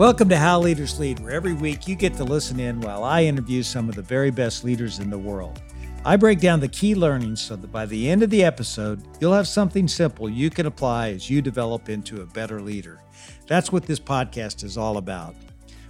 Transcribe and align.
Welcome 0.00 0.30
to 0.30 0.38
How 0.38 0.58
Leaders 0.58 0.98
Lead, 0.98 1.20
where 1.20 1.32
every 1.32 1.52
week 1.52 1.86
you 1.86 1.94
get 1.94 2.14
to 2.14 2.24
listen 2.24 2.58
in 2.58 2.80
while 2.80 3.04
I 3.04 3.24
interview 3.24 3.62
some 3.62 3.86
of 3.86 3.96
the 3.96 4.00
very 4.00 4.30
best 4.30 4.64
leaders 4.64 4.98
in 4.98 5.10
the 5.10 5.18
world. 5.18 5.60
I 6.06 6.16
break 6.16 6.40
down 6.40 6.58
the 6.58 6.68
key 6.68 6.94
learnings 6.94 7.42
so 7.42 7.54
that 7.56 7.70
by 7.70 7.84
the 7.84 8.08
end 8.08 8.22
of 8.22 8.30
the 8.30 8.42
episode, 8.42 9.02
you'll 9.20 9.34
have 9.34 9.46
something 9.46 9.86
simple 9.86 10.30
you 10.30 10.48
can 10.48 10.64
apply 10.64 11.10
as 11.10 11.28
you 11.28 11.42
develop 11.42 11.90
into 11.90 12.22
a 12.22 12.26
better 12.26 12.62
leader. 12.62 13.02
That's 13.46 13.72
what 13.72 13.82
this 13.82 14.00
podcast 14.00 14.64
is 14.64 14.78
all 14.78 14.96
about. 14.96 15.34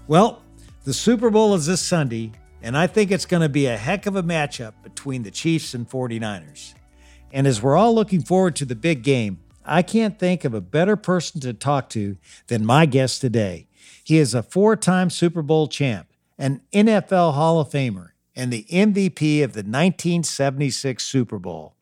Well, 0.09 0.42
the 0.82 0.92
Super 0.92 1.30
Bowl 1.30 1.54
is 1.54 1.66
this 1.66 1.80
Sunday, 1.80 2.32
and 2.62 2.77
I 2.77 2.88
think 2.88 3.12
it's 3.12 3.27
going 3.27 3.42
to 3.42 3.48
be 3.48 3.66
a 3.66 3.77
heck 3.77 4.06
of 4.06 4.16
a 4.16 4.24
matchup 4.24 4.72
between 4.82 5.22
the 5.22 5.30
Chiefs 5.30 5.72
and 5.72 5.88
49ers. 5.88 6.74
And 7.32 7.46
as 7.46 7.62
we're 7.62 7.77
all 7.77 7.95
looking 7.95 8.22
forward 8.22 8.56
to 8.56 8.64
the 8.64 8.74
big 8.74 9.04
game, 9.04 9.38
I 9.64 9.82
can't 9.82 10.18
think 10.18 10.45
of 10.45 10.52
a 10.52 10.61
better 10.61 10.96
person 10.96 11.40
to 11.43 11.54
talk 11.54 11.90
to 11.90 12.17
than 12.49 12.67
my 12.67 12.86
guest 12.86 13.21
today. 13.21 13.68
He 14.11 14.19
is 14.19 14.35
a 14.35 14.43
four 14.43 14.75
time 14.75 15.09
Super 15.09 15.41
Bowl 15.41 15.69
champ, 15.69 16.09
an 16.37 16.63
NFL 16.73 17.35
Hall 17.35 17.61
of 17.61 17.71
Famer, 17.71 18.09
and 18.35 18.53
the 18.53 18.67
MVP 18.69 19.45
of 19.45 19.53
the 19.53 19.61
1976 19.61 21.07
Super 21.07 21.39
Bowl. 21.39 21.77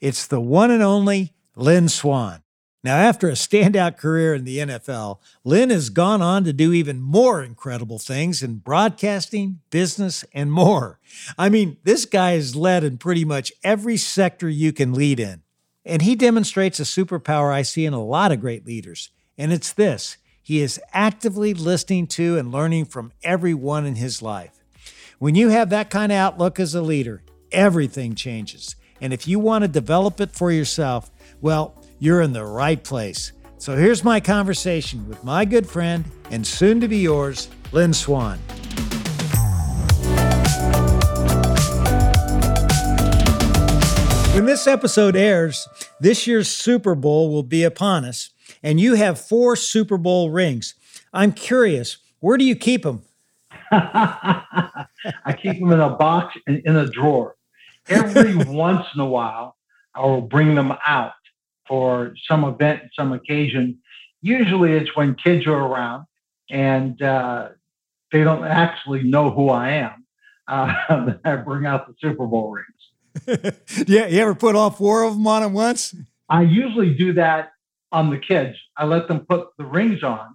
It's 0.00 0.26
the 0.26 0.40
one 0.40 0.72
and 0.72 0.82
only 0.82 1.34
Lynn 1.54 1.88
Swann. 1.88 2.42
Now, 2.82 2.96
after 2.96 3.28
a 3.28 3.34
standout 3.34 3.96
career 3.96 4.34
in 4.34 4.42
the 4.42 4.58
NFL, 4.58 5.20
Lynn 5.44 5.70
has 5.70 5.88
gone 5.88 6.20
on 6.20 6.42
to 6.42 6.52
do 6.52 6.72
even 6.72 7.00
more 7.00 7.44
incredible 7.44 8.00
things 8.00 8.42
in 8.42 8.56
broadcasting, 8.56 9.60
business, 9.70 10.24
and 10.32 10.50
more. 10.50 10.98
I 11.38 11.48
mean, 11.48 11.76
this 11.84 12.06
guy 12.06 12.32
has 12.32 12.56
led 12.56 12.82
in 12.82 12.98
pretty 12.98 13.24
much 13.24 13.52
every 13.62 13.98
sector 13.98 14.48
you 14.48 14.72
can 14.72 14.94
lead 14.94 15.20
in. 15.20 15.42
And 15.84 16.02
he 16.02 16.16
demonstrates 16.16 16.80
a 16.80 16.82
superpower 16.82 17.52
I 17.52 17.62
see 17.62 17.86
in 17.86 17.94
a 17.94 18.02
lot 18.02 18.32
of 18.32 18.40
great 18.40 18.66
leaders, 18.66 19.10
and 19.38 19.52
it's 19.52 19.72
this 19.72 20.16
he 20.48 20.62
is 20.62 20.80
actively 20.94 21.52
listening 21.52 22.06
to 22.06 22.38
and 22.38 22.50
learning 22.50 22.86
from 22.86 23.12
everyone 23.22 23.84
in 23.84 23.96
his 23.96 24.22
life. 24.22 24.64
When 25.18 25.34
you 25.34 25.50
have 25.50 25.68
that 25.68 25.90
kind 25.90 26.10
of 26.10 26.16
outlook 26.16 26.58
as 26.58 26.74
a 26.74 26.80
leader, 26.80 27.20
everything 27.52 28.14
changes. 28.14 28.74
And 28.98 29.12
if 29.12 29.28
you 29.28 29.38
want 29.38 29.64
to 29.64 29.68
develop 29.68 30.22
it 30.22 30.30
for 30.30 30.50
yourself, 30.50 31.10
well, 31.42 31.74
you're 31.98 32.22
in 32.22 32.32
the 32.32 32.46
right 32.46 32.82
place. 32.82 33.32
So 33.58 33.76
here's 33.76 34.02
my 34.02 34.20
conversation 34.20 35.06
with 35.06 35.22
my 35.22 35.44
good 35.44 35.68
friend 35.68 36.06
and 36.30 36.46
soon 36.46 36.80
to 36.80 36.88
be 36.88 36.96
yours, 36.96 37.50
Lynn 37.70 37.92
Swann. 37.92 38.38
When 44.32 44.46
this 44.46 44.66
episode 44.66 45.14
airs, 45.14 45.68
this 46.00 46.26
year's 46.26 46.50
Super 46.50 46.94
Bowl 46.94 47.30
will 47.30 47.42
be 47.42 47.64
upon 47.64 48.06
us 48.06 48.30
and 48.62 48.80
you 48.80 48.94
have 48.94 49.20
four 49.20 49.56
Super 49.56 49.98
Bowl 49.98 50.30
rings. 50.30 50.74
I'm 51.12 51.32
curious, 51.32 51.98
where 52.20 52.36
do 52.36 52.44
you 52.44 52.56
keep 52.56 52.82
them? 52.82 53.02
I 53.70 54.86
keep 55.40 55.60
them 55.60 55.72
in 55.72 55.80
a 55.80 55.90
box 55.90 56.36
and 56.46 56.62
in 56.64 56.76
a 56.76 56.86
drawer. 56.86 57.36
Every 57.88 58.34
once 58.46 58.86
in 58.94 59.00
a 59.00 59.06
while, 59.06 59.56
I 59.94 60.02
will 60.02 60.20
bring 60.20 60.54
them 60.54 60.72
out 60.86 61.12
for 61.66 62.14
some 62.26 62.44
event, 62.44 62.82
some 62.94 63.12
occasion. 63.12 63.78
Usually, 64.22 64.72
it's 64.72 64.94
when 64.96 65.14
kids 65.14 65.46
are 65.46 65.52
around 65.52 66.06
and 66.50 67.00
uh, 67.02 67.50
they 68.12 68.24
don't 68.24 68.44
actually 68.44 69.02
know 69.02 69.30
who 69.30 69.50
I 69.50 69.70
am. 69.70 70.04
Uh, 70.46 71.14
I 71.24 71.36
bring 71.36 71.66
out 71.66 71.86
the 71.86 71.94
Super 72.00 72.26
Bowl 72.26 72.50
rings. 72.52 73.54
yeah, 73.86 74.06
you 74.06 74.20
ever 74.20 74.34
put 74.34 74.56
all 74.56 74.70
four 74.70 75.02
of 75.02 75.14
them 75.14 75.26
on 75.26 75.42
at 75.42 75.50
once? 75.50 75.94
I 76.28 76.42
usually 76.42 76.94
do 76.94 77.14
that 77.14 77.52
on 77.92 78.10
the 78.10 78.18
kids. 78.18 78.56
I 78.76 78.84
let 78.84 79.08
them 79.08 79.20
put 79.20 79.48
the 79.56 79.64
rings 79.64 80.02
on 80.02 80.34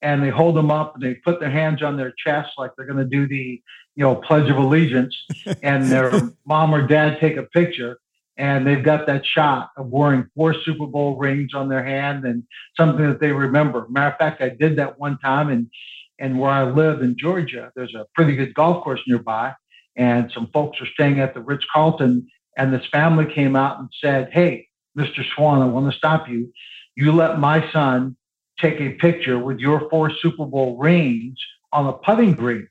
and 0.00 0.22
they 0.22 0.30
hold 0.30 0.56
them 0.56 0.70
up 0.70 0.94
and 0.94 1.02
they 1.02 1.14
put 1.14 1.40
their 1.40 1.50
hands 1.50 1.82
on 1.82 1.96
their 1.96 2.12
chest 2.16 2.50
like 2.58 2.72
they're 2.76 2.86
going 2.86 2.98
to 2.98 3.04
do 3.04 3.26
the, 3.26 3.62
you 3.94 4.04
know, 4.04 4.16
Pledge 4.16 4.50
of 4.50 4.56
Allegiance. 4.56 5.16
and 5.62 5.86
their 5.86 6.12
mom 6.46 6.74
or 6.74 6.86
dad 6.86 7.18
take 7.20 7.36
a 7.36 7.44
picture 7.44 7.98
and 8.36 8.66
they've 8.66 8.82
got 8.82 9.06
that 9.06 9.26
shot 9.26 9.70
of 9.76 9.86
wearing 9.86 10.26
four 10.34 10.54
Super 10.54 10.86
Bowl 10.86 11.16
rings 11.16 11.54
on 11.54 11.68
their 11.68 11.84
hand 11.84 12.24
and 12.24 12.44
something 12.76 13.06
that 13.06 13.20
they 13.20 13.32
remember. 13.32 13.86
Matter 13.88 14.12
of 14.12 14.18
fact, 14.18 14.40
I 14.40 14.48
did 14.48 14.76
that 14.76 14.98
one 14.98 15.18
time 15.18 15.48
and 15.48 15.70
and 16.18 16.38
where 16.38 16.50
I 16.50 16.62
live 16.62 17.02
in 17.02 17.16
Georgia, 17.18 17.72
there's 17.74 17.94
a 17.94 18.06
pretty 18.14 18.36
good 18.36 18.54
golf 18.54 18.84
course 18.84 19.00
nearby, 19.08 19.54
and 19.96 20.30
some 20.30 20.48
folks 20.52 20.80
are 20.80 20.86
staying 20.86 21.18
at 21.18 21.34
the 21.34 21.40
Ritz 21.40 21.64
Carlton, 21.72 22.28
and 22.56 22.72
this 22.72 22.86
family 22.92 23.32
came 23.32 23.56
out 23.56 23.80
and 23.80 23.88
said, 24.00 24.30
"Hey, 24.32 24.68
Mr. 24.96 25.24
Swann, 25.34 25.62
I 25.62 25.66
want 25.66 25.90
to 25.90 25.98
stop 25.98 26.28
you 26.28 26.52
you 26.96 27.12
let 27.12 27.38
my 27.38 27.70
son 27.72 28.16
take 28.58 28.80
a 28.80 28.90
picture 28.90 29.38
with 29.38 29.58
your 29.58 29.88
four 29.90 30.10
Super 30.20 30.46
Bowl 30.46 30.76
rings 30.78 31.38
on 31.72 31.86
a 31.86 31.92
putting 31.92 32.32
green. 32.32 32.68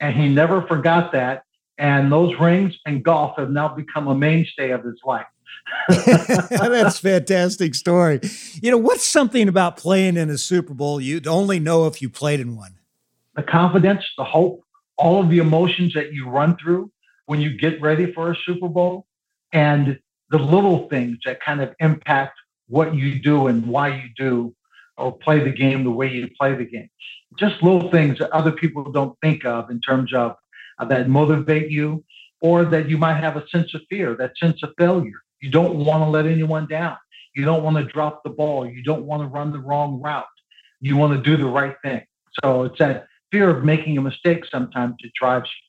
And 0.00 0.14
he 0.14 0.28
never 0.28 0.62
forgot 0.62 1.12
that. 1.12 1.44
And 1.78 2.12
those 2.12 2.38
rings 2.38 2.76
and 2.84 3.02
golf 3.02 3.36
have 3.38 3.50
now 3.50 3.68
become 3.68 4.08
a 4.08 4.14
mainstay 4.14 4.70
of 4.70 4.84
his 4.84 5.00
life. 5.04 5.26
That's 5.88 6.98
fantastic 6.98 7.74
story. 7.74 8.20
You 8.62 8.70
know, 8.70 8.78
what's 8.78 9.06
something 9.06 9.48
about 9.48 9.76
playing 9.76 10.16
in 10.16 10.30
a 10.30 10.38
Super 10.38 10.74
Bowl 10.74 11.00
you'd 11.00 11.26
only 11.26 11.58
know 11.58 11.86
if 11.86 12.02
you 12.02 12.10
played 12.10 12.40
in 12.40 12.56
one? 12.56 12.76
The 13.36 13.42
confidence, 13.42 14.04
the 14.18 14.24
hope, 14.24 14.62
all 14.96 15.22
of 15.22 15.30
the 15.30 15.38
emotions 15.38 15.94
that 15.94 16.12
you 16.12 16.28
run 16.28 16.56
through 16.56 16.90
when 17.26 17.40
you 17.40 17.56
get 17.56 17.80
ready 17.80 18.12
for 18.12 18.32
a 18.32 18.36
Super 18.44 18.68
Bowl, 18.68 19.06
and 19.52 19.98
the 20.30 20.38
little 20.38 20.88
things 20.88 21.18
that 21.24 21.40
kind 21.40 21.60
of 21.60 21.74
impact 21.78 22.38
what 22.70 22.94
you 22.94 23.18
do 23.18 23.48
and 23.48 23.66
why 23.66 23.88
you 23.88 24.08
do 24.16 24.54
or 24.96 25.12
play 25.12 25.40
the 25.42 25.50
game 25.50 25.84
the 25.84 25.90
way 25.90 26.08
you 26.08 26.28
play 26.38 26.54
the 26.54 26.64
game. 26.64 26.88
Just 27.38 27.62
little 27.62 27.90
things 27.90 28.18
that 28.18 28.30
other 28.30 28.52
people 28.52 28.90
don't 28.90 29.16
think 29.20 29.44
of 29.44 29.70
in 29.70 29.80
terms 29.80 30.14
of 30.14 30.36
uh, 30.78 30.84
that 30.86 31.08
motivate 31.08 31.70
you 31.70 32.04
or 32.40 32.64
that 32.64 32.88
you 32.88 32.96
might 32.96 33.20
have 33.20 33.36
a 33.36 33.46
sense 33.48 33.74
of 33.74 33.82
fear, 33.90 34.14
that 34.16 34.32
sense 34.38 34.62
of 34.62 34.70
failure. 34.78 35.20
You 35.40 35.50
don't 35.50 35.76
want 35.76 36.02
to 36.04 36.10
let 36.10 36.26
anyone 36.26 36.66
down. 36.66 36.96
You 37.34 37.44
don't 37.44 37.62
want 37.62 37.76
to 37.76 37.84
drop 37.84 38.22
the 38.24 38.30
ball. 38.30 38.66
You 38.66 38.82
don't 38.82 39.04
want 39.04 39.22
to 39.22 39.28
run 39.28 39.52
the 39.52 39.58
wrong 39.58 40.00
route. 40.00 40.24
You 40.80 40.96
want 40.96 41.12
to 41.12 41.22
do 41.22 41.36
the 41.36 41.48
right 41.48 41.76
thing. 41.82 42.02
So 42.42 42.64
it's 42.64 42.78
that 42.78 43.06
fear 43.30 43.50
of 43.50 43.64
making 43.64 43.98
a 43.98 44.02
mistake 44.02 44.44
sometimes 44.50 44.94
that 45.02 45.10
drives 45.18 45.46
you. 45.46 45.66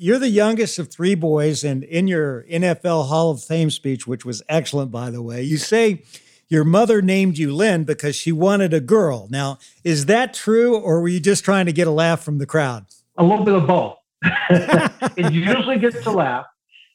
You're 0.00 0.20
the 0.20 0.28
youngest 0.28 0.78
of 0.78 0.92
three 0.92 1.16
boys, 1.16 1.64
and 1.64 1.82
in 1.82 2.06
your 2.06 2.44
NFL 2.44 3.08
Hall 3.08 3.32
of 3.32 3.42
Fame 3.42 3.70
speech, 3.70 4.06
which 4.06 4.24
was 4.24 4.42
excellent, 4.48 4.92
by 4.92 5.10
the 5.10 5.20
way, 5.20 5.42
you 5.42 5.56
say 5.56 6.04
your 6.48 6.64
mother 6.64 7.02
named 7.02 7.38
you 7.38 7.54
Lynn 7.54 7.84
because 7.84 8.16
she 8.16 8.32
wanted 8.32 8.72
a 8.72 8.80
girl. 8.80 9.28
Now, 9.30 9.58
is 9.84 10.06
that 10.06 10.34
true, 10.34 10.76
or 10.76 11.00
were 11.00 11.08
you 11.08 11.20
just 11.20 11.44
trying 11.44 11.66
to 11.66 11.72
get 11.72 11.86
a 11.86 11.90
laugh 11.90 12.22
from 12.22 12.38
the 12.38 12.46
crowd? 12.46 12.86
A 13.16 13.22
little 13.22 13.44
bit 13.44 13.54
of 13.54 13.66
both. 13.66 13.96
it 14.22 15.32
usually 15.32 15.78
gets 15.78 16.04
a 16.06 16.10
laugh, 16.10 16.46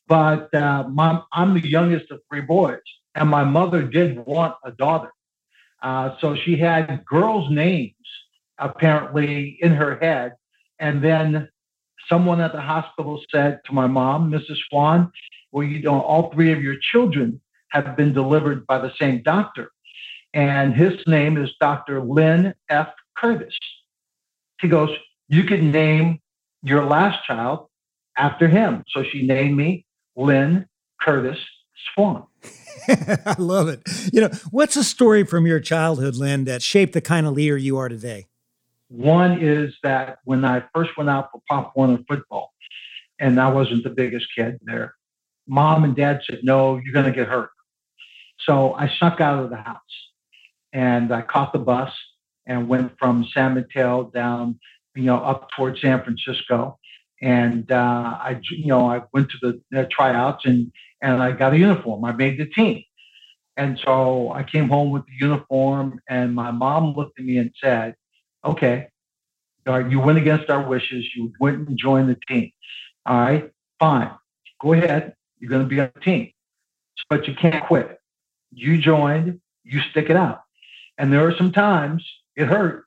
but 0.08 0.54
uh, 0.54 0.84
I'm 1.32 1.54
the 1.54 1.68
youngest 1.68 2.12
of 2.12 2.20
three 2.30 2.42
boys, 2.42 2.82
and 3.16 3.30
my 3.30 3.44
mother 3.44 3.84
did 3.84 4.26
want 4.26 4.56
a 4.64 4.72
daughter. 4.72 5.12
Uh, 5.82 6.16
so 6.20 6.36
she 6.36 6.58
had 6.58 7.04
girls' 7.06 7.50
names 7.52 7.94
apparently 8.58 9.58
in 9.62 9.74
her 9.74 9.98
head. 10.00 10.34
And 10.80 11.04
then 11.04 11.50
someone 12.10 12.42
at 12.42 12.54
the 12.54 12.62
hospital 12.62 13.22
said 13.32 13.60
to 13.66 13.74
my 13.74 13.88
mom, 13.88 14.32
Mrs. 14.32 14.58
Swann, 14.70 15.12
well, 15.52 15.66
you 15.66 15.82
know, 15.82 16.02
all 16.02 16.32
three 16.34 16.52
of 16.52 16.62
your 16.62 16.76
children 16.92 17.40
have 17.74 17.98
been 17.98 18.14
delivered 18.14 18.66
by 18.68 18.78
the 18.78 18.94
same 19.00 19.22
doctor. 19.24 19.72
And 20.34 20.74
his 20.74 20.94
name 21.06 21.38
is 21.38 21.52
Dr. 21.60 22.02
Lynn 22.02 22.54
F. 22.70 22.90
Curtis. 23.18 23.56
He 24.62 24.68
goes, 24.68 24.90
You 25.28 25.44
can 25.44 25.72
name 25.72 26.20
your 26.62 26.86
last 26.86 27.26
child 27.26 27.68
after 28.18 28.48
him. 28.48 28.84
So 28.90 29.04
she 29.04 29.24
named 29.26 29.58
me 29.58 29.86
Lynn 30.16 30.68
Curtis 31.02 31.38
Swann. 31.94 32.24
I 32.88 33.36
love 33.38 33.68
it. 33.68 33.82
You 34.12 34.22
know, 34.22 34.30
what's 34.52 34.76
a 34.76 34.84
story 34.84 35.24
from 35.24 35.46
your 35.46 35.60
childhood, 35.60 36.16
Lynn, 36.16 36.46
that 36.46 36.62
shaped 36.62 36.94
the 36.94 37.02
kind 37.02 37.28
of 37.28 37.34
leader 37.34 37.58
you 37.58 37.78
are 37.78 37.90
today? 37.90 38.28
One 38.90 39.42
is 39.42 39.74
that 39.84 40.20
when 40.24 40.46
I 40.46 40.64
first 40.74 40.92
went 40.98 41.10
out 41.10 41.30
for 41.32 41.42
Pop 41.50 41.74
Warner 41.76 42.00
football, 42.08 42.54
and 43.20 43.40
I 43.40 43.50
wasn't 43.50 43.84
the 43.84 43.90
biggest 43.90 44.28
kid 44.36 44.60
there, 44.64 44.96
mom 45.48 45.84
and 45.84 45.96
dad 45.96 46.22
said, 46.26 46.40
No, 46.44 46.78
you're 46.84 46.94
going 46.94 47.06
to 47.06 47.12
get 47.12 47.28
hurt. 47.28 47.50
So 48.40 48.74
I 48.74 48.90
snuck 48.98 49.22
out 49.22 49.44
of 49.44 49.50
the 49.50 49.58
house 49.58 49.80
and 50.74 51.14
I 51.14 51.22
caught 51.22 51.54
the 51.54 51.60
bus 51.60 51.92
and 52.46 52.68
went 52.68 52.98
from 53.00 53.26
San 53.34 53.56
Mateo 53.56 54.12
down, 54.14 54.60
you 54.96 55.04
know, 55.04 55.18
up 55.18 55.50
towards 55.56 55.82
San 55.82 56.04
Francisco. 56.04 56.80
And 57.22 57.72
uh, 57.72 58.18
I, 58.20 58.42
you 58.52 58.68
know, 58.68 58.90
I 58.90 59.04
went 59.14 59.30
to 59.32 59.38
the 59.72 59.80
uh, 59.80 59.86
tryouts 59.90 60.46
and 60.46 60.72
and 61.02 61.22
I 61.22 61.32
got 61.32 61.54
a 61.54 61.58
uniform. 61.58 62.04
I 62.06 62.14
made 62.14 62.40
the 62.40 62.46
team. 62.46 62.84
And 63.56 63.78
so 63.84 64.32
I 64.32 64.44
came 64.44 64.70
home 64.70 64.90
with 64.90 65.06
the 65.06 65.12
uniform, 65.20 66.00
and 66.10 66.34
my 66.34 66.50
mom 66.50 66.96
looked 66.96 67.20
at 67.20 67.26
me 67.26 67.38
and 67.38 67.52
said, 67.62 67.96
"Okay, 68.44 68.88
right, 69.66 69.90
you 69.90 70.00
went 70.00 70.18
against 70.18 70.50
our 70.50 70.68
wishes. 70.68 71.06
You 71.16 71.32
went 71.40 71.68
and 71.68 71.78
joined 71.78 72.10
the 72.10 72.18
team. 72.28 72.52
All 73.06 73.20
right, 73.20 73.52
fine. 73.80 74.12
Go 74.62 74.74
ahead. 74.74 75.14
You're 75.40 75.50
going 75.50 75.64
to 75.64 75.68
be 75.68 75.80
on 75.80 75.92
the 75.94 76.02
team, 76.02 76.32
but 77.10 77.28
you 77.28 77.36
can't 77.36 77.64
quit 77.66 78.00
you 78.56 78.78
joined, 78.78 79.40
you 79.64 79.82
stick 79.92 80.10
it 80.10 80.16
out. 80.16 80.42
And 80.98 81.12
there 81.12 81.28
are 81.28 81.36
some 81.36 81.52
times 81.52 82.06
it 82.36 82.48
hurt. 82.48 82.86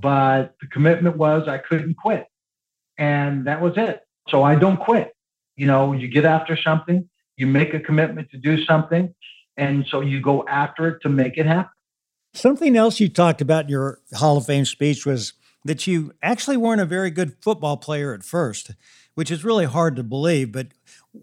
but 0.00 0.54
the 0.60 0.66
commitment 0.66 1.16
was 1.16 1.48
I 1.48 1.58
couldn't 1.58 1.94
quit. 1.94 2.26
And 2.98 3.46
that 3.46 3.60
was 3.60 3.74
it. 3.76 4.02
So 4.28 4.42
I 4.42 4.54
don't 4.54 4.78
quit. 4.78 5.14
You 5.56 5.66
know, 5.66 5.92
you 5.92 6.08
get 6.08 6.24
after 6.24 6.56
something, 6.56 7.08
you 7.36 7.46
make 7.46 7.72
a 7.74 7.80
commitment 7.80 8.30
to 8.30 8.36
do 8.38 8.62
something, 8.64 9.14
and 9.56 9.86
so 9.90 10.00
you 10.00 10.20
go 10.20 10.44
after 10.46 10.88
it 10.88 10.98
to 11.02 11.08
make 11.08 11.38
it 11.38 11.46
happen. 11.46 11.70
Something 12.34 12.76
else 12.76 13.00
you 13.00 13.08
talked 13.08 13.40
about 13.40 13.64
in 13.64 13.70
your 13.70 14.00
Hall 14.14 14.36
of 14.36 14.46
Fame 14.46 14.66
speech 14.66 15.06
was 15.06 15.32
that 15.64 15.86
you 15.86 16.12
actually 16.22 16.58
weren't 16.58 16.82
a 16.82 16.86
very 16.86 17.10
good 17.10 17.36
football 17.40 17.78
player 17.78 18.12
at 18.12 18.22
first, 18.22 18.72
which 19.14 19.30
is 19.30 19.44
really 19.44 19.64
hard 19.64 19.96
to 19.96 20.02
believe. 20.02 20.52
But 20.52 20.68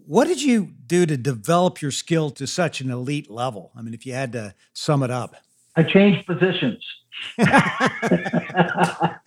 what 0.06 0.26
did 0.26 0.42
you 0.42 0.72
do 0.86 1.06
to 1.06 1.16
develop 1.16 1.80
your 1.82 1.90
skill 1.90 2.30
to 2.30 2.46
such 2.46 2.80
an 2.80 2.90
elite 2.90 3.30
level? 3.30 3.72
I 3.76 3.82
mean, 3.82 3.94
if 3.94 4.06
you 4.06 4.12
had 4.12 4.32
to 4.32 4.54
sum 4.72 5.02
it 5.02 5.10
up, 5.10 5.36
I 5.76 5.82
changed 5.82 6.26
positions. 6.26 6.84
I 7.38 9.18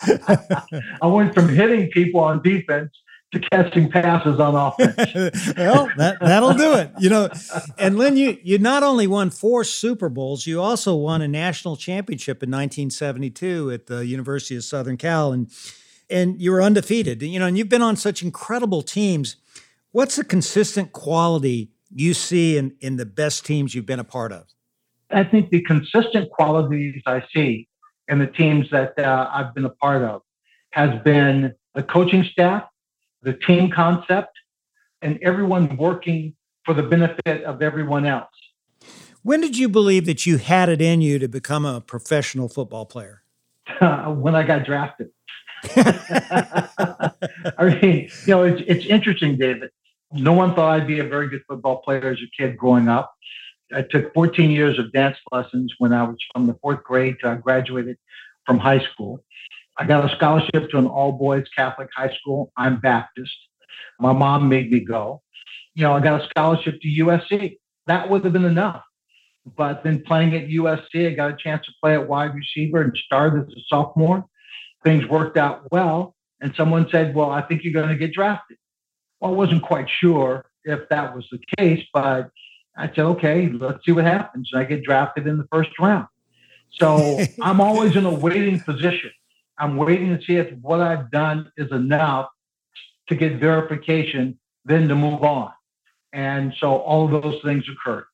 went 1.04 1.34
from 1.34 1.50
hitting 1.50 1.90
people 1.90 2.20
on 2.22 2.42
defense 2.42 2.92
to 3.34 3.40
catching 3.40 3.90
passes 3.90 4.40
on 4.40 4.56
offense. 4.56 5.54
well, 5.58 5.90
that 5.98 6.18
that'll 6.22 6.54
do 6.54 6.74
it. 6.76 6.92
You 7.00 7.10
know, 7.10 7.30
and 7.78 7.98
Lynn, 7.98 8.16
you 8.18 8.38
you 8.44 8.58
not 8.58 8.84
only 8.84 9.08
won 9.08 9.30
four 9.30 9.64
Super 9.64 10.10
Bowls, 10.10 10.48
you 10.48 10.62
also 10.62 10.96
won 10.96 11.22
a 11.22 11.28
national 11.28 11.76
championship 11.76 12.44
in 12.44 12.50
1972 12.50 13.72
at 13.72 13.88
the 13.88 14.06
University 14.06 14.56
of 14.56 14.64
Southern 14.64 14.98
Cal, 14.98 15.32
and 15.34 15.50
and 16.10 16.42
you 16.42 16.52
were 16.52 16.62
undefeated. 16.62 17.22
You 17.22 17.40
know, 17.40 17.48
and 17.48 17.58
you've 17.58 17.70
been 17.70 17.82
on 17.82 17.96
such 17.96 18.24
incredible 18.24 18.82
teams. 18.82 19.36
What's 19.98 20.16
the 20.16 20.24
consistent 20.24 20.92
quality 20.92 21.72
you 21.90 22.14
see 22.14 22.56
in 22.56 22.76
in 22.82 22.98
the 22.98 23.06
best 23.08 23.48
teams 23.48 23.74
you've 23.74 23.88
been 23.88 24.00
a 24.00 24.04
part 24.04 24.32
of? 24.32 24.46
I 25.10 25.24
think 25.24 25.50
the 25.50 25.64
consistent 25.64 26.30
qualities 26.30 27.02
I 27.08 27.24
see 27.34 27.68
in 28.08 28.20
the 28.20 28.28
teams 28.28 28.70
that 28.70 28.94
uh, 29.00 29.28
I've 29.34 29.56
been 29.56 29.66
a 29.66 29.72
part 29.72 30.04
of 30.04 30.22
has 30.70 31.02
been 31.02 31.52
the 31.74 31.82
coaching 31.82 32.24
staff 32.32 32.66
the 33.24 33.34
team 33.34 33.72
concept, 33.72 34.38
and 35.02 35.18
everyone 35.24 35.76
working 35.78 36.36
for 36.64 36.76
the 36.76 36.84
benefit 36.84 37.44
of 37.44 37.64
everyone 37.64 38.06
else. 38.06 38.30
When 39.24 39.42
did 39.42 39.58
you 39.58 39.68
believe 39.68 40.06
that 40.06 40.28
you 40.28 40.38
had 40.38 40.70
it 40.70 40.80
in 40.80 41.02
you 41.02 41.18
to 41.18 41.28
become 41.28 41.66
a 41.66 41.82
professional 41.82 42.50
football 42.50 42.86
player? 42.86 43.24
Uh, 43.82 44.06
when 44.12 44.36
I 44.36 44.44
got 44.44 44.64
drafted. 44.64 45.10
I 45.76 47.80
mean, 47.82 48.12
you 48.28 48.28
know, 48.28 48.44
it's, 48.44 48.62
it's 48.68 48.86
interesting, 48.86 49.40
David. 49.40 49.72
No 50.12 50.34
one 50.34 50.56
thought 50.56 50.80
I'd 50.80 50.88
be 50.88 51.00
a 51.00 51.04
very 51.04 51.28
good 51.28 51.44
football 51.48 51.82
player 51.82 52.12
as 52.12 52.20
a 52.20 52.42
kid 52.42 52.58
growing 52.58 52.88
up. 52.88 53.14
I 53.74 53.82
took 53.82 54.14
14 54.14 54.50
years 54.50 54.80
of 54.80 54.92
dance 54.94 55.18
lessons 55.32 55.74
when 55.78 55.92
I 55.92 56.04
was 56.04 56.18
from 56.34 56.48
the 56.48 56.56
fourth 56.62 56.84
grade 56.84 57.18
to 57.22 57.30
I 57.30 57.36
graduated 57.36 57.98
from 58.46 58.60
high 58.60 58.80
school. 58.80 59.24
I 59.78 59.86
got 59.86 60.10
a 60.10 60.16
scholarship 60.16 60.70
to 60.72 60.78
an 60.78 60.88
all 60.88 61.12
boys 61.12 61.46
Catholic 61.56 61.90
high 61.96 62.14
school. 62.20 62.52
I'm 62.56 62.80
Baptist. 62.80 63.36
My 64.00 64.14
mom 64.14 64.48
made 64.48 64.72
me 64.72 64.80
go. 64.80 65.22
You 65.76 65.84
know, 65.84 65.94
I 65.94 66.00
got 66.00 66.22
a 66.22 66.28
scholarship 66.30 66.80
to 66.82 66.88
USC. 66.88 67.58
That 67.86 68.10
would 68.10 68.24
have 68.24 68.34
been 68.34 68.46
enough. 68.46 68.84
But 69.56 69.84
then 69.84 70.04
playing 70.04 70.36
at 70.36 70.48
USC, 70.48 71.08
I 71.08 71.14
got 71.14 71.32
a 71.32 71.38
chance 71.38 71.66
to 71.66 71.72
play 71.82 71.94
at 71.94 72.08
wide 72.08 72.34
receiver 72.34 72.82
and 72.82 72.98
start 72.98 73.34
as 73.40 73.54
a 73.54 73.62
sophomore. 73.68 74.26
Things 74.84 75.06
worked 75.08 75.38
out 75.38 75.72
well. 75.72 76.16
And 76.42 76.54
someone 76.56 76.88
said, 76.92 77.16
Well, 77.16 77.30
I 77.30 77.42
think 77.42 77.64
you're 77.64 77.74
going 77.74 77.90
to 77.90 77.96
get 77.96 78.14
drafted. 78.14 78.58
Well, 79.20 79.32
I 79.32 79.34
wasn't 79.34 79.64
quite 79.64 79.88
sure 79.90 80.46
if 80.64 80.88
that 80.90 81.16
was 81.16 81.28
the 81.32 81.40
case, 81.58 81.86
but 81.94 82.30
I 82.76 82.88
said, 82.88 83.00
Okay, 83.00 83.50
let's 83.50 83.84
see 83.86 83.92
what 83.92 84.06
happens. 84.06 84.50
And 84.52 84.62
I 84.62 84.66
get 84.66 84.84
drafted 84.84 85.28
in 85.28 85.38
the 85.38 85.48
first 85.52 85.72
round. 85.80 86.08
So 86.72 87.20
I'm 87.42 87.62
always 87.62 87.96
in 87.96 88.06
a 88.06 88.14
waiting 88.14 88.60
position. 88.60 89.12
I'm 89.58 89.78
waiting 89.78 90.16
to 90.16 90.24
see 90.24 90.36
if 90.36 90.54
what 90.62 90.82
I've 90.82 91.10
done 91.10 91.52
is 91.58 91.72
enough 91.72 92.28
to 93.10 93.16
get 93.16 93.40
verification, 93.40 94.38
then 94.66 94.88
to 94.88 94.96
move 94.96 95.24
on. 95.24 95.52
And 96.14 96.54
so 96.60 96.78
all 96.78 97.14
of 97.14 97.24
those 97.24 97.42
things 97.44 97.64
occurred. 97.70 98.06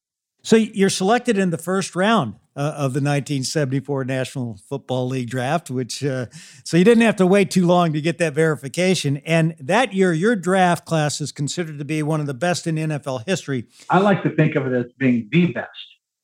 So 0.42 0.56
you're 0.56 0.90
selected 0.90 1.38
in 1.38 1.50
the 1.50 1.58
first 1.58 1.96
round 1.96 2.36
uh, 2.56 2.74
of 2.76 2.94
the 2.94 3.02
1974 3.02 4.06
National 4.06 4.58
Football 4.68 5.08
League 5.08 5.30
draft, 5.30 5.70
which 5.70 6.04
uh, 6.04 6.28
so 6.64 6.78
you 6.78 6.84
didn't 6.84 7.04
have 7.04 7.16
to 7.18 7.26
wait 7.26 7.52
too 7.52 7.66
long 7.66 7.94
to 7.94 8.02
get 8.02 8.18
that 8.20 8.34
verification. 8.34 9.18
And 9.26 9.56
that 9.60 9.94
year, 9.94 10.14
your 10.14 10.36
draft 10.36 10.86
class 10.86 11.20
is 11.22 11.32
considered 11.32 11.80
to 11.80 11.86
be 11.86 12.04
one 12.04 12.20
of 12.20 12.28
the 12.28 12.34
best 12.34 12.68
in 12.68 12.76
NFL 12.76 13.26
history. 13.28 13.66
I 13.90 14.00
like 14.00 14.24
to 14.24 14.30
think 14.30 14.56
of 14.56 14.68
it 14.68 14.74
as 14.74 14.92
being 14.98 15.28
the 15.32 15.48
best. 15.48 15.70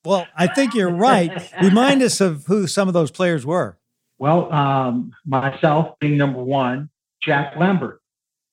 Well, 0.04 0.26
I 0.34 0.46
think 0.46 0.74
you're 0.74 0.92
right. 0.92 1.50
Remind 1.62 2.02
us 2.02 2.20
of 2.20 2.46
who 2.46 2.66
some 2.66 2.88
of 2.88 2.94
those 2.94 3.10
players 3.10 3.44
were. 3.44 3.78
Well, 4.18 4.52
um, 4.52 5.12
myself 5.26 5.98
being 5.98 6.16
number 6.16 6.42
one, 6.42 6.90
Jack 7.22 7.54
Lambert, 7.58 8.00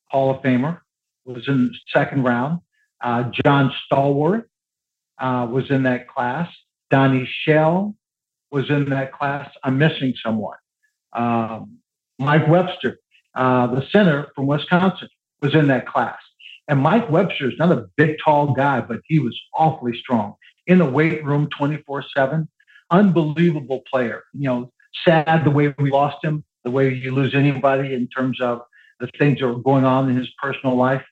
Hall 0.05 0.31
of 0.31 0.41
Famer, 0.41 0.79
was 1.25 1.47
in 1.47 1.67
the 1.67 1.73
second 1.93 2.23
round. 2.23 2.61
Uh, 3.01 3.29
John 3.45 3.71
Stallworth 3.85 4.45
uh, 5.19 5.47
was 5.49 5.69
in 5.69 5.83
that 5.83 6.07
class. 6.07 6.49
Donnie 6.89 7.29
Shell 7.43 7.95
was 8.51 8.69
in 8.69 8.89
that 8.89 9.11
class. 9.11 9.49
I'm 9.63 9.77
missing 9.77 10.13
someone. 10.23 10.57
Um, 11.13 11.77
Mike 12.19 12.47
Webster, 12.47 12.99
uh, 13.35 13.67
the 13.67 13.85
center 13.91 14.27
from 14.35 14.47
Wisconsin, 14.47 15.09
was 15.41 15.53
in 15.53 15.67
that 15.67 15.87
class. 15.87 16.17
And 16.67 16.79
Mike 16.79 17.09
Webster 17.09 17.49
is 17.49 17.57
not 17.57 17.71
a 17.71 17.87
big, 17.95 18.17
tall 18.23 18.53
guy, 18.53 18.81
but 18.81 18.99
he 19.05 19.19
was 19.19 19.37
awfully 19.53 19.97
strong 19.97 20.35
in 20.65 20.79
the 20.79 20.85
weight 20.85 21.23
room 21.23 21.47
24 21.57 22.03
7. 22.15 22.47
Unbelievable 22.91 23.83
player. 23.89 24.23
You 24.33 24.49
know, 24.49 24.71
sad 25.05 25.43
the 25.45 25.51
way 25.51 25.73
we 25.77 25.91
lost 25.91 26.23
him, 26.23 26.43
the 26.63 26.71
way 26.71 26.93
you 26.93 27.13
lose 27.13 27.35
anybody 27.35 27.93
in 27.93 28.07
terms 28.07 28.41
of 28.41 28.61
the 28.99 29.07
things 29.17 29.39
that 29.39 29.47
were 29.47 29.61
going 29.61 29.85
on 29.85 30.09
in 30.09 30.17
his 30.17 30.29
personal 30.41 30.75
life. 30.75 31.03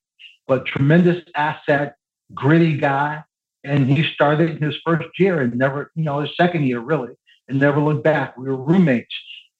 But 0.47 0.65
tremendous 0.65 1.23
asset, 1.35 1.95
gritty 2.33 2.77
guy. 2.77 3.23
And 3.65 3.89
he 3.89 4.03
started 4.13 4.61
his 4.61 4.75
first 4.85 5.09
year 5.17 5.41
and 5.41 5.55
never, 5.55 5.91
you 5.95 6.03
know, 6.03 6.19
his 6.19 6.29
second 6.37 6.65
year 6.65 6.79
really, 6.79 7.13
and 7.47 7.59
never 7.59 7.81
looked 7.81 8.03
back. 8.03 8.37
We 8.37 8.47
were 8.47 8.55
roommates 8.55 9.13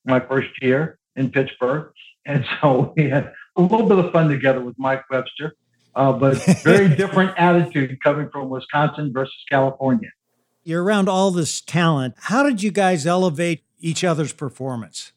my 0.06 0.20
first 0.20 0.50
year 0.62 1.00
in 1.16 1.32
Pittsburgh. 1.32 1.92
And 2.26 2.46
so 2.62 2.94
we 2.96 3.10
had 3.10 3.34
a 3.56 3.62
little 3.62 3.88
bit 3.88 3.98
of 3.98 4.12
fun 4.12 4.30
together 4.30 4.62
with 4.62 4.76
Mike 4.78 5.04
Webster, 5.10 5.56
uh, 5.96 6.14
but 6.14 6.38
very 6.64 6.88
different 6.96 7.34
attitude 7.38 7.98
coming 8.02 8.30
from 8.30 8.50
Wisconsin 8.50 9.12
versus 9.12 9.34
California. 9.50 10.10
You're 10.64 10.84
around 10.84 11.10
all 11.10 11.32
this 11.32 11.62
talent. 11.62 12.16
How 12.18 12.44
did 12.44 12.64
you 12.64 12.72
guys 12.72 13.06
elevate 13.06 13.64
each 13.80 14.04
other's 14.04 14.34
performance? 14.34 15.14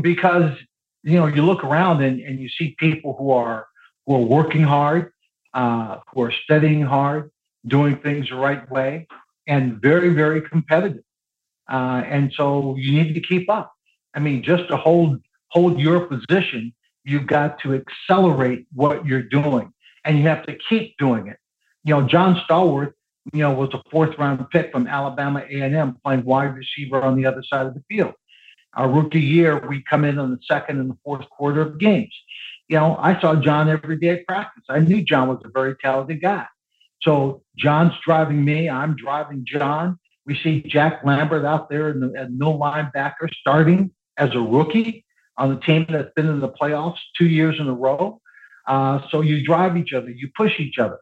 Because 0.00 0.56
you 1.02 1.16
know 1.16 1.26
you 1.26 1.44
look 1.44 1.64
around 1.64 2.02
and, 2.02 2.20
and 2.20 2.38
you 2.40 2.48
see 2.48 2.74
people 2.78 3.14
who 3.18 3.30
are 3.30 3.66
who 4.06 4.14
are 4.14 4.24
working 4.24 4.62
hard, 4.62 5.12
uh, 5.52 5.98
who 6.12 6.22
are 6.22 6.32
studying 6.44 6.80
hard, 6.80 7.30
doing 7.66 7.96
things 7.98 8.28
the 8.28 8.36
right 8.36 8.68
way, 8.70 9.06
and 9.46 9.80
very 9.80 10.10
very 10.10 10.42
competitive. 10.42 11.02
Uh, 11.70 12.02
and 12.06 12.32
so 12.32 12.76
you 12.78 12.92
need 12.92 13.14
to 13.14 13.20
keep 13.20 13.50
up. 13.50 13.72
I 14.14 14.20
mean, 14.20 14.42
just 14.42 14.68
to 14.68 14.76
hold 14.76 15.20
hold 15.48 15.78
your 15.80 16.06
position, 16.06 16.74
you've 17.04 17.26
got 17.26 17.58
to 17.60 17.74
accelerate 17.74 18.66
what 18.74 19.06
you're 19.06 19.22
doing, 19.22 19.72
and 20.04 20.18
you 20.18 20.24
have 20.24 20.46
to 20.46 20.56
keep 20.68 20.96
doing 20.98 21.28
it. 21.28 21.38
You 21.84 21.94
know, 21.94 22.06
John 22.06 22.40
Stallworth 22.48 22.92
you 23.32 23.40
know, 23.40 23.52
was 23.52 23.72
a 23.74 23.82
fourth 23.90 24.16
round 24.18 24.48
pick 24.50 24.70
from 24.72 24.86
Alabama 24.86 25.44
A&M 25.48 25.98
playing 26.04 26.24
wide 26.24 26.54
receiver 26.54 27.02
on 27.02 27.16
the 27.16 27.26
other 27.26 27.42
side 27.42 27.66
of 27.66 27.74
the 27.74 27.82
field. 27.88 28.14
Our 28.74 28.88
rookie 28.88 29.20
year, 29.20 29.66
we 29.66 29.82
come 29.82 30.04
in 30.04 30.18
on 30.18 30.30
the 30.30 30.38
second 30.46 30.80
and 30.80 30.90
the 30.90 30.98
fourth 31.04 31.28
quarter 31.30 31.62
of 31.62 31.78
games. 31.78 32.14
You 32.68 32.76
know, 32.76 32.96
I 32.98 33.18
saw 33.20 33.34
John 33.36 33.68
every 33.68 33.96
day 33.96 34.08
at 34.08 34.26
practice. 34.26 34.64
I 34.68 34.80
knew 34.80 35.02
John 35.02 35.28
was 35.28 35.40
a 35.44 35.48
very 35.48 35.76
talented 35.76 36.20
guy. 36.20 36.46
So 37.02 37.42
John's 37.56 37.92
driving 38.04 38.44
me. 38.44 38.68
I'm 38.68 38.96
driving 38.96 39.44
John. 39.46 39.98
We 40.26 40.36
see 40.42 40.62
Jack 40.62 41.02
Lambert 41.04 41.44
out 41.44 41.70
there 41.70 41.90
in 41.90 42.00
the, 42.00 42.28
no 42.30 42.56
linebacker 42.56 43.32
starting 43.40 43.92
as 44.16 44.34
a 44.34 44.40
rookie 44.40 45.04
on 45.38 45.54
the 45.54 45.60
team 45.60 45.86
that's 45.88 46.12
been 46.16 46.28
in 46.28 46.40
the 46.40 46.48
playoffs 46.48 46.98
two 47.16 47.26
years 47.26 47.56
in 47.60 47.68
a 47.68 47.74
row. 47.74 48.20
Uh, 48.66 49.00
so 49.10 49.20
you 49.20 49.44
drive 49.44 49.76
each 49.76 49.92
other, 49.92 50.10
you 50.10 50.28
push 50.36 50.58
each 50.58 50.78
other, 50.78 50.98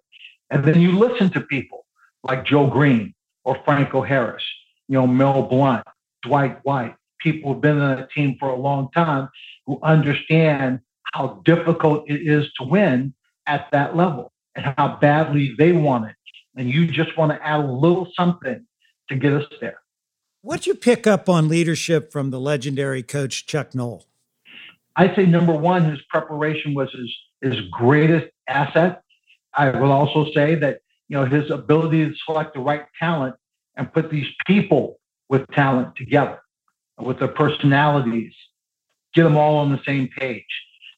and 0.50 0.64
then 0.64 0.80
you 0.80 0.98
listen 0.98 1.30
to 1.30 1.40
people 1.40 1.86
like 2.22 2.44
Joe 2.44 2.66
Greene 2.66 3.14
or 3.44 3.58
Franco 3.64 4.02
Harris, 4.02 4.44
you 4.88 4.94
know, 4.94 5.06
Mel 5.06 5.44
Blount, 5.44 5.86
Dwight 6.22 6.58
White, 6.64 6.94
people 7.20 7.52
who've 7.54 7.62
been 7.62 7.80
on 7.80 7.96
the 7.96 8.08
team 8.14 8.36
for 8.38 8.50
a 8.50 8.56
long 8.56 8.90
time 8.92 9.28
who 9.66 9.78
understand 9.82 10.80
how 11.14 11.40
difficult 11.44 12.04
it 12.10 12.20
is 12.26 12.52
to 12.58 12.64
win 12.64 13.14
at 13.46 13.68
that 13.72 13.96
level 13.96 14.33
and 14.56 14.74
how 14.76 14.98
badly 15.00 15.54
they 15.58 15.72
want 15.72 16.06
it. 16.06 16.16
And 16.56 16.70
you 16.70 16.86
just 16.86 17.16
want 17.16 17.32
to 17.32 17.46
add 17.46 17.60
a 17.60 17.66
little 17.66 18.08
something 18.16 18.64
to 19.08 19.16
get 19.16 19.32
us 19.32 19.44
there. 19.60 19.78
What'd 20.42 20.66
you 20.66 20.74
pick 20.74 21.06
up 21.06 21.28
on 21.28 21.48
leadership 21.48 22.12
from 22.12 22.30
the 22.30 22.38
legendary 22.38 23.02
coach 23.02 23.46
Chuck 23.46 23.74
Noll? 23.74 24.06
I'd 24.96 25.16
say 25.16 25.26
number 25.26 25.52
one, 25.52 25.90
his 25.90 26.00
preparation 26.08 26.74
was 26.74 26.92
his, 26.92 27.52
his 27.52 27.60
greatest 27.70 28.26
asset. 28.48 29.02
I 29.54 29.70
will 29.70 29.90
also 29.90 30.30
say 30.32 30.54
that 30.56 30.80
you 31.08 31.16
know, 31.16 31.26
his 31.26 31.50
ability 31.50 32.04
to 32.06 32.14
select 32.24 32.54
the 32.54 32.60
right 32.60 32.86
talent 32.98 33.34
and 33.76 33.92
put 33.92 34.10
these 34.10 34.26
people 34.46 35.00
with 35.28 35.46
talent 35.48 35.96
together, 35.96 36.40
with 36.98 37.18
their 37.18 37.28
personalities 37.28 38.32
get 39.14 39.22
them 39.22 39.36
all 39.36 39.56
on 39.56 39.70
the 39.70 39.80
same 39.86 40.08
page. 40.18 40.44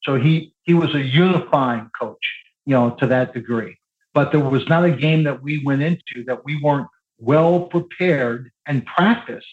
So 0.03 0.19
he 0.19 0.55
he 0.63 0.75
was 0.75 0.95
a 0.95 1.03
unifying 1.03 1.91
coach, 1.99 2.19
you 2.67 2.75
know, 2.75 2.91
to 3.01 3.07
that 3.07 3.33
degree. 3.33 3.79
But 4.13 4.33
there 4.33 4.41
was 4.41 4.67
not 4.69 4.85
a 4.85 4.91
game 4.91 5.25
that 5.25 5.43
we 5.43 5.63
went 5.65 5.83
into 5.83 6.25
that 6.27 6.45
we 6.45 6.61
weren't 6.63 6.89
well 7.19 7.61
prepared 7.61 8.51
and 8.67 8.85
practiced 8.85 9.47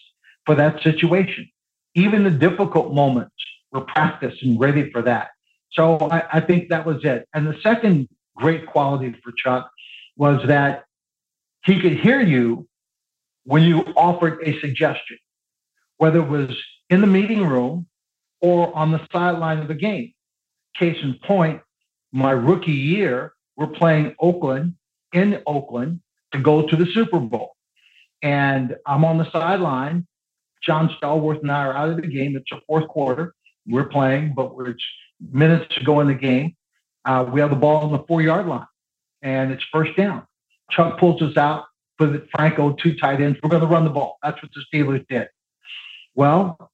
for 0.44 0.54
that 0.54 0.82
situation. 0.82 1.48
Even 1.94 2.24
the 2.24 2.30
difficult 2.30 2.92
moments 2.92 3.34
were 3.72 3.82
practiced 3.82 4.42
and 4.42 4.58
ready 4.58 4.90
for 4.90 5.02
that. 5.02 5.28
So 5.72 5.98
I, 6.10 6.24
I 6.34 6.40
think 6.40 6.68
that 6.68 6.86
was 6.86 7.04
it. 7.04 7.28
And 7.34 7.46
the 7.46 7.58
second 7.62 8.08
great 8.36 8.66
quality 8.66 9.14
for 9.22 9.32
Chuck 9.32 9.70
was 10.16 10.40
that 10.46 10.84
he 11.64 11.80
could 11.80 11.98
hear 11.98 12.20
you 12.20 12.68
when 13.44 13.62
you 13.62 13.80
offered 13.96 14.40
a 14.42 14.58
suggestion, 14.60 15.18
whether 15.98 16.18
it 16.20 16.28
was 16.28 16.56
in 16.90 17.00
the 17.00 17.06
meeting 17.06 17.46
room 17.46 17.86
or 18.40 18.74
on 18.76 18.92
the 18.92 19.06
sideline 19.12 19.58
of 19.58 19.68
the 19.68 19.74
game. 19.74 20.12
Case 20.76 20.96
in 21.02 21.14
point, 21.24 21.60
my 22.14 22.30
rookie 22.30 22.70
year, 22.70 23.32
we're 23.56 23.66
playing 23.66 24.14
Oakland 24.20 24.74
in 25.12 25.42
Oakland 25.48 26.00
to 26.32 26.38
go 26.38 26.66
to 26.66 26.76
the 26.76 26.86
Super 26.94 27.18
Bowl. 27.18 27.56
And 28.22 28.76
I'm 28.86 29.04
on 29.04 29.18
the 29.18 29.28
sideline. 29.32 30.06
John 30.62 30.96
Stallworth 30.96 31.42
and 31.42 31.50
I 31.50 31.64
are 31.64 31.76
out 31.76 31.90
of 31.90 31.96
the 31.96 32.06
game. 32.06 32.36
It's 32.36 32.50
a 32.52 32.60
fourth 32.68 32.86
quarter. 32.86 33.34
We're 33.66 33.88
playing, 33.88 34.32
but 34.34 34.54
we're 34.54 34.76
minutes 35.32 35.66
to 35.74 35.84
go 35.84 36.00
in 36.00 36.06
the 36.06 36.14
game. 36.14 36.54
Uh, 37.04 37.26
we 37.30 37.40
have 37.40 37.50
the 37.50 37.56
ball 37.56 37.82
on 37.82 37.92
the 37.92 38.04
four 38.06 38.22
yard 38.22 38.46
line, 38.46 38.66
and 39.20 39.50
it's 39.50 39.64
first 39.72 39.96
down. 39.96 40.24
Chuck 40.70 40.98
pulls 40.98 41.20
us 41.20 41.36
out, 41.36 41.64
put 41.98 42.28
Franco 42.30 42.72
two 42.74 42.96
tight 42.96 43.20
ends. 43.20 43.38
We're 43.42 43.50
going 43.50 43.60
to 43.60 43.68
run 43.68 43.84
the 43.84 43.90
ball. 43.90 44.18
That's 44.22 44.40
what 44.40 44.52
the 44.54 44.62
Steelers 44.72 45.04
did. 45.08 45.28
Well, 46.14 46.70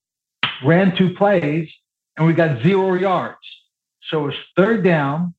ran 0.62 0.94
two 0.97 1.14
plays, 1.14 1.68
and 2.16 2.26
we 2.26 2.35
got 2.35 2.62
zero 2.62 2.94
yards. 2.94 3.38
So 4.10 4.28
it's 4.28 4.36
third 4.56 4.84
down, 4.84 5.34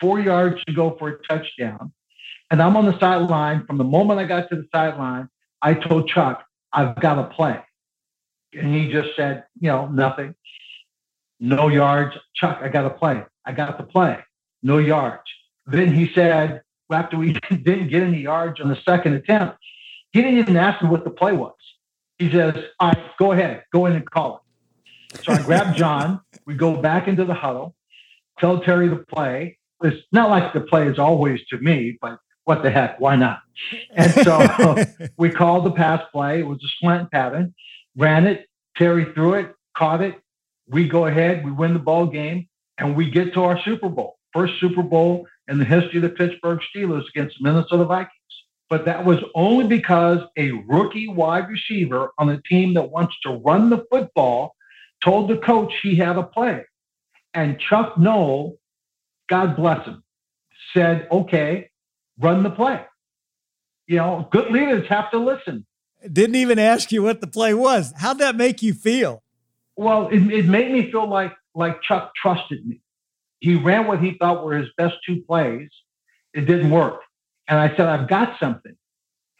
four 0.00 0.20
yards 0.20 0.62
to 0.64 0.72
go 0.72 0.96
for 0.98 1.08
a 1.08 1.22
touchdown. 1.22 1.92
And 2.50 2.60
I'm 2.60 2.76
on 2.76 2.86
the 2.86 2.98
sideline. 2.98 3.64
From 3.66 3.78
the 3.78 3.84
moment 3.84 4.18
I 4.18 4.24
got 4.24 4.48
to 4.50 4.56
the 4.56 4.66
sideline, 4.74 5.28
I 5.62 5.74
told 5.74 6.08
Chuck, 6.08 6.44
I've 6.72 6.96
got 7.00 7.14
to 7.14 7.24
play. 7.34 7.60
And 8.52 8.74
he 8.74 8.90
just 8.90 9.10
said, 9.16 9.44
you 9.60 9.68
know, 9.68 9.86
nothing. 9.86 10.34
No 11.38 11.68
yards. 11.68 12.16
Chuck, 12.34 12.58
I 12.60 12.68
got 12.68 12.82
to 12.82 12.90
play. 12.90 13.24
I 13.46 13.52
got 13.52 13.78
to 13.78 13.84
play. 13.84 14.18
No 14.62 14.78
yards. 14.78 15.22
Then 15.66 15.94
he 15.94 16.12
said, 16.12 16.62
after 16.90 17.16
we 17.16 17.32
didn't 17.50 17.88
get 17.88 18.02
any 18.02 18.22
yards 18.22 18.60
on 18.60 18.68
the 18.68 18.78
second 18.84 19.14
attempt, 19.14 19.56
he 20.12 20.22
didn't 20.22 20.38
even 20.38 20.56
ask 20.56 20.82
me 20.82 20.88
what 20.88 21.04
the 21.04 21.10
play 21.10 21.32
was. 21.32 21.54
He 22.18 22.30
says, 22.30 22.54
All 22.80 22.88
right, 22.88 23.16
go 23.18 23.32
ahead, 23.32 23.64
go 23.72 23.86
in 23.86 23.94
and 23.94 24.08
call 24.10 24.42
it. 25.12 25.24
So 25.24 25.32
I 25.32 25.42
grab 25.42 25.74
John. 25.76 26.20
We 26.46 26.54
go 26.54 26.76
back 26.76 27.08
into 27.08 27.24
the 27.24 27.34
huddle, 27.34 27.74
tell 28.40 28.60
Terry 28.60 28.88
to 28.88 28.96
play. 28.96 29.58
It's 29.82 30.04
not 30.12 30.30
like 30.30 30.52
the 30.52 30.60
play 30.60 30.88
is 30.88 30.98
always 30.98 31.40
to 31.48 31.58
me, 31.58 31.98
but 32.00 32.18
what 32.44 32.62
the 32.62 32.70
heck, 32.70 32.98
why 33.00 33.16
not? 33.16 33.40
And 33.94 34.12
so 34.12 34.76
we 35.18 35.30
called 35.30 35.64
the 35.64 35.70
pass 35.70 36.02
play. 36.12 36.40
It 36.40 36.46
was 36.46 36.58
a 36.64 36.68
slant 36.80 37.10
pattern, 37.10 37.54
ran 37.96 38.26
it. 38.26 38.46
Terry 38.76 39.06
threw 39.14 39.34
it, 39.34 39.54
caught 39.76 40.02
it. 40.02 40.16
We 40.68 40.88
go 40.88 41.06
ahead, 41.06 41.44
we 41.44 41.50
win 41.50 41.74
the 41.74 41.80
ball 41.80 42.06
game, 42.06 42.48
and 42.78 42.96
we 42.96 43.10
get 43.10 43.34
to 43.34 43.42
our 43.42 43.60
Super 43.62 43.88
Bowl. 43.88 44.18
First 44.32 44.54
Super 44.60 44.82
Bowl 44.82 45.26
in 45.48 45.58
the 45.58 45.64
history 45.64 45.96
of 45.96 46.02
the 46.02 46.10
Pittsburgh 46.10 46.60
Steelers 46.74 47.08
against 47.08 47.36
the 47.38 47.50
Minnesota 47.50 47.84
Vikings. 47.84 48.14
But 48.68 48.84
that 48.84 49.04
was 49.04 49.18
only 49.34 49.66
because 49.66 50.20
a 50.36 50.52
rookie 50.68 51.08
wide 51.08 51.48
receiver 51.48 52.10
on 52.18 52.28
a 52.30 52.40
team 52.42 52.74
that 52.74 52.90
wants 52.90 53.16
to 53.24 53.32
run 53.44 53.68
the 53.68 53.84
football 53.90 54.54
told 55.02 55.28
the 55.28 55.38
coach 55.38 55.72
he 55.82 55.96
had 55.96 56.16
a 56.16 56.22
play. 56.22 56.64
And 57.34 57.58
Chuck 57.58 57.96
Noll, 57.96 58.58
God 59.28 59.56
bless 59.56 59.86
him, 59.86 60.02
said, 60.74 61.06
okay, 61.10 61.70
run 62.18 62.42
the 62.42 62.50
play. 62.50 62.84
You 63.86 63.96
know, 63.96 64.28
good 64.30 64.50
leaders 64.50 64.88
have 64.88 65.10
to 65.12 65.18
listen. 65.18 65.66
Didn't 66.12 66.36
even 66.36 66.58
ask 66.58 66.92
you 66.92 67.02
what 67.02 67.20
the 67.20 67.26
play 67.26 67.54
was. 67.54 67.92
How'd 67.96 68.18
that 68.18 68.36
make 68.36 68.62
you 68.62 68.72
feel? 68.72 69.22
Well, 69.76 70.08
it, 70.08 70.22
it 70.32 70.46
made 70.46 70.72
me 70.72 70.90
feel 70.90 71.08
like 71.08 71.32
like 71.54 71.82
Chuck 71.82 72.12
trusted 72.14 72.64
me 72.66 72.80
he 73.40 73.54
ran 73.56 73.86
what 73.86 74.00
he 74.00 74.16
thought 74.18 74.44
were 74.44 74.56
his 74.56 74.68
best 74.76 74.96
two 75.04 75.22
plays. 75.22 75.70
It 76.32 76.42
didn't 76.42 76.70
work. 76.70 77.00
And 77.48 77.58
I 77.58 77.68
said, 77.70 77.86
I've 77.86 78.08
got 78.08 78.38
something. 78.38 78.76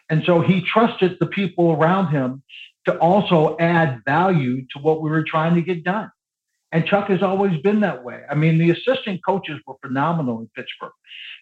And 0.09 0.25
so 0.25 0.41
he 0.41 0.63
trusted 0.63 1.19
the 1.21 1.27
people 1.27 1.71
around 1.73 2.09
him 2.09 2.43
to 2.87 2.97
also 2.99 3.57
add 3.61 4.01
value 4.05 4.63
to 4.73 4.79
what 4.81 5.03
we 5.03 5.11
were 5.11 5.23
trying 5.23 5.55
to 5.55 5.63
get 5.63 5.85
done. 5.85 6.11
And 6.73 6.87
Chuck 6.87 7.09
has 7.09 7.23
always 7.23 7.61
been 7.63 7.81
that 7.81 8.05
way. 8.05 8.23
I 8.31 8.35
mean, 8.35 8.59
the 8.59 8.71
assistant 8.71 9.25
coaches 9.25 9.61
were 9.67 9.75
phenomenal 9.85 10.41
in 10.41 10.49
Pittsburgh, 10.55 10.93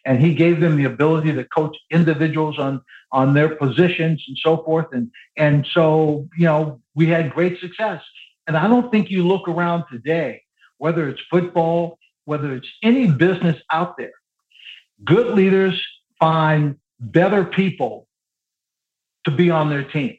and 0.07 0.21
he 0.21 0.35
gave 0.35 0.61
them 0.61 0.77
the 0.77 0.85
ability 0.85 1.33
to 1.35 1.45
coach 1.45 1.77
individuals 1.91 2.59
on 2.59 2.81
on 3.13 3.35
their 3.35 3.55
positions 3.57 4.25
and 4.27 4.39
so 4.39 4.63
forth. 4.65 4.87
And 4.93 5.11
and 5.37 5.67
so 5.73 6.29
you 6.37 6.47
know 6.47 6.81
we 6.95 7.07
had 7.07 7.33
great 7.33 7.61
success. 7.61 8.03
And 8.47 8.57
I 8.57 8.67
don't 8.67 8.91
think 8.91 9.11
you 9.11 9.27
look 9.27 9.47
around 9.47 9.85
today, 9.93 10.43
whether 10.79 11.09
it's 11.09 11.21
football, 11.31 11.99
whether 12.25 12.55
it's 12.55 12.69
any 12.83 13.11
business 13.11 13.61
out 13.71 13.99
there, 13.99 14.13
good 15.05 15.35
leaders 15.35 15.79
find 16.19 16.77
better 16.99 17.45
people 17.45 18.09
to 19.25 19.31
be 19.31 19.51
on 19.51 19.69
their 19.69 19.85
team, 19.85 20.17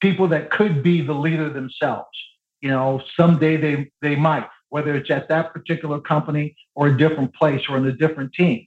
people 0.00 0.28
that 0.28 0.50
could 0.50 0.82
be 0.82 1.02
the 1.02 1.12
leader 1.12 1.50
themselves. 1.50 2.08
You 2.60 2.70
know, 2.70 3.02
someday 3.16 3.56
they, 3.56 3.90
they 4.02 4.16
might, 4.16 4.46
whether 4.70 4.94
it's 4.94 5.10
at 5.10 5.28
that 5.28 5.52
particular 5.52 6.00
company 6.00 6.56
or 6.74 6.88
a 6.88 6.96
different 6.96 7.34
place 7.34 7.62
or 7.68 7.76
in 7.76 7.86
a 7.86 7.92
different 7.92 8.32
team. 8.32 8.66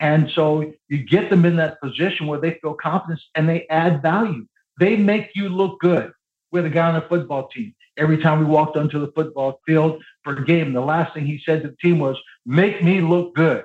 And 0.00 0.30
so 0.34 0.72
you 0.88 1.04
get 1.04 1.30
them 1.30 1.44
in 1.44 1.56
that 1.56 1.80
position 1.80 2.26
where 2.26 2.40
they 2.40 2.58
feel 2.60 2.74
confidence 2.74 3.22
and 3.34 3.48
they 3.48 3.66
add 3.68 4.02
value. 4.02 4.46
They 4.78 4.96
make 4.96 5.30
you 5.34 5.48
look 5.48 5.80
good. 5.80 6.12
We're 6.50 6.62
the 6.62 6.70
guy 6.70 6.88
on 6.88 6.94
the 6.94 7.08
football 7.08 7.48
team. 7.48 7.74
Every 7.96 8.18
time 8.18 8.40
we 8.40 8.44
walked 8.44 8.76
onto 8.76 9.00
the 9.00 9.12
football 9.12 9.60
field 9.66 10.02
for 10.24 10.36
a 10.36 10.44
game, 10.44 10.72
the 10.72 10.80
last 10.80 11.14
thing 11.14 11.26
he 11.26 11.40
said 11.44 11.62
to 11.62 11.68
the 11.68 11.76
team 11.76 12.00
was, 12.00 12.20
make 12.44 12.82
me 12.82 13.00
look 13.00 13.34
good. 13.34 13.64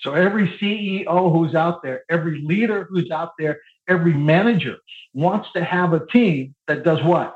So 0.00 0.12
every 0.14 0.48
CEO 0.60 1.32
who's 1.32 1.54
out 1.54 1.82
there, 1.82 2.02
every 2.08 2.40
leader 2.42 2.86
who's 2.88 3.10
out 3.10 3.32
there, 3.38 3.60
every 3.88 4.12
manager 4.12 4.76
wants 5.14 5.48
to 5.54 5.64
have 5.64 5.94
a 5.94 6.06
team 6.06 6.54
that 6.68 6.84
does 6.84 7.02
what? 7.02 7.34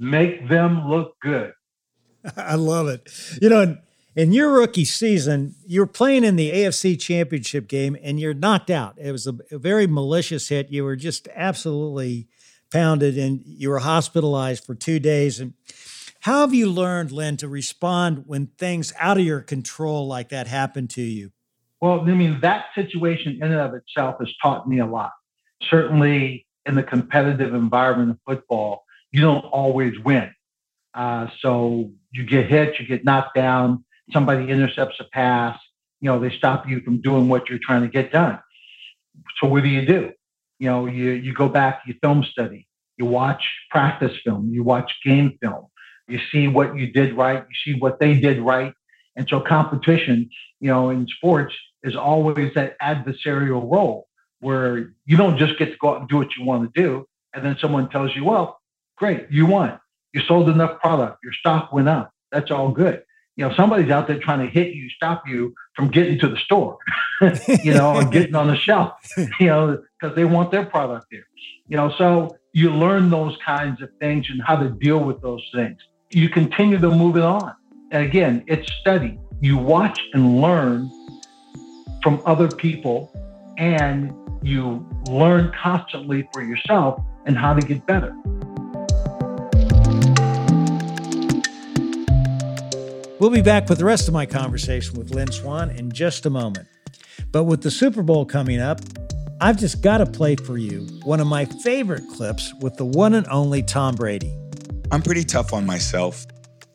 Make 0.00 0.48
them 0.48 0.88
look 0.88 1.14
good. 1.20 1.52
I 2.36 2.54
love 2.54 2.88
it. 2.88 3.08
You 3.40 3.50
know, 3.50 3.60
in, 3.60 3.78
in 4.16 4.32
your 4.32 4.50
rookie 4.50 4.86
season, 4.86 5.54
you're 5.66 5.86
playing 5.86 6.24
in 6.24 6.36
the 6.36 6.50
AFC 6.50 6.98
championship 6.98 7.68
game 7.68 7.96
and 8.02 8.18
you're 8.18 8.34
knocked 8.34 8.70
out. 8.70 8.96
It 8.98 9.12
was 9.12 9.26
a, 9.26 9.34
a 9.52 9.58
very 9.58 9.86
malicious 9.86 10.48
hit. 10.48 10.70
You 10.70 10.84
were 10.84 10.96
just 10.96 11.28
absolutely 11.34 12.28
pounded 12.72 13.18
and 13.18 13.42
you 13.44 13.68
were 13.68 13.80
hospitalized 13.80 14.64
for 14.64 14.74
two 14.74 14.98
days. 14.98 15.38
And 15.38 15.52
how 16.20 16.40
have 16.40 16.54
you 16.54 16.70
learned, 16.70 17.12
Lynn, 17.12 17.36
to 17.38 17.48
respond 17.48 18.24
when 18.26 18.46
things 18.58 18.94
out 18.98 19.18
of 19.18 19.24
your 19.24 19.40
control 19.40 20.06
like 20.06 20.30
that 20.30 20.46
happen 20.46 20.88
to 20.88 21.02
you? 21.02 21.32
Well, 21.80 22.00
I 22.00 22.14
mean, 22.14 22.40
that 22.40 22.66
situation 22.74 23.36
in 23.36 23.42
and 23.42 23.54
of 23.54 23.74
itself 23.74 24.16
has 24.20 24.28
taught 24.42 24.68
me 24.68 24.80
a 24.80 24.86
lot. 24.86 25.12
Certainly 25.70 26.46
in 26.66 26.74
the 26.74 26.82
competitive 26.82 27.54
environment 27.54 28.10
of 28.10 28.18
football, 28.26 28.84
you 29.12 29.20
don't 29.20 29.44
always 29.44 29.98
win. 30.00 30.30
Uh, 30.94 31.28
so 31.40 31.90
you 32.12 32.24
get 32.24 32.46
hit, 32.46 32.78
you 32.80 32.86
get 32.86 33.04
knocked 33.04 33.34
down, 33.34 33.84
somebody 34.12 34.50
intercepts 34.50 34.96
a 35.00 35.04
pass, 35.04 35.58
you 36.00 36.10
know, 36.10 36.18
they 36.18 36.30
stop 36.30 36.68
you 36.68 36.80
from 36.80 37.00
doing 37.00 37.28
what 37.28 37.48
you're 37.48 37.60
trying 37.62 37.82
to 37.82 37.88
get 37.88 38.10
done. 38.12 38.38
So 39.40 39.48
what 39.48 39.62
do 39.62 39.68
you 39.68 39.86
do? 39.86 40.12
you 40.60 40.68
know, 40.68 40.86
you, 40.86 41.10
you 41.12 41.34
go 41.34 41.48
back, 41.48 41.82
you 41.86 41.94
film 42.00 42.22
study, 42.22 42.68
you 42.98 43.06
watch 43.06 43.42
practice 43.70 44.12
film, 44.22 44.50
you 44.52 44.62
watch 44.62 44.92
game 45.04 45.36
film, 45.42 45.66
you 46.06 46.20
see 46.30 46.46
what 46.46 46.76
you 46.76 46.92
did 46.92 47.16
right, 47.16 47.44
you 47.48 47.74
see 47.74 47.80
what 47.80 47.98
they 47.98 48.14
did 48.20 48.38
right. 48.40 48.74
And 49.16 49.26
so 49.28 49.40
competition, 49.40 50.28
you 50.60 50.68
know, 50.68 50.90
in 50.90 51.08
sports 51.08 51.54
is 51.82 51.96
always 51.96 52.52
that 52.54 52.78
adversarial 52.80 53.70
role 53.72 54.06
where 54.40 54.92
you 55.06 55.16
don't 55.16 55.38
just 55.38 55.58
get 55.58 55.66
to 55.66 55.76
go 55.78 55.94
out 55.94 56.00
and 56.00 56.08
do 56.08 56.16
what 56.16 56.36
you 56.36 56.44
want 56.44 56.72
to 56.72 56.80
do. 56.80 57.06
And 57.34 57.44
then 57.44 57.56
someone 57.58 57.88
tells 57.88 58.14
you, 58.14 58.24
well, 58.24 58.59
great, 59.00 59.26
you 59.30 59.46
won. 59.46 59.80
You 60.12 60.20
sold 60.22 60.48
enough 60.48 60.80
product, 60.80 61.18
your 61.24 61.32
stock 61.32 61.72
went 61.72 61.88
up. 61.88 62.12
That's 62.30 62.52
all 62.52 62.70
good 62.70 63.02
you 63.40 63.48
know, 63.48 63.54
somebody's 63.54 63.90
out 63.90 64.06
there 64.06 64.18
trying 64.18 64.40
to 64.40 64.52
hit 64.52 64.74
you, 64.74 64.90
stop 64.90 65.26
you 65.26 65.54
from 65.74 65.90
getting 65.90 66.18
to 66.18 66.28
the 66.28 66.36
store, 66.36 66.76
you 67.64 67.72
know, 67.72 67.94
or 67.94 68.04
getting 68.04 68.34
on 68.34 68.48
the 68.48 68.56
shelf, 68.56 68.92
you 69.16 69.46
know, 69.46 69.82
because 69.98 70.14
they 70.14 70.26
want 70.26 70.50
their 70.50 70.66
product 70.66 71.06
there. 71.10 71.26
You 71.66 71.78
know, 71.78 71.90
so 71.96 72.36
you 72.52 72.70
learn 72.70 73.08
those 73.08 73.38
kinds 73.42 73.80
of 73.80 73.88
things 73.98 74.26
and 74.28 74.42
how 74.42 74.56
to 74.56 74.68
deal 74.68 74.98
with 74.98 75.22
those 75.22 75.42
things. 75.54 75.78
You 76.10 76.28
continue 76.28 76.76
to 76.78 76.90
move 76.90 77.16
it 77.16 77.22
on. 77.22 77.54
And 77.92 78.04
again, 78.04 78.44
it's 78.46 78.70
study. 78.74 79.18
You 79.40 79.56
watch 79.56 79.98
and 80.12 80.42
learn 80.42 80.90
from 82.02 82.20
other 82.26 82.48
people 82.48 83.10
and 83.56 84.12
you 84.42 84.86
learn 85.08 85.50
constantly 85.62 86.28
for 86.34 86.42
yourself 86.42 87.00
and 87.24 87.38
how 87.38 87.54
to 87.54 87.66
get 87.66 87.86
better. 87.86 88.14
We'll 93.20 93.28
be 93.28 93.42
back 93.42 93.68
with 93.68 93.76
the 93.76 93.84
rest 93.84 94.08
of 94.08 94.14
my 94.14 94.24
conversation 94.24 94.96
with 94.96 95.10
Lynn 95.10 95.30
Swann 95.30 95.68
in 95.72 95.92
just 95.92 96.24
a 96.24 96.30
moment. 96.30 96.66
But 97.32 97.44
with 97.44 97.62
the 97.62 97.70
Super 97.70 98.02
Bowl 98.02 98.24
coming 98.24 98.60
up, 98.60 98.80
I've 99.42 99.58
just 99.58 99.82
got 99.82 99.98
to 99.98 100.06
play 100.06 100.36
for 100.36 100.56
you 100.56 100.86
one 101.04 101.20
of 101.20 101.26
my 101.26 101.44
favorite 101.44 102.02
clips 102.16 102.50
with 102.62 102.78
the 102.78 102.86
one 102.86 103.12
and 103.12 103.26
only 103.28 103.62
Tom 103.62 103.94
Brady. 103.94 104.34
I'm 104.90 105.02
pretty 105.02 105.22
tough 105.24 105.52
on 105.52 105.66
myself. 105.66 106.24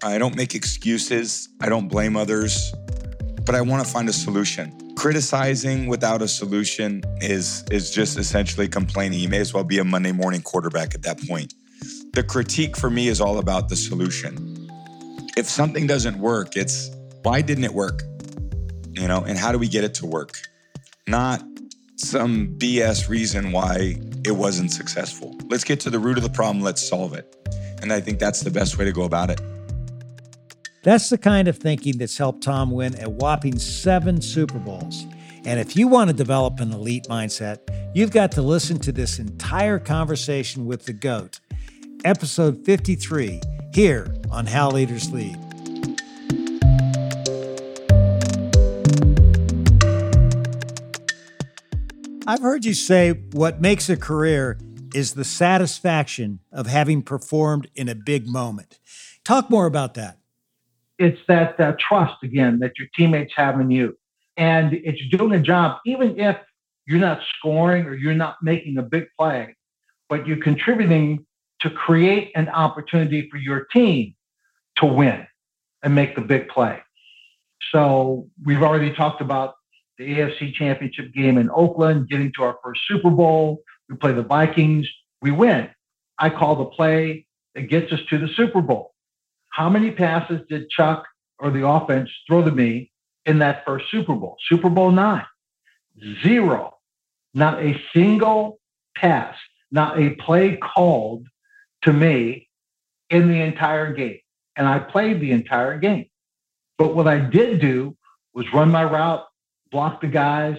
I 0.04 0.20
don't 0.20 0.36
make 0.36 0.54
excuses, 0.54 1.50
I 1.62 1.68
don't 1.68 1.88
blame 1.88 2.16
others, 2.16 2.76
but 3.44 3.56
I 3.56 3.62
want 3.62 3.84
to 3.84 3.92
find 3.92 4.08
a 4.08 4.14
solution. 4.14 4.94
Criticizing 4.96 5.88
without 5.88 6.22
a 6.22 6.28
solution 6.28 7.02
is 7.22 7.64
is 7.72 7.90
just 7.90 8.20
essentially 8.20 8.68
complaining. 8.68 9.20
You 9.20 9.30
may 9.30 9.40
as 9.40 9.52
well 9.52 9.64
be 9.64 9.80
a 9.80 9.84
Monday 9.84 10.12
morning 10.12 10.44
quarterback 10.44 10.94
at 10.94 11.02
that 11.02 11.20
point. 11.28 11.56
The 12.14 12.22
critique 12.22 12.78
for 12.78 12.92
me 12.92 13.08
is 13.08 13.20
all 13.20 13.40
about 13.40 13.70
the 13.70 13.76
solution. 13.76 14.55
If 15.36 15.50
something 15.50 15.86
doesn't 15.86 16.18
work, 16.18 16.56
it's 16.56 16.92
why 17.24 17.42
didn't 17.42 17.66
it 17.66 17.74
work? 17.74 18.04
You 18.92 19.08
know, 19.08 19.24
and 19.24 19.38
how 19.38 19.52
do 19.52 19.60
we 19.60 19.68
get 19.68 19.84
it 19.84 19.94
to 19.96 20.06
work? 20.06 20.40
Not 21.08 21.44
some 21.98 22.56
BS 22.58 23.10
reason 23.10 23.52
why 23.52 23.98
it 24.26 24.32
wasn't 24.32 24.72
successful. 24.72 25.38
Let's 25.48 25.66
get 25.66 25.80
to 25.82 25.90
the 25.90 26.00
root 26.00 26.18
of 26.18 26.24
the 26.24 26.30
problem, 26.30 26.64
let's 26.64 26.88
solve 26.88 27.14
it. 27.14 27.36
And 27.82 27.92
I 27.92 28.00
think 28.00 28.20
that's 28.20 28.42
the 28.42 28.52
best 28.52 28.78
way 28.78 28.86
to 28.86 28.94
go 28.94 29.04
about 29.04 29.30
it. 29.30 29.42
That's 30.84 31.10
the 31.10 31.18
kind 31.18 31.48
of 31.48 31.58
thinking 31.58 31.98
that's 31.98 32.18
helped 32.18 32.44
Tom 32.44 32.72
win 32.72 33.02
a 33.02 33.10
whopping 33.10 33.60
seven 33.60 34.22
Super 34.22 34.60
Bowls. 34.60 35.06
And 35.44 35.60
if 35.60 35.76
you 35.76 35.88
want 35.88 36.10
to 36.10 36.16
develop 36.16 36.60
an 36.60 36.72
elite 36.72 37.08
mindset, 37.10 37.60
you've 37.94 38.12
got 38.12 38.32
to 38.34 38.42
listen 38.42 38.80
to 38.80 38.92
this 38.92 39.20
entire 39.20 39.80
conversation 39.80 40.66
with 40.66 40.86
the 40.86 40.94
GOAT, 40.94 41.40
episode 42.04 42.64
53, 42.66 43.42
here 43.76 44.08
on 44.32 44.46
How 44.46 44.72
Leaders 44.72 45.12
Lead. 45.12 45.38
I've 52.28 52.42
heard 52.42 52.66
you 52.66 52.74
say 52.74 53.12
what 53.34 53.62
makes 53.62 53.90
a 53.90 53.98
career 53.98 54.58
is 54.96 55.14
the 55.14 55.24
satisfaction 55.24 56.40
of 56.52 56.66
having 56.66 57.04
performed 57.04 57.70
in 57.76 57.88
a 57.90 57.96
big 57.96 58.28
moment. 58.28 58.80
Talk 59.24 59.50
more 59.50 59.66
about 59.66 59.94
that 59.96 60.18
it's 60.98 61.20
that 61.28 61.60
uh, 61.60 61.74
trust 61.78 62.24
again 62.24 62.60
that 62.60 62.74
your 62.78 62.88
teammates 62.96 63.34
have 63.36 63.60
in 63.60 63.70
you. 63.72 63.98
And 64.38 64.74
it's 64.74 65.02
doing 65.10 65.34
a 65.34 65.40
job, 65.40 65.80
even 65.86 66.20
if 66.20 66.38
you're 66.86 67.00
not 67.00 67.22
scoring 67.38 67.86
or 67.86 67.96
you're 67.96 68.14
not 68.14 68.38
making 68.42 68.78
a 68.78 68.82
big 68.82 69.08
play, 69.18 69.56
but 70.10 70.28
you're 70.28 70.42
contributing 70.42 71.26
to 71.62 71.70
create 71.70 72.32
an 72.36 72.50
opportunity 72.50 73.30
for 73.30 73.38
your 73.38 73.66
team 73.74 74.16
to 74.78 74.86
win 74.86 75.26
and 75.84 75.96
make 75.96 76.16
the 76.16 76.22
big 76.22 76.48
play. 76.50 76.80
So 77.72 78.28
we've 78.44 78.62
already 78.62 78.94
talked 78.94 79.22
about 79.22 79.56
the 79.98 80.06
AFC 80.06 80.54
championship 80.54 81.14
game 81.14 81.38
in 81.38 81.50
Oakland, 81.50 82.10
getting 82.10 82.32
to 82.38 82.44
our 82.44 82.58
first 82.64 82.82
Super 82.88 83.10
Bowl. 83.10 83.62
We 83.90 83.96
play 83.96 84.14
the 84.14 84.24
Vikings, 84.24 84.88
we 85.22 85.32
win. 85.32 85.70
I 86.18 86.30
call 86.30 86.56
the 86.56 86.66
play 86.66 87.26
that 87.54 87.64
gets 87.64 87.92
us 87.92 88.00
to 88.10 88.18
the 88.18 88.28
Super 88.36 88.62
Bowl. 88.62 88.94
How 89.50 89.70
many 89.70 89.92
passes 89.92 90.42
did 90.50 90.70
Chuck 90.70 91.06
or 91.40 91.52
the 91.52 91.66
offense 91.66 92.10
throw 92.28 92.44
to 92.44 92.52
me 92.52 92.92
in 93.26 93.40
that 93.40 93.64
first 93.66 93.86
Super 93.90 94.16
Bowl? 94.16 94.38
Super 94.50 94.70
Bowl 94.70 94.92
nine. 94.92 95.26
Zero. 96.22 96.78
Not 97.34 97.62
a 97.62 97.82
single 97.94 98.60
pass, 98.96 99.36
not 99.72 100.00
a 100.00 100.12
play 100.16 100.58
called 100.58 101.28
to 101.86 101.94
me 101.94 102.50
in 103.10 103.30
the 103.30 103.42
entire 103.42 103.94
game. 103.94 104.20
And 104.58 104.68
I 104.68 104.80
played 104.80 105.22
the 105.22 105.32
entire 105.32 105.78
game. 105.78 106.08
But 106.78 106.96
what 106.96 107.08
I 107.08 107.20
did 107.20 107.62
do 107.62 107.96
was 108.34 108.52
run 108.54 108.70
my 108.70 108.84
route, 108.84 109.26
block 109.72 110.02
the 110.02 110.08
guys, 110.08 110.58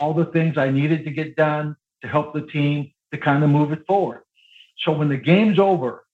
all 0.00 0.14
the 0.14 0.26
things 0.26 0.56
I 0.56 0.70
needed 0.70 1.04
to 1.04 1.10
get 1.10 1.36
done 1.36 1.76
to 2.02 2.08
help 2.08 2.32
the 2.32 2.46
team 2.46 2.92
to 3.12 3.18
kind 3.18 3.42
of 3.42 3.50
move 3.50 3.72
it 3.72 3.86
forward. 3.86 4.22
So 4.78 4.92
when 4.92 5.08
the 5.08 5.16
game's 5.16 5.58
over 5.58 6.04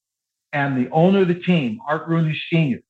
and 0.52 0.76
the 0.76 0.90
owner 0.90 1.22
of 1.22 1.28
the 1.28 1.34
team, 1.34 1.80
Art 1.86 2.08
Rooney 2.08 2.40
Sr., 2.50 2.80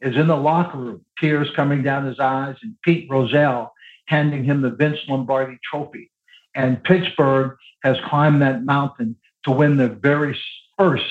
is 0.00 0.16
in 0.16 0.26
the 0.26 0.36
locker 0.36 0.78
room, 0.78 1.04
tears 1.18 1.48
coming 1.56 1.82
down 1.82 2.06
his 2.06 2.20
eyes, 2.20 2.56
and 2.62 2.76
Pete 2.82 3.08
Rozelle 3.10 3.72
handing 4.06 4.44
him 4.44 4.60
the 4.60 4.70
Vince 4.70 4.98
Lombardi 5.08 5.58
trophy. 5.68 6.10
And 6.54 6.82
Pittsburgh 6.84 7.56
has 7.82 7.96
climbed 8.04 8.42
that 8.42 8.64
mountain 8.64 9.16
to 9.44 9.50
win 9.50 9.76
the 9.76 9.88
very 9.88 10.38
first 10.78 11.04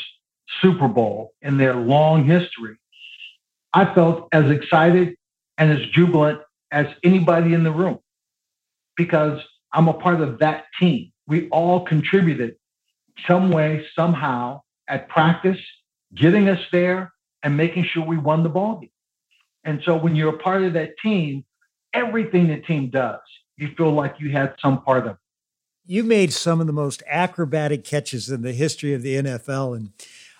Super 0.62 0.88
Bowl 0.88 1.34
in 1.42 1.58
their 1.58 1.76
long 1.76 2.26
history. 2.26 2.78
I 3.74 3.94
felt 3.94 4.28
as 4.32 4.50
excited 4.52 5.16
and 5.58 5.72
as 5.72 5.88
jubilant 5.90 6.42
as 6.72 6.88
anybody 7.04 7.54
in 7.54 7.64
the 7.64 7.72
room 7.72 8.00
because 8.96 9.42
I'm 9.72 9.88
a 9.88 9.94
part 9.94 10.22
of 10.22 10.40
that 10.40 10.66
team. 10.80 11.12
We 11.28 11.50
all 11.50 11.86
contributed 11.86 12.56
some 13.28 13.52
way, 13.52 13.86
somehow 13.96 14.62
at 14.88 15.08
practice 15.10 15.60
getting 16.14 16.50
us 16.50 16.60
there 16.72 17.12
and 17.42 17.58
making 17.58 17.86
sure 17.86 18.04
we 18.04 18.18
won 18.18 18.44
the 18.44 18.50
ball 18.50 18.80
game. 18.80 18.90
And 19.64 19.82
so 19.86 19.96
when 19.96 20.16
you're 20.16 20.36
a 20.36 20.38
part 20.38 20.64
of 20.64 20.74
that 20.74 20.92
team, 21.02 21.46
everything 21.94 22.48
the 22.48 22.58
team 22.58 22.90
does, 22.90 23.20
you 23.58 23.70
feel 23.78 23.92
like 23.92 24.16
you 24.20 24.32
had 24.32 24.56
some 24.62 24.84
part 24.84 25.06
of 25.06 25.14
it. 25.14 25.18
You 25.86 26.04
made 26.04 26.32
some 26.32 26.62
of 26.62 26.68
the 26.68 26.74
most 26.74 27.04
acrobatic 27.08 27.84
catches 27.84 28.30
in 28.30 28.42
the 28.42 28.54
history 28.54 28.94
of 28.94 29.02
the 29.02 29.16
NFL. 29.16 29.76
And 29.76 29.92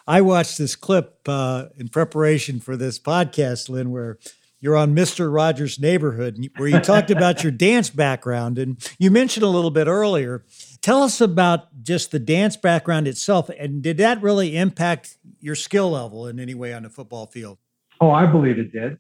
I 0.08 0.22
watched 0.22 0.58
this 0.58 0.76
clip 0.76 1.20
uh, 1.28 1.68
in 1.78 1.88
preparation 1.88 2.60
for 2.60 2.76
this 2.76 3.00
podcast, 3.00 3.70
Lynn, 3.70 3.92
where 3.92 4.18
you're 4.60 4.76
on 4.76 4.96
Mr. 4.96 5.34
Rogers' 5.34 5.80
Neighborhood, 5.80 6.38
where 6.58 6.70
you 6.70 6.80
talked 6.80 7.12
about 7.12 7.44
your 7.44 7.52
dance 7.70 7.90
background. 7.90 8.58
And 8.58 8.78
you 8.98 9.12
mentioned 9.12 9.44
a 9.44 9.50
little 9.50 9.72
bit 9.72 9.88
earlier. 9.88 10.44
Tell 10.82 11.04
us 11.04 11.20
about 11.22 11.84
just 11.84 12.12
the 12.12 12.20
dance 12.20 12.56
background 12.58 13.08
itself. 13.08 13.50
And 13.50 13.82
did 13.82 13.98
that 13.98 14.22
really 14.22 14.56
impact 14.56 15.18
your 15.40 15.56
skill 15.56 15.92
level 15.92 16.28
in 16.28 16.40
any 16.40 16.54
way 16.54 16.74
on 16.74 16.84
the 16.84 16.90
football 16.90 17.26
field? 17.26 17.58
Oh, 18.00 18.12
I 18.12 18.26
believe 18.26 18.58
it 18.58 18.72
did. 18.72 19.00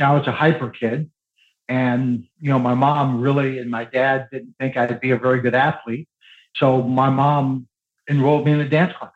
I 0.00 0.12
was 0.12 0.26
a 0.26 0.32
hyper 0.32 0.70
kid. 0.70 1.10
And, 1.68 2.24
you 2.40 2.50
know, 2.50 2.58
my 2.58 2.74
mom 2.74 3.20
really 3.20 3.58
and 3.58 3.70
my 3.70 3.84
dad 3.84 4.28
didn't 4.32 4.54
think 4.58 4.76
I'd 4.76 5.00
be 5.00 5.10
a 5.10 5.18
very 5.18 5.40
good 5.40 5.54
athlete. 5.54 6.08
So 6.56 6.82
my 6.82 7.10
mom 7.10 7.68
enrolled 8.08 8.44
me 8.44 8.52
in 8.52 8.60
a 8.60 8.68
dance 8.68 8.92
class. 8.96 9.12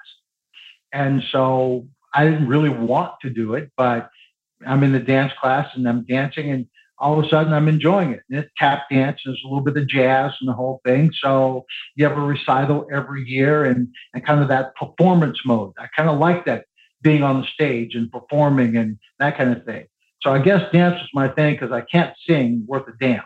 And 0.94 1.22
so 1.30 1.86
I 2.14 2.24
didn't 2.24 2.48
really 2.48 2.70
want 2.70 3.14
to 3.22 3.30
do 3.30 3.54
it, 3.54 3.70
but 3.76 4.08
I'm 4.66 4.82
in 4.84 4.92
the 4.92 5.00
dance 5.00 5.32
class 5.38 5.68
and 5.74 5.86
I'm 5.86 6.04
dancing 6.04 6.50
and 6.50 6.66
all 6.98 7.18
of 7.18 7.24
a 7.24 7.28
sudden 7.28 7.52
I'm 7.52 7.68
enjoying 7.68 8.12
it. 8.12 8.22
And 8.30 8.38
it's 8.38 8.50
tap 8.56 8.84
dance, 8.88 9.20
and 9.24 9.32
there's 9.32 9.42
a 9.44 9.48
little 9.48 9.64
bit 9.64 9.76
of 9.76 9.88
jazz 9.88 10.32
and 10.40 10.48
the 10.48 10.52
whole 10.52 10.80
thing. 10.84 11.10
So 11.20 11.66
you 11.96 12.06
have 12.06 12.16
a 12.16 12.20
recital 12.20 12.86
every 12.92 13.24
year 13.24 13.64
and, 13.64 13.88
and 14.14 14.24
kind 14.24 14.40
of 14.40 14.48
that 14.48 14.76
performance 14.76 15.38
mode. 15.44 15.72
I 15.76 15.88
kind 15.96 16.08
of 16.08 16.18
like 16.18 16.46
that 16.46 16.66
being 17.02 17.24
on 17.24 17.40
the 17.40 17.46
stage 17.48 17.96
and 17.96 18.10
performing 18.10 18.76
and 18.76 18.96
that 19.18 19.36
kind 19.36 19.52
of 19.52 19.64
thing. 19.64 19.86
So 20.22 20.32
I 20.32 20.38
guess 20.38 20.70
dance 20.72 20.94
was 20.94 21.10
my 21.12 21.28
thing 21.28 21.54
because 21.54 21.72
I 21.72 21.82
can't 21.82 22.16
sing 22.26 22.64
worth 22.66 22.88
a 22.88 22.92
damn. 22.98 23.22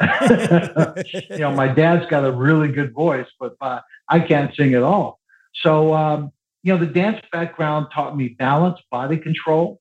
you 1.30 1.38
know, 1.38 1.52
my 1.52 1.68
dad's 1.68 2.06
got 2.06 2.24
a 2.24 2.32
really 2.32 2.68
good 2.68 2.92
voice, 2.92 3.28
but 3.38 3.54
uh, 3.60 3.80
I 4.08 4.20
can't 4.20 4.52
sing 4.56 4.74
at 4.74 4.82
all. 4.82 5.20
So, 5.62 5.94
um, 5.94 6.32
you 6.62 6.72
know, 6.72 6.78
the 6.78 6.90
dance 6.90 7.20
background 7.32 7.88
taught 7.92 8.16
me 8.16 8.28
balance, 8.28 8.78
body 8.90 9.18
control, 9.18 9.80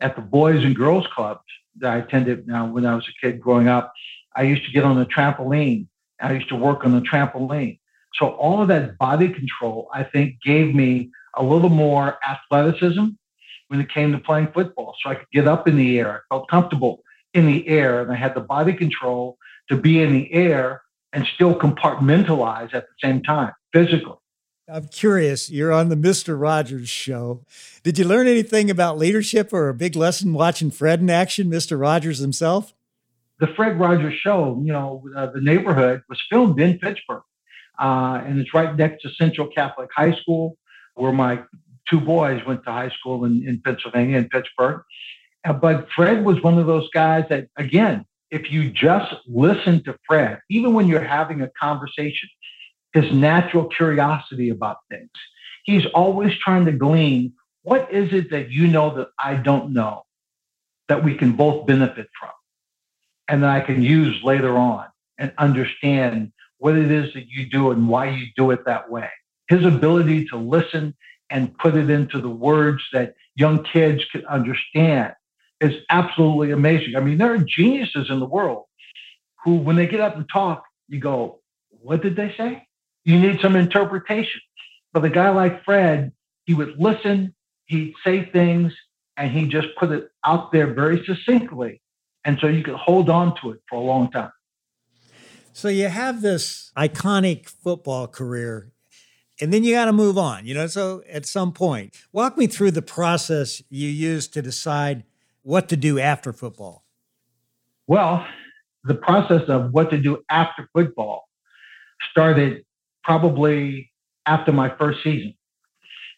at 0.00 0.14
the 0.14 0.22
Boys 0.22 0.64
and 0.64 0.76
Girls 0.76 1.06
Clubs 1.08 1.40
that 1.78 1.92
I 1.92 1.98
attended 1.98 2.46
now 2.46 2.66
when 2.66 2.86
I 2.86 2.94
was 2.94 3.08
a 3.08 3.26
kid 3.26 3.40
growing 3.40 3.68
up, 3.68 3.92
I 4.36 4.42
used 4.42 4.64
to 4.64 4.70
get 4.70 4.84
on 4.84 4.98
the 4.98 5.06
trampoline. 5.06 5.86
I 6.20 6.32
used 6.32 6.48
to 6.50 6.56
work 6.56 6.84
on 6.84 6.92
the 6.92 7.00
trampoline. 7.00 7.78
So 8.14 8.28
all 8.28 8.60
of 8.60 8.68
that 8.68 8.98
body 8.98 9.28
control, 9.28 9.88
I 9.92 10.02
think, 10.02 10.36
gave 10.44 10.74
me 10.74 11.10
a 11.34 11.42
little 11.42 11.70
more 11.70 12.18
athleticism 12.28 13.06
when 13.68 13.80
it 13.80 13.90
came 13.90 14.12
to 14.12 14.18
playing 14.18 14.48
football. 14.52 14.96
So 15.02 15.10
I 15.10 15.14
could 15.14 15.30
get 15.32 15.46
up 15.46 15.68
in 15.68 15.76
the 15.76 15.98
air. 15.98 16.24
I 16.30 16.34
felt 16.34 16.48
comfortable 16.48 17.02
in 17.34 17.46
the 17.46 17.66
air, 17.68 18.00
and 18.00 18.10
I 18.10 18.16
had 18.16 18.34
the 18.34 18.40
body 18.40 18.72
control 18.72 19.38
to 19.68 19.76
be 19.76 20.02
in 20.02 20.12
the 20.12 20.32
air 20.32 20.82
and 21.12 21.26
still 21.34 21.54
compartmentalize 21.54 22.74
at 22.74 22.86
the 22.86 22.94
same 23.02 23.22
time 23.22 23.52
physically. 23.72 24.16
I'm 24.70 24.88
curious, 24.88 25.48
you're 25.48 25.72
on 25.72 25.88
the 25.88 25.96
Mr. 25.96 26.38
Rogers 26.38 26.90
show. 26.90 27.42
Did 27.82 27.98
you 27.98 28.04
learn 28.04 28.26
anything 28.26 28.70
about 28.70 28.98
leadership 28.98 29.50
or 29.52 29.70
a 29.70 29.74
big 29.74 29.96
lesson 29.96 30.34
watching 30.34 30.70
Fred 30.70 31.00
in 31.00 31.08
action, 31.08 31.50
Mr. 31.50 31.80
Rogers 31.80 32.18
himself? 32.18 32.74
The 33.40 33.46
Fred 33.46 33.80
Rogers 33.80 34.14
show, 34.20 34.60
you 34.62 34.72
know, 34.72 35.02
uh, 35.16 35.26
the 35.26 35.40
neighborhood 35.40 36.02
was 36.10 36.20
filmed 36.28 36.60
in 36.60 36.78
Pittsburgh. 36.78 37.22
Uh, 37.78 38.20
and 38.26 38.38
it's 38.38 38.52
right 38.52 38.76
next 38.76 39.02
to 39.02 39.10
Central 39.10 39.46
Catholic 39.46 39.88
High 39.96 40.14
School, 40.20 40.58
where 40.96 41.12
my 41.12 41.40
two 41.88 42.00
boys 42.00 42.44
went 42.46 42.62
to 42.64 42.72
high 42.72 42.90
school 42.90 43.24
in, 43.24 43.46
in 43.48 43.62
Pennsylvania, 43.62 44.18
in 44.18 44.28
Pittsburgh. 44.28 44.82
Uh, 45.44 45.54
but 45.54 45.88
Fred 45.96 46.24
was 46.24 46.42
one 46.42 46.58
of 46.58 46.66
those 46.66 46.90
guys 46.90 47.24
that, 47.30 47.48
again, 47.56 48.04
if 48.30 48.50
you 48.50 48.70
just 48.70 49.14
listen 49.26 49.82
to 49.84 49.96
Fred, 50.06 50.40
even 50.50 50.74
when 50.74 50.88
you're 50.88 51.00
having 51.00 51.40
a 51.40 51.48
conversation, 51.58 52.28
his 52.92 53.12
natural 53.12 53.66
curiosity 53.66 54.50
about 54.50 54.78
things. 54.90 55.10
He's 55.64 55.86
always 55.86 56.32
trying 56.38 56.64
to 56.66 56.72
glean 56.72 57.34
what 57.62 57.92
is 57.92 58.12
it 58.14 58.30
that 58.30 58.50
you 58.50 58.66
know 58.66 58.96
that 58.96 59.08
I 59.18 59.34
don't 59.34 59.74
know? 59.74 60.04
that 60.88 61.04
we 61.04 61.14
can 61.14 61.32
both 61.32 61.66
benefit 61.66 62.08
from 62.18 62.30
and 63.28 63.42
that 63.42 63.50
I 63.50 63.60
can 63.60 63.82
use 63.82 64.20
later 64.24 64.56
on 64.56 64.86
and 65.18 65.32
understand 65.38 66.32
what 66.58 66.76
it 66.76 66.90
is 66.90 67.12
that 67.14 67.28
you 67.28 67.48
do 67.48 67.70
and 67.70 67.88
why 67.88 68.08
you 68.08 68.26
do 68.36 68.50
it 68.50 68.64
that 68.66 68.90
way. 68.90 69.08
His 69.48 69.64
ability 69.64 70.26
to 70.26 70.36
listen 70.36 70.94
and 71.30 71.56
put 71.58 71.76
it 71.76 71.90
into 71.90 72.20
the 72.20 72.28
words 72.28 72.82
that 72.92 73.14
young 73.36 73.62
kids 73.62 74.04
can 74.10 74.24
understand 74.26 75.12
is 75.60 75.74
absolutely 75.90 76.52
amazing. 76.52 76.96
I 76.96 77.00
mean, 77.00 77.18
there 77.18 77.32
are 77.34 77.38
geniuses 77.38 78.10
in 78.10 78.18
the 78.18 78.26
world 78.26 78.64
who, 79.44 79.56
when 79.56 79.76
they 79.76 79.86
get 79.86 80.00
up 80.00 80.16
and 80.16 80.28
talk, 80.32 80.64
you 80.88 81.00
go, 81.00 81.40
What 81.68 82.02
did 82.02 82.16
they 82.16 82.34
say? 82.36 82.66
You 83.08 83.18
need 83.18 83.40
some 83.40 83.56
interpretation. 83.56 84.42
But 84.92 85.02
a 85.02 85.08
guy 85.08 85.30
like 85.30 85.64
Fred, 85.64 86.12
he 86.44 86.52
would 86.52 86.74
listen, 86.78 87.34
he'd 87.64 87.94
say 88.04 88.26
things, 88.30 88.74
and 89.16 89.30
he 89.30 89.48
just 89.48 89.68
put 89.78 89.90
it 89.92 90.10
out 90.26 90.52
there 90.52 90.74
very 90.74 91.02
succinctly. 91.06 91.80
And 92.26 92.38
so 92.38 92.48
you 92.48 92.62
could 92.62 92.74
hold 92.74 93.08
on 93.08 93.34
to 93.40 93.52
it 93.52 93.62
for 93.66 93.76
a 93.76 93.80
long 93.80 94.10
time. 94.10 94.30
So 95.54 95.68
you 95.68 95.88
have 95.88 96.20
this 96.20 96.70
iconic 96.76 97.48
football 97.48 98.08
career 98.08 98.72
and 99.40 99.54
then 99.54 99.64
you 99.64 99.74
got 99.74 99.86
to 99.86 99.92
move 99.92 100.18
on, 100.18 100.44
you 100.44 100.52
know. 100.52 100.66
So 100.66 101.02
at 101.08 101.24
some 101.24 101.52
point, 101.52 101.94
walk 102.12 102.36
me 102.36 102.46
through 102.46 102.72
the 102.72 102.82
process 102.82 103.62
you 103.70 103.88
used 103.88 104.34
to 104.34 104.42
decide 104.42 105.04
what 105.42 105.70
to 105.70 105.76
do 105.78 105.98
after 105.98 106.34
football. 106.34 106.84
Well, 107.86 108.26
the 108.84 108.96
process 108.96 109.48
of 109.48 109.72
what 109.72 109.88
to 109.90 109.98
do 109.98 110.22
after 110.28 110.68
football 110.74 111.28
started 112.10 112.64
probably 113.08 113.90
after 114.26 114.52
my 114.52 114.68
first 114.78 115.02
season. 115.02 115.32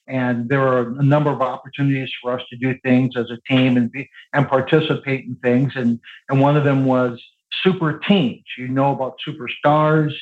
And 0.08 0.48
there 0.48 0.58
were 0.58 0.92
a 0.98 1.04
number 1.04 1.30
of 1.30 1.40
opportunities 1.40 2.10
for 2.20 2.32
us 2.36 2.42
to 2.50 2.56
do 2.56 2.76
things 2.82 3.16
as 3.16 3.30
a 3.30 3.38
team 3.48 3.76
and 3.76 3.92
be, 3.92 4.10
and 4.32 4.48
participate 4.48 5.24
in 5.24 5.36
things. 5.36 5.74
And, 5.76 6.00
and 6.28 6.40
one 6.40 6.56
of 6.56 6.64
them 6.64 6.84
was 6.84 7.22
super 7.62 8.00
teams. 8.00 8.42
You 8.58 8.66
know 8.66 8.92
about 8.92 9.18
superstars 9.24 10.12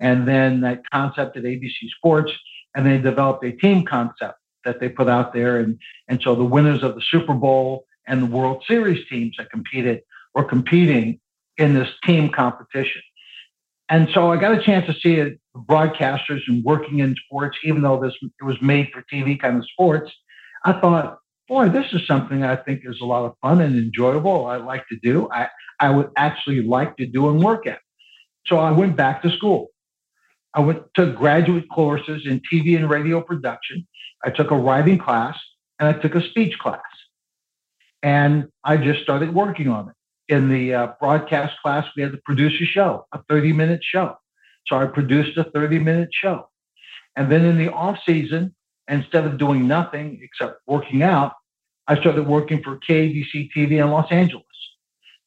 and 0.00 0.28
then 0.28 0.60
that 0.60 0.82
concept 0.92 1.38
at 1.38 1.44
ABC 1.44 1.72
Sports. 1.96 2.30
And 2.74 2.84
they 2.84 2.98
developed 2.98 3.42
a 3.42 3.52
team 3.52 3.86
concept 3.86 4.38
that 4.66 4.80
they 4.80 4.90
put 4.90 5.08
out 5.08 5.32
there. 5.32 5.60
And, 5.60 5.78
and 6.08 6.20
so 6.20 6.34
the 6.34 6.44
winners 6.44 6.82
of 6.82 6.94
the 6.94 7.02
Super 7.10 7.32
Bowl 7.32 7.86
and 8.06 8.22
the 8.22 8.26
World 8.26 8.62
Series 8.68 9.08
teams 9.08 9.36
that 9.38 9.50
competed 9.50 10.02
were 10.34 10.44
competing 10.44 11.20
in 11.56 11.72
this 11.72 11.88
team 12.04 12.28
competition. 12.28 13.00
And 13.88 14.08
so 14.12 14.30
I 14.30 14.36
got 14.36 14.52
a 14.52 14.62
chance 14.62 14.86
to 14.86 14.94
see 14.94 15.14
it, 15.14 15.40
broadcasters 15.56 16.40
and 16.46 16.62
working 16.64 16.98
in 16.98 17.14
sports, 17.24 17.56
even 17.64 17.82
though 17.82 18.00
this 18.00 18.14
it 18.22 18.44
was 18.44 18.60
made 18.60 18.90
for 18.92 19.02
TV 19.12 19.40
kind 19.40 19.56
of 19.56 19.64
sports. 19.66 20.12
I 20.64 20.72
thought, 20.72 21.18
boy, 21.48 21.70
this 21.70 21.86
is 21.92 22.06
something 22.06 22.44
I 22.44 22.56
think 22.56 22.82
is 22.84 23.00
a 23.00 23.04
lot 23.04 23.24
of 23.24 23.34
fun 23.40 23.60
and 23.60 23.76
enjoyable. 23.76 24.46
I 24.46 24.56
like 24.56 24.86
to 24.88 24.98
do. 25.02 25.28
I, 25.32 25.48
I 25.80 25.90
would 25.90 26.10
actually 26.16 26.62
like 26.62 26.96
to 26.98 27.06
do 27.06 27.28
and 27.30 27.42
work 27.42 27.66
at. 27.66 27.78
So 28.46 28.58
I 28.58 28.70
went 28.70 28.96
back 28.96 29.22
to 29.22 29.30
school. 29.30 29.68
I 30.54 30.60
went 30.60 30.82
to 30.94 31.12
graduate 31.12 31.66
courses 31.72 32.26
in 32.26 32.40
TV 32.52 32.76
and 32.76 32.90
radio 32.90 33.20
production. 33.20 33.86
I 34.24 34.30
took 34.30 34.50
a 34.50 34.56
writing 34.56 34.98
class 34.98 35.38
and 35.78 35.88
I 35.88 35.98
took 35.98 36.14
a 36.14 36.28
speech 36.28 36.58
class. 36.58 36.80
And 38.02 38.48
I 38.64 38.76
just 38.76 39.02
started 39.02 39.34
working 39.34 39.68
on 39.68 39.88
it. 39.88 39.94
In 40.28 40.48
the 40.48 40.74
uh, 40.74 40.92
broadcast 41.00 41.54
class, 41.62 41.86
we 41.96 42.02
had 42.02 42.12
to 42.12 42.20
produce 42.24 42.60
a 42.60 42.64
show, 42.64 43.06
a 43.12 43.22
30 43.28 43.52
minute 43.52 43.80
show. 43.82 44.16
So 44.66 44.76
I 44.76 44.86
produced 44.86 45.36
a 45.38 45.44
30 45.44 45.78
minute 45.78 46.10
show. 46.12 46.48
And 47.16 47.32
then 47.32 47.44
in 47.44 47.56
the 47.58 47.72
off 47.72 47.98
season, 48.06 48.54
instead 48.88 49.24
of 49.24 49.38
doing 49.38 49.66
nothing 49.66 50.20
except 50.22 50.60
working 50.66 51.02
out, 51.02 51.32
I 51.86 51.98
started 51.98 52.26
working 52.26 52.62
for 52.62 52.78
KABC 52.78 53.48
TV 53.56 53.82
in 53.82 53.90
Los 53.90 54.10
Angeles 54.10 54.44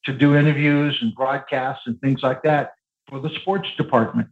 to 0.06 0.14
do 0.14 0.36
interviews 0.36 0.98
and 1.02 1.14
broadcasts 1.16 1.84
and 1.88 2.00
things 2.02 2.22
like 2.24 2.44
that 2.44 2.74
for 3.08 3.20
the 3.20 3.30
sports 3.42 3.68
department. 3.78 4.30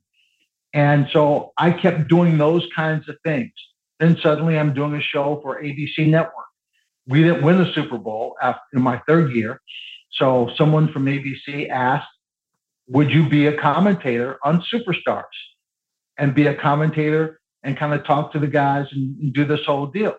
And 0.73 1.07
so 1.11 1.53
I 1.57 1.71
kept 1.71 2.07
doing 2.07 2.37
those 2.37 2.67
kinds 2.75 3.09
of 3.09 3.17
things. 3.25 3.51
Then 3.99 4.17
suddenly 4.21 4.57
I'm 4.57 4.73
doing 4.73 4.93
a 4.95 5.01
show 5.01 5.39
for 5.41 5.61
ABC 5.61 6.07
Network. 6.07 6.45
We 7.07 7.23
didn't 7.23 7.43
win 7.43 7.57
the 7.57 7.71
Super 7.73 7.97
Bowl 7.97 8.35
after, 8.41 8.61
in 8.73 8.81
my 8.81 9.01
third 9.07 9.31
year. 9.31 9.59
So 10.11 10.49
someone 10.57 10.91
from 10.91 11.05
ABC 11.05 11.69
asked, 11.69 12.07
Would 12.87 13.11
you 13.11 13.27
be 13.29 13.47
a 13.47 13.57
commentator 13.57 14.37
on 14.43 14.63
Superstars 14.73 15.23
and 16.17 16.33
be 16.33 16.47
a 16.47 16.55
commentator 16.55 17.39
and 17.63 17.77
kind 17.77 17.93
of 17.93 18.05
talk 18.05 18.31
to 18.33 18.39
the 18.39 18.47
guys 18.47 18.87
and, 18.91 19.33
do 19.33 19.45
this 19.45 19.65
whole 19.65 19.87
deal? 19.87 20.15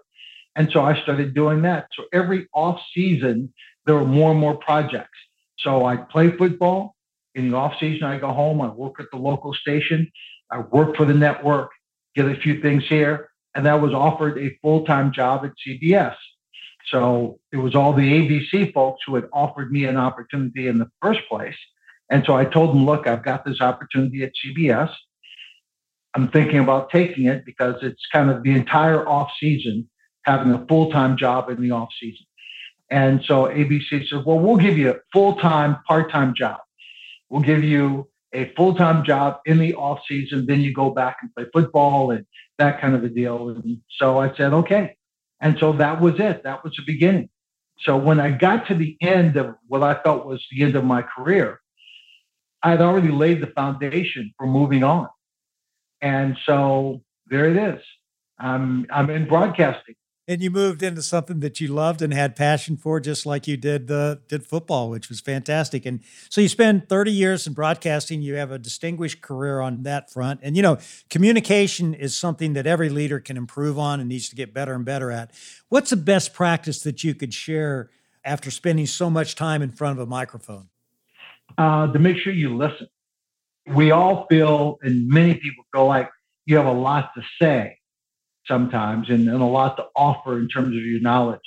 And 0.57 0.71
so 0.73 0.83
I 0.83 1.01
started 1.03 1.35
doing 1.35 1.63
that. 1.63 1.87
So 1.97 2.05
every 2.13 2.49
off 2.53 2.81
season, 2.95 3.53
there 3.87 3.95
were 3.95 4.05
more 4.05 4.31
and 4.31 4.41
more 4.41 4.57
projects. 4.57 5.19
So 5.59 5.85
I 5.85 5.97
play 5.97 6.37
football. 6.37 6.95
In 7.37 7.51
the 7.51 7.57
off 7.57 7.75
season, 7.79 8.05
I 8.05 8.19
go 8.19 8.33
home. 8.33 8.61
I 8.61 8.69
work 8.69 8.99
at 8.99 9.07
the 9.13 9.19
local 9.19 9.55
station. 9.55 10.11
I 10.51 10.59
work 10.59 10.97
for 10.97 11.05
the 11.05 11.15
network, 11.15 11.71
get 12.17 12.27
a 12.27 12.35
few 12.35 12.61
things 12.61 12.85
here, 12.89 13.31
and 13.55 13.65
that 13.67 13.81
was 13.81 13.95
offered 13.95 14.39
a 14.39 14.57
full 14.63 14.85
time 14.85 15.13
job 15.13 15.45
at 15.45 15.53
CBS. 15.67 16.17
So 16.91 17.39
it 17.53 17.57
was 17.57 17.75
all 17.75 17.93
the 17.93 18.03
ABC 18.03 18.73
folks 18.73 19.03
who 19.07 19.15
had 19.15 19.29
offered 19.33 19.71
me 19.71 19.85
an 19.85 19.97
opportunity 19.97 20.67
in 20.67 20.79
the 20.79 20.91
first 21.01 21.21
place. 21.29 21.57
And 22.11 22.25
so 22.27 22.37
I 22.37 22.45
told 22.45 22.71
them, 22.71 22.85
look, 22.85 23.07
I've 23.07 23.25
got 23.25 23.45
this 23.45 23.61
opportunity 23.61 24.25
at 24.25 24.33
CBS. 24.45 24.93
I'm 26.15 26.29
thinking 26.29 26.59
about 26.59 26.91
taking 26.91 27.27
it 27.27 27.45
because 27.45 27.77
it's 27.83 28.05
kind 28.13 28.31
of 28.31 28.43
the 28.43 28.51
entire 28.51 29.09
off 29.09 29.31
season 29.39 29.89
having 30.25 30.53
a 30.53 30.67
full 30.67 30.91
time 30.91 31.17
job 31.17 31.49
in 31.49 31.63
the 31.63 31.71
off 31.71 31.91
season. 32.01 32.27
And 32.91 33.23
so 33.25 33.45
ABC 33.45 34.09
said, 34.09 34.25
well, 34.27 34.41
we'll 34.41 34.57
give 34.57 34.77
you 34.77 34.91
a 34.91 34.97
full 35.13 35.37
time, 35.37 35.79
part 35.87 36.11
time 36.11 36.35
job. 36.35 36.59
We'll 37.29 37.43
give 37.43 37.63
you 37.63 38.09
a 38.33 38.53
full 38.57 38.75
time 38.75 39.05
job 39.05 39.39
in 39.47 39.59
the 39.59 39.75
off 39.75 40.01
season. 40.09 40.47
Then 40.47 40.61
you 40.61 40.75
go 40.75 40.91
back 40.91 41.19
and 41.23 41.33
play 41.35 41.47
football 41.53 42.11
and 42.11 42.27
that 42.59 42.81
kind 42.81 42.97
of 42.97 43.05
a 43.05 43.09
deal. 43.09 43.51
And 43.51 43.79
so 43.99 44.19
I 44.19 44.35
said, 44.35 44.53
okay. 44.53 44.97
And 45.41 45.59
so 45.59 45.73
that 45.75 46.01
was 46.01 46.15
it. 46.19 46.43
That 46.45 46.63
was 46.65 46.75
the 46.77 46.85
beginning. 46.85 47.29
So 47.81 47.97
when 47.97 48.21
I 48.21 48.31
got 48.31 48.67
to 48.69 48.75
the 48.75 48.97
end 49.01 49.37
of 49.37 49.55
what 49.67 49.83
I 49.83 49.95
felt 50.03 50.27
was 50.27 50.45
the 50.51 50.63
end 50.63 50.77
of 50.77 50.85
my 50.85 51.03
career, 51.03 51.61
I 52.63 52.71
had 52.71 52.83
already 52.83 53.11
laid 53.11 53.41
the 53.41 53.47
foundation 53.49 54.35
for 54.37 54.47
moving 54.47 54.85
on. 54.85 55.09
And 56.03 56.37
so 56.45 57.03
there 57.27 57.49
it 57.49 57.57
is. 57.57 57.83
I'm 58.39 58.87
I'm 58.91 59.11
in 59.11 59.29
broadcasting 59.29 59.95
and 60.31 60.41
you 60.41 60.49
moved 60.49 60.81
into 60.81 61.03
something 61.03 61.41
that 61.41 61.61
you 61.61 61.67
loved 61.67 62.01
and 62.01 62.15
had 62.15 62.37
passion 62.37 62.77
for, 62.77 63.01
just 63.01 63.27
like 63.27 63.49
you 63.49 63.57
did 63.57 63.91
uh, 63.91 64.15
did 64.29 64.47
football, 64.47 64.89
which 64.89 65.09
was 65.09 65.21
fantastic. 65.21 65.85
And 65.85 66.01
so 66.29 66.41
you 66.41 66.47
spend 66.47 66.89
30 66.89 67.11
years 67.11 67.49
in 67.49 67.53
broadcasting. 67.53 68.23
You 68.23 68.37
have 68.37 68.53
a 68.53 68.59
distinguished 68.59 69.23
career 69.23 69.59
on 69.59 69.83
that 69.83 70.09
front. 70.09 70.39
And 70.45 70.57
you 70.57 70.63
know, 70.63 70.79
communication 71.11 71.95
is 71.95 72.17
something 72.17 72.53
that 72.53 72.65
every 72.65 72.91
leader 72.91 73.19
can 73.19 73.37
improve 73.37 73.77
on 73.77 73.99
and 73.99 74.09
needs 74.09 74.29
to 74.29 74.37
get 74.37 74.55
better 74.55 74.73
and 74.73 74.85
better 74.85 75.11
at. 75.11 75.33
What's 75.69 75.91
the 75.91 75.97
best 75.97 76.33
practice 76.33 76.81
that 76.83 77.03
you 77.03 77.13
could 77.13 77.35
share 77.35 77.91
after 78.25 78.53
spending 78.53 78.87
so 78.87 79.11
much 79.11 79.35
time 79.35 79.63
in 79.63 79.73
front 79.73 79.99
of 79.99 80.07
a 80.07 80.09
microphone? 80.09 80.69
Uh, 81.59 81.93
to 81.93 81.99
make 81.99 82.19
sure 82.19 82.33
you 82.33 82.57
listen. 82.57 82.87
We 83.67 83.91
all 83.91 84.27
feel, 84.31 84.79
and 84.83 85.09
many 85.09 85.35
people 85.35 85.65
feel 85.73 85.87
like 85.87 86.09
you 86.47 86.57
have 86.57 86.67
a 86.67 86.73
lot 86.73 87.11
to 87.17 87.23
say 87.43 87.80
sometimes 88.51 89.09
and, 89.09 89.29
and 89.29 89.41
a 89.41 89.47
lot 89.47 89.77
to 89.77 89.87
offer 89.95 90.39
in 90.39 90.49
terms 90.49 90.77
of 90.77 90.83
your 90.83 91.01
knowledge. 91.01 91.41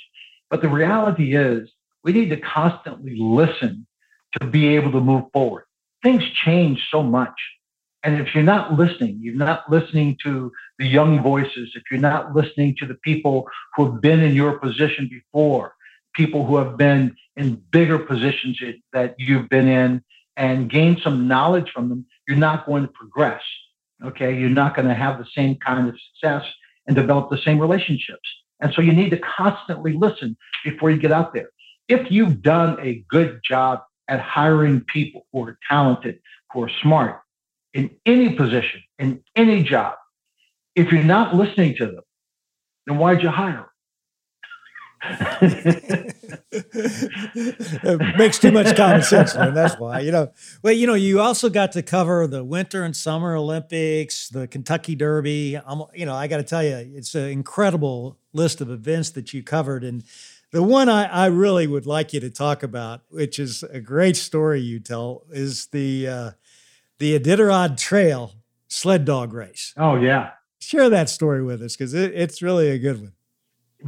But 0.50 0.62
the 0.62 0.68
reality 0.68 1.36
is, 1.36 1.70
we 2.02 2.12
need 2.12 2.30
to 2.30 2.36
constantly 2.36 3.16
listen 3.18 3.86
to 4.40 4.46
be 4.46 4.68
able 4.76 4.92
to 4.92 5.00
move 5.00 5.24
forward. 5.32 5.64
Things 6.02 6.22
change 6.44 6.80
so 6.90 7.02
much. 7.02 7.38
And 8.02 8.20
if 8.20 8.34
you're 8.34 8.44
not 8.44 8.78
listening, 8.78 9.18
you're 9.22 9.34
not 9.34 9.70
listening 9.70 10.18
to 10.24 10.52
the 10.78 10.86
young 10.86 11.22
voices, 11.22 11.72
if 11.74 11.82
you're 11.90 12.00
not 12.00 12.34
listening 12.34 12.76
to 12.78 12.86
the 12.86 12.96
people 12.96 13.48
who 13.74 13.90
have 13.90 14.00
been 14.02 14.20
in 14.20 14.34
your 14.34 14.58
position 14.58 15.08
before, 15.10 15.74
people 16.14 16.44
who 16.44 16.56
have 16.56 16.76
been 16.76 17.16
in 17.36 17.62
bigger 17.70 17.98
positions 17.98 18.60
that 18.92 19.14
you've 19.18 19.48
been 19.48 19.68
in 19.68 20.02
and 20.36 20.68
gain 20.68 21.00
some 21.02 21.26
knowledge 21.26 21.70
from 21.72 21.88
them, 21.88 22.04
you're 22.28 22.36
not 22.36 22.66
going 22.66 22.82
to 22.82 22.92
progress. 22.92 23.42
Okay. 24.04 24.38
You're 24.38 24.50
not 24.50 24.76
going 24.76 24.88
to 24.88 24.94
have 24.94 25.18
the 25.18 25.26
same 25.34 25.56
kind 25.56 25.88
of 25.88 25.96
success 26.12 26.44
and 26.86 26.96
develop 26.96 27.30
the 27.30 27.38
same 27.38 27.58
relationships. 27.58 28.28
And 28.60 28.72
so 28.74 28.82
you 28.82 28.92
need 28.92 29.10
to 29.10 29.18
constantly 29.18 29.92
listen 29.92 30.36
before 30.64 30.90
you 30.90 30.98
get 30.98 31.12
out 31.12 31.34
there. 31.34 31.48
If 31.88 32.10
you've 32.10 32.42
done 32.42 32.78
a 32.80 33.04
good 33.08 33.40
job 33.46 33.80
at 34.08 34.20
hiring 34.20 34.82
people 34.82 35.26
who 35.32 35.46
are 35.46 35.58
talented, 35.68 36.20
who 36.52 36.62
are 36.62 36.70
smart 36.82 37.20
in 37.72 37.90
any 38.06 38.34
position, 38.34 38.82
in 38.98 39.22
any 39.36 39.62
job, 39.62 39.96
if 40.74 40.92
you're 40.92 41.04
not 41.04 41.34
listening 41.34 41.74
to 41.76 41.86
them, 41.86 42.02
then 42.86 42.98
why'd 42.98 43.22
you 43.22 43.28
hire 43.28 43.52
them? 43.52 43.66
It 46.52 48.18
makes 48.18 48.38
too 48.38 48.50
much 48.52 48.74
common 48.76 49.02
sense, 49.02 49.34
man. 49.34 49.54
That's 49.54 49.78
why. 49.78 50.00
You 50.00 50.12
know, 50.12 50.32
well, 50.62 50.72
you 50.72 50.86
know, 50.86 50.94
you 50.94 51.20
also 51.20 51.48
got 51.50 51.72
to 51.72 51.82
cover 51.82 52.26
the 52.26 52.42
Winter 52.44 52.84
and 52.84 52.96
Summer 52.96 53.36
Olympics, 53.36 54.28
the 54.28 54.46
Kentucky 54.48 54.94
Derby. 54.94 55.56
I'm, 55.56 55.82
you 55.94 56.06
know, 56.06 56.14
I 56.14 56.26
got 56.26 56.38
to 56.38 56.42
tell 56.42 56.62
you, 56.62 56.76
it's 56.94 57.14
an 57.14 57.28
incredible 57.28 58.18
list 58.32 58.60
of 58.60 58.70
events 58.70 59.10
that 59.10 59.32
you 59.32 59.42
covered, 59.42 59.84
and 59.84 60.04
The 60.54 60.62
one 60.62 60.88
I, 60.88 61.06
I 61.06 61.26
really 61.26 61.66
would 61.66 61.84
like 61.84 62.12
you 62.12 62.20
to 62.20 62.30
talk 62.30 62.62
about, 62.62 63.00
which 63.08 63.40
is 63.40 63.64
a 63.64 63.80
great 63.80 64.16
story 64.16 64.60
you 64.60 64.78
tell, 64.78 65.24
is 65.32 65.66
the 65.72 66.06
uh, 66.06 66.30
the 67.00 67.18
Iditarod 67.18 67.76
Trail 67.76 68.34
sled 68.68 69.04
dog 69.04 69.34
race. 69.34 69.74
Oh 69.76 69.96
yeah, 69.96 70.30
share 70.60 70.88
that 70.90 71.08
story 71.10 71.42
with 71.42 71.60
us 71.60 71.74
because 71.74 71.92
it, 71.92 72.12
it's 72.14 72.40
really 72.40 72.68
a 72.70 72.78
good 72.78 73.00
one. 73.00 73.12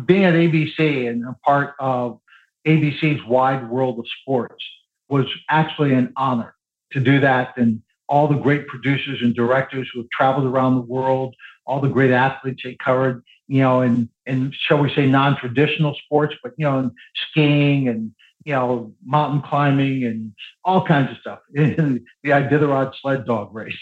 Being 0.05 0.25
at 0.25 0.35
ABC 0.35 1.09
and 1.09 1.25
a 1.25 1.37
part 1.45 1.75
of 1.79 2.21
ABC's 2.67 3.25
wide 3.27 3.69
world 3.71 3.99
of 3.99 4.07
sports 4.21 4.63
was 5.09 5.27
actually 5.49 5.95
an 5.95 6.13
honor 6.17 6.55
to 6.93 7.01
do 7.01 7.21
that. 7.21 7.57
And 7.57 7.83
all 8.09 8.29
the 8.29 8.37
great 8.37 8.67
producers 8.67 9.21
and 9.23 9.35
directors 9.35 9.89
who 9.93 10.01
have 10.01 10.11
traveled 10.11 10.47
around 10.47 10.75
the 10.75 10.83
world, 10.83 11.35
all 11.67 11.81
the 11.81 11.89
great 11.89 12.11
athletes 12.11 12.63
they 12.65 12.77
covered, 12.77 13.23
you 13.49 13.61
know, 13.61 13.81
and 13.81 14.09
and 14.27 14.55
shall 14.55 14.79
we 14.79 14.93
say 14.95 15.07
non-traditional 15.07 15.97
sports, 16.05 16.35
but 16.43 16.53
you 16.57 16.65
know, 16.65 16.91
skiing 17.31 17.89
and 17.89 18.13
you 18.45 18.53
know, 18.53 18.95
mountain 19.05 19.43
climbing 19.43 20.05
and 20.05 20.33
all 20.65 20.87
kinds 20.87 21.11
of 21.11 21.17
stuff. 21.19 21.41
the 21.53 22.01
Iditarod 22.25 22.93
sled 23.03 23.27
dog 23.27 23.53
race. 23.53 23.75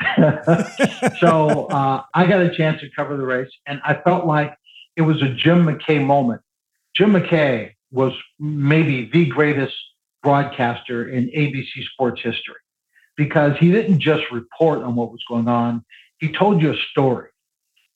so 1.18 1.66
uh, 1.66 2.02
I 2.14 2.26
got 2.26 2.40
a 2.40 2.54
chance 2.56 2.80
to 2.82 2.88
cover 2.94 3.16
the 3.16 3.26
race, 3.26 3.50
and 3.66 3.80
I 3.84 3.94
felt 3.94 4.24
like 4.24 4.54
it 4.96 5.02
was 5.02 5.22
a 5.22 5.28
Jim 5.28 5.64
McKay 5.64 6.04
moment. 6.04 6.42
Jim 6.94 7.12
McKay 7.12 7.72
was 7.90 8.12
maybe 8.38 9.10
the 9.12 9.26
greatest 9.26 9.74
broadcaster 10.22 11.08
in 11.08 11.28
ABC 11.28 11.84
sports 11.92 12.20
history 12.22 12.56
because 13.16 13.56
he 13.58 13.70
didn't 13.70 14.00
just 14.00 14.22
report 14.30 14.82
on 14.82 14.94
what 14.94 15.12
was 15.12 15.22
going 15.28 15.48
on, 15.48 15.84
he 16.18 16.32
told 16.32 16.62
you 16.62 16.72
a 16.72 16.76
story 16.90 17.28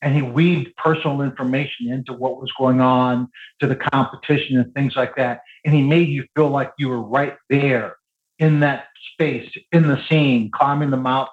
and 0.02 0.14
he 0.14 0.22
weaved 0.22 0.74
personal 0.76 1.22
information 1.22 1.90
into 1.90 2.12
what 2.12 2.40
was 2.40 2.52
going 2.58 2.80
on 2.80 3.28
to 3.60 3.66
the 3.66 3.76
competition 3.76 4.58
and 4.58 4.72
things 4.74 4.94
like 4.94 5.16
that. 5.16 5.40
And 5.64 5.74
he 5.74 5.82
made 5.82 6.08
you 6.08 6.26
feel 6.34 6.48
like 6.48 6.72
you 6.78 6.88
were 6.88 7.00
right 7.00 7.36
there 7.48 7.96
in 8.38 8.60
that 8.60 8.88
space, 9.12 9.50
in 9.72 9.88
the 9.88 10.00
scene, 10.08 10.50
climbing 10.52 10.90
the 10.90 10.96
mountain 10.96 11.32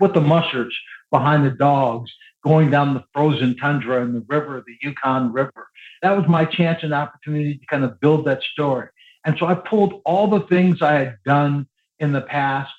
with 0.00 0.14
the 0.14 0.20
mushers 0.20 0.76
behind 1.10 1.44
the 1.44 1.50
dogs, 1.50 2.10
going 2.42 2.70
down 2.70 2.94
the 2.94 3.04
frozen 3.12 3.56
tundra 3.56 4.02
and 4.02 4.14
the 4.14 4.24
river, 4.28 4.62
the 4.66 4.76
Yukon 4.80 5.32
River. 5.32 5.68
That 6.02 6.16
was 6.16 6.26
my 6.28 6.44
chance 6.44 6.82
and 6.82 6.94
opportunity 6.94 7.58
to 7.58 7.66
kind 7.66 7.84
of 7.84 8.00
build 8.00 8.24
that 8.26 8.42
story. 8.42 8.88
And 9.24 9.36
so 9.38 9.46
I 9.46 9.54
pulled 9.54 10.00
all 10.04 10.28
the 10.28 10.46
things 10.46 10.80
I 10.80 10.94
had 10.94 11.18
done 11.26 11.66
in 11.98 12.12
the 12.12 12.22
past, 12.22 12.72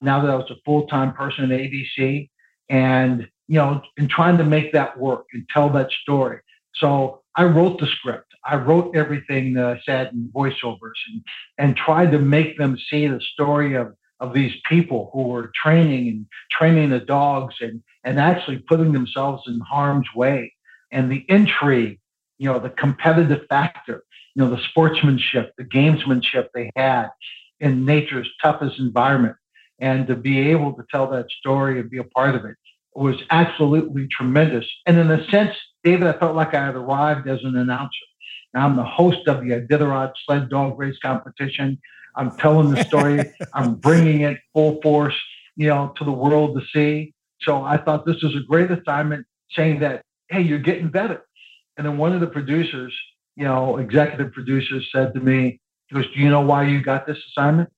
now 0.00 0.20
that 0.22 0.30
I 0.30 0.36
was 0.36 0.50
a 0.50 0.56
full 0.64 0.86
time 0.86 1.12
person 1.12 1.50
at 1.50 1.58
ABC, 1.58 2.30
and 2.68 3.28
you 3.48 3.56
know, 3.56 3.82
and 3.98 4.08
trying 4.08 4.38
to 4.38 4.44
make 4.44 4.72
that 4.72 4.96
work 4.96 5.26
and 5.32 5.44
tell 5.52 5.68
that 5.70 5.90
story. 5.90 6.38
So 6.76 7.22
I 7.34 7.44
wrote 7.44 7.80
the 7.80 7.86
script. 7.86 8.32
I 8.44 8.56
wrote 8.56 8.96
everything 8.96 9.54
that 9.54 9.66
I 9.66 9.80
said 9.84 10.12
in 10.12 10.30
voiceovers 10.34 10.98
and, 11.12 11.22
and 11.58 11.76
tried 11.76 12.12
to 12.12 12.18
make 12.18 12.56
them 12.56 12.78
see 12.88 13.06
the 13.06 13.20
story 13.20 13.74
of, 13.74 13.94
of 14.20 14.34
these 14.34 14.52
people 14.68 15.10
who 15.12 15.22
were 15.22 15.50
training 15.62 16.08
and 16.08 16.26
training 16.50 16.90
the 16.90 17.00
dogs 17.00 17.54
and, 17.60 17.82
and 18.04 18.20
actually 18.20 18.58
putting 18.58 18.92
themselves 18.92 19.42
in 19.46 19.60
harm's 19.60 20.08
way. 20.14 20.52
And 20.92 21.10
the 21.10 21.24
intrigue, 21.28 21.98
you 22.38 22.52
know, 22.52 22.58
the 22.58 22.70
competitive 22.70 23.46
factor, 23.48 24.02
you 24.34 24.42
know, 24.42 24.50
the 24.50 24.62
sportsmanship, 24.70 25.52
the 25.56 25.64
gamesmanship 25.64 26.48
they 26.54 26.70
had 26.76 27.08
in 27.60 27.84
nature's 27.84 28.28
toughest 28.42 28.78
environment. 28.78 29.36
And 29.78 30.06
to 30.08 30.16
be 30.16 30.50
able 30.50 30.74
to 30.74 30.84
tell 30.90 31.10
that 31.10 31.30
story 31.30 31.80
and 31.80 31.90
be 31.90 31.98
a 31.98 32.04
part 32.04 32.34
of 32.34 32.44
it 32.44 32.56
was 32.94 33.16
absolutely 33.30 34.08
tremendous. 34.08 34.66
And 34.86 34.98
in 34.98 35.10
a 35.10 35.26
sense, 35.30 35.56
David, 35.84 36.06
I 36.06 36.18
felt 36.18 36.36
like 36.36 36.54
I 36.54 36.66
had 36.66 36.74
arrived 36.74 37.28
as 37.28 37.42
an 37.44 37.56
announcer. 37.56 38.04
Now 38.52 38.66
I'm 38.66 38.76
the 38.76 38.84
host 38.84 39.26
of 39.28 39.40
the 39.40 39.50
Iditarod 39.50 40.12
sled 40.26 40.50
dog 40.50 40.78
race 40.78 40.98
competition. 41.02 41.78
I'm 42.20 42.36
telling 42.36 42.70
the 42.70 42.84
story. 42.84 43.32
I'm 43.54 43.76
bringing 43.76 44.20
it 44.20 44.38
full 44.52 44.78
force, 44.82 45.18
you 45.56 45.68
know, 45.68 45.94
to 45.96 46.04
the 46.04 46.12
world 46.12 46.54
to 46.60 46.66
see. 46.72 47.14
So 47.40 47.64
I 47.64 47.78
thought 47.78 48.04
this 48.04 48.22
was 48.22 48.36
a 48.36 48.40
great 48.40 48.70
assignment, 48.70 49.26
saying 49.52 49.80
that, 49.80 50.04
hey, 50.28 50.42
you're 50.42 50.58
getting 50.58 50.90
better. 50.90 51.24
And 51.78 51.86
then 51.86 51.96
one 51.96 52.12
of 52.12 52.20
the 52.20 52.26
producers, 52.26 52.94
you 53.36 53.44
know, 53.44 53.78
executive 53.78 54.32
producers 54.32 54.86
said 54.92 55.14
to 55.14 55.20
me, 55.20 55.60
he 55.86 55.94
goes, 55.94 56.04
Do 56.12 56.20
you 56.20 56.28
know 56.28 56.42
why 56.42 56.64
you 56.64 56.82
got 56.82 57.06
this 57.06 57.16
assignment? 57.30 57.70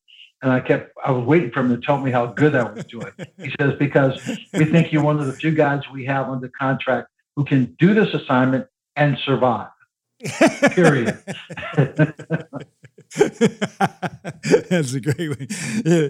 And 0.42 0.50
I 0.50 0.58
kept, 0.58 0.90
I 1.04 1.12
was 1.12 1.24
waiting 1.24 1.52
for 1.52 1.60
him 1.60 1.68
to 1.68 1.80
tell 1.80 1.98
me 1.98 2.10
how 2.10 2.26
good 2.26 2.56
I 2.56 2.64
was 2.64 2.84
doing. 2.86 3.12
He 3.38 3.54
says, 3.60 3.74
because 3.78 4.20
we 4.52 4.64
think 4.64 4.92
you're 4.92 5.04
one 5.04 5.20
of 5.20 5.26
the 5.26 5.34
few 5.34 5.52
guys 5.52 5.82
we 5.92 6.04
have 6.06 6.28
under 6.28 6.48
contract 6.48 7.06
who 7.36 7.44
can 7.44 7.76
do 7.78 7.94
this 7.94 8.12
assignment 8.12 8.66
and 8.96 9.16
survive. 9.18 9.68
Period. 10.72 11.16
That's 14.68 14.94
a 14.94 15.00
great 15.00 15.28
one. 15.28 15.48
Yeah. 15.84 16.08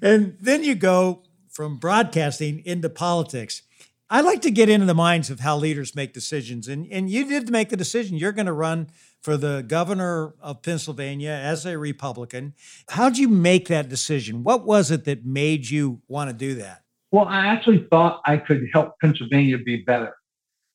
And 0.00 0.36
then 0.40 0.64
you 0.64 0.74
go 0.74 1.22
from 1.50 1.78
broadcasting 1.78 2.62
into 2.64 2.88
politics. 2.88 3.62
I 4.08 4.20
like 4.20 4.42
to 4.42 4.50
get 4.50 4.68
into 4.68 4.86
the 4.86 4.94
minds 4.94 5.30
of 5.30 5.40
how 5.40 5.56
leaders 5.56 5.96
make 5.96 6.12
decisions. 6.12 6.68
And, 6.68 6.86
and 6.92 7.08
you 7.08 7.26
did 7.26 7.50
make 7.50 7.70
the 7.70 7.76
decision. 7.76 8.18
You're 8.18 8.32
going 8.32 8.46
to 8.46 8.52
run 8.52 8.88
for 9.22 9.36
the 9.36 9.64
governor 9.66 10.34
of 10.40 10.62
Pennsylvania 10.62 11.30
as 11.30 11.64
a 11.64 11.78
Republican. 11.78 12.54
How'd 12.90 13.16
you 13.16 13.28
make 13.28 13.68
that 13.68 13.88
decision? 13.88 14.42
What 14.42 14.66
was 14.66 14.90
it 14.90 15.04
that 15.04 15.24
made 15.24 15.70
you 15.70 16.02
want 16.08 16.28
to 16.28 16.34
do 16.34 16.54
that? 16.56 16.82
Well, 17.10 17.26
I 17.26 17.46
actually 17.46 17.86
thought 17.90 18.20
I 18.26 18.36
could 18.38 18.66
help 18.72 18.98
Pennsylvania 19.00 19.58
be 19.58 19.76
better 19.76 20.14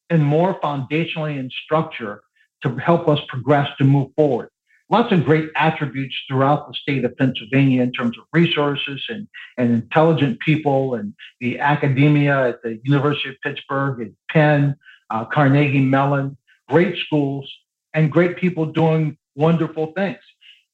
and 0.10 0.24
more 0.24 0.60
foundationally 0.62 1.38
in 1.38 1.50
structure 1.66 2.22
to 2.64 2.76
help 2.78 3.08
us 3.08 3.20
progress 3.28 3.70
to 3.78 3.84
move 3.84 4.10
forward. 4.16 4.50
Lots 4.90 5.12
of 5.12 5.26
great 5.26 5.50
attributes 5.56 6.16
throughout 6.28 6.68
the 6.68 6.74
state 6.74 7.04
of 7.04 7.16
Pennsylvania 7.18 7.84
in 7.84 7.92
terms 7.92 8.18
of 8.18 8.24
resources 8.32 9.04
and, 9.10 9.28
and 9.58 9.72
intelligent 9.72 10.40
people 10.40 10.96
and 10.96 11.14
the 11.42 11.60
academia 11.60 12.50
at 12.50 12.64
the 12.64 12.80
University 12.84 13.30
of 13.30 13.36
Pittsburgh 13.44 14.00
and 14.00 14.16
Penn, 14.32 14.78
uh, 15.10 15.26
Carnegie 15.26 15.82
Mellon, 15.82 16.38
great 16.70 16.98
schools, 17.06 17.52
and 17.94 18.10
great 18.10 18.38
people 18.38 18.66
doing 18.66 19.18
wonderful 19.36 19.92
things. 19.94 20.20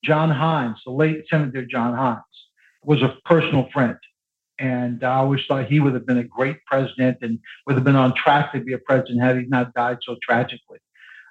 John 0.04 0.30
Heinz, 0.30 0.78
the 0.86 0.92
late 0.92 1.26
Senator 1.30 1.66
John 1.66 1.96
Heinz, 1.96 2.22
was 2.84 3.02
a 3.02 3.18
personal 3.26 3.68
friend. 3.74 3.98
And 4.60 5.04
I 5.04 5.16
always 5.16 5.42
thought 5.48 5.66
he 5.66 5.80
would 5.80 5.96
have 5.96 6.06
been 6.06 6.20
a 6.20 6.24
great 6.24 6.64
president 6.66 7.18
and 7.22 7.40
would 7.66 7.76
have 7.76 7.84
been 7.84 7.96
on 7.96 8.14
track 8.14 8.54
to 8.54 8.60
be 8.60 8.74
a 8.74 8.78
president 8.78 9.22
had 9.22 9.38
he 9.38 9.46
not 9.46 9.74
died 9.74 9.98
so 10.04 10.18
tragically. 10.22 10.80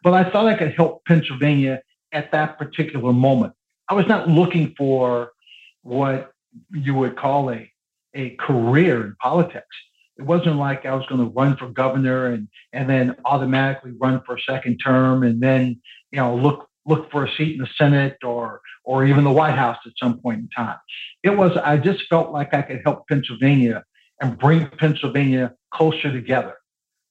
But 0.03 0.15
I 0.15 0.29
thought 0.29 0.47
I 0.47 0.55
could 0.55 0.75
help 0.75 1.05
Pennsylvania 1.05 1.81
at 2.13 2.33
that 2.33 2.59
particular 2.59 3.13
moment. 3.13 3.55
I 3.89 3.95
was 3.95 4.07
not 4.07 4.29
looking 4.29 4.75
for 4.77 5.33
what 5.83 6.33
you 6.71 6.95
would 6.95 7.17
call 7.17 7.51
a, 7.51 7.71
a 8.15 8.31
career 8.37 9.05
in 9.05 9.17
politics. 9.21 9.77
It 10.19 10.23
wasn't 10.23 10.57
like 10.57 10.85
I 10.87 10.95
was 10.95 11.07
going 11.07 11.21
to 11.21 11.31
run 11.31 11.57
for 11.57 11.69
governor 11.69 12.27
and 12.27 12.49
and 12.73 12.89
then 12.89 13.17
automatically 13.25 13.93
run 13.99 14.23
for 14.25 14.37
a 14.37 14.41
second 14.41 14.79
term 14.79 15.23
and 15.23 15.41
then 15.41 15.81
you 16.11 16.19
know 16.19 16.37
look 16.37 16.69
look 16.85 17.11
for 17.11 17.25
a 17.25 17.35
seat 17.37 17.55
in 17.55 17.59
the 17.59 17.69
Senate 17.77 18.19
or 18.23 18.61
or 18.85 19.05
even 19.05 19.25
the 19.25 19.31
White 19.31 19.55
House 19.55 19.79
at 19.87 19.93
some 19.97 20.19
point 20.21 20.41
in 20.41 20.49
time. 20.51 20.77
It 21.23 21.37
was 21.37 21.57
I 21.57 21.79
just 21.79 22.05
felt 22.09 22.31
like 22.33 22.53
I 22.55 22.63
could 22.63 22.83
help 22.85 23.09
Pennsylvania 23.09 23.85
and 24.21 24.39
bring 24.39 24.69
Pennsylvania 24.69 25.55
closer 25.73 26.13
together, 26.13 26.55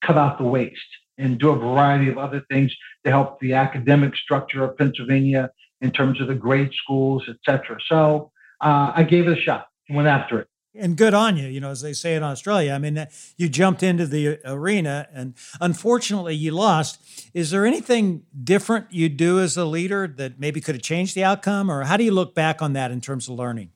cut 0.06 0.18
out 0.18 0.38
the 0.38 0.46
waste, 0.46 0.80
and 1.22 1.40
do 1.40 1.52
a 1.52 1.56
variety 1.56 2.10
of 2.10 2.18
other 2.18 2.44
things 2.50 2.76
to 3.06 3.12
help 3.12 3.40
the 3.40 3.54
academic 3.54 4.16
structure 4.16 4.64
of 4.64 4.78
Pennsylvania 4.78 5.52
in 5.82 5.92
terms 5.92 6.20
of 6.22 6.28
the 6.28 6.36
grade 6.36 6.72
schools, 6.74 7.24
et 7.28 7.38
cetera. 7.46 7.78
So 7.88 8.32
uh, 8.62 8.92
I 8.96 9.04
gave 9.04 9.28
it 9.28 9.38
a 9.38 9.42
shot, 9.42 9.68
and 9.88 9.96
went 9.96 10.08
after 10.08 10.40
it 10.40 10.48
and 10.76 10.96
good 10.96 11.14
on 11.14 11.38
you, 11.38 11.48
you 11.48 11.60
know, 11.60 11.72
as 11.72 11.82
they 11.82 11.94
say 11.94 12.16
in 12.16 12.24
Australia. 12.24 12.74
I 12.74 12.78
mean, 12.78 13.08
you 13.38 13.50
jumped 13.50 13.84
into 13.84 14.08
the 14.08 14.40
arena 14.46 15.08
and 15.14 15.34
unfortunately 15.60 16.36
you 16.36 16.52
lost. 16.52 17.30
Is 17.34 17.52
there 17.52 17.66
anything 17.66 18.24
different 18.44 18.88
you 18.92 19.10
do 19.10 19.40
as 19.40 19.58
a 19.58 19.66
leader 19.66 20.08
that 20.18 20.40
maybe 20.40 20.62
could 20.62 20.76
have 20.76 20.82
changed 20.82 21.16
the 21.16 21.24
outcome? 21.24 21.70
Or 21.70 21.84
how 21.84 21.98
do 21.98 22.04
you 22.04 22.12
look 22.12 22.34
back 22.34 22.62
on 22.62 22.74
that 22.74 22.92
in 22.92 23.02
terms 23.02 23.28
of 23.28 23.36
learning? 23.36 23.72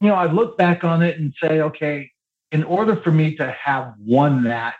You 0.00 0.08
know, 0.08 0.14
I 0.14 0.32
look 0.32 0.56
back 0.56 0.82
on 0.82 1.02
it 1.02 1.18
and 1.18 1.34
say, 1.42 1.60
okay, 1.60 2.10
in 2.52 2.64
order 2.64 2.96
for 2.96 3.10
me 3.10 3.36
to 3.36 3.54
have 3.62 3.92
won 3.98 4.44
that, 4.44 4.76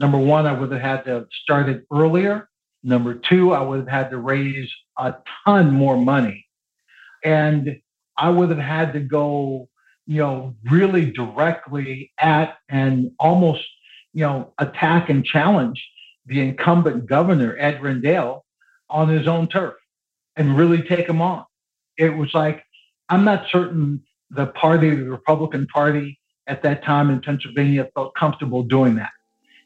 number 0.00 0.18
one, 0.18 0.46
I 0.46 0.52
would 0.52 0.72
have 0.72 0.80
had 0.80 1.04
to 1.04 1.10
have 1.10 1.26
started 1.42 1.84
earlier. 1.92 2.48
Number 2.82 3.14
two, 3.14 3.52
I 3.52 3.62
would 3.62 3.80
have 3.80 3.88
had 3.88 4.10
to 4.10 4.18
raise 4.18 4.70
a 4.98 5.14
ton 5.44 5.70
more 5.70 5.96
money. 5.96 6.46
And 7.22 7.80
I 8.16 8.30
would 8.30 8.50
have 8.50 8.58
had 8.58 8.94
to 8.94 9.00
go 9.00 9.68
you 10.10 10.18
know, 10.18 10.56
really 10.68 11.08
directly 11.08 12.10
at 12.18 12.58
and 12.68 13.12
almost, 13.20 13.64
you 14.12 14.22
know, 14.26 14.52
attack 14.58 15.08
and 15.08 15.24
challenge 15.24 15.80
the 16.26 16.40
incumbent 16.40 17.06
governor, 17.06 17.56
Ed 17.56 17.80
Rendell, 17.80 18.44
on 18.88 19.08
his 19.08 19.28
own 19.28 19.46
turf 19.46 19.74
and 20.34 20.58
really 20.58 20.82
take 20.82 21.08
him 21.08 21.22
on. 21.22 21.44
It 21.96 22.10
was 22.10 22.34
like, 22.34 22.64
I'm 23.08 23.24
not 23.24 23.46
certain 23.52 24.02
the 24.30 24.46
party, 24.46 24.90
the 24.90 25.10
Republican 25.10 25.68
Party 25.68 26.18
at 26.48 26.60
that 26.64 26.82
time 26.82 27.10
in 27.10 27.20
Pennsylvania 27.20 27.88
felt 27.94 28.12
comfortable 28.16 28.64
doing 28.64 28.96
that. 28.96 29.12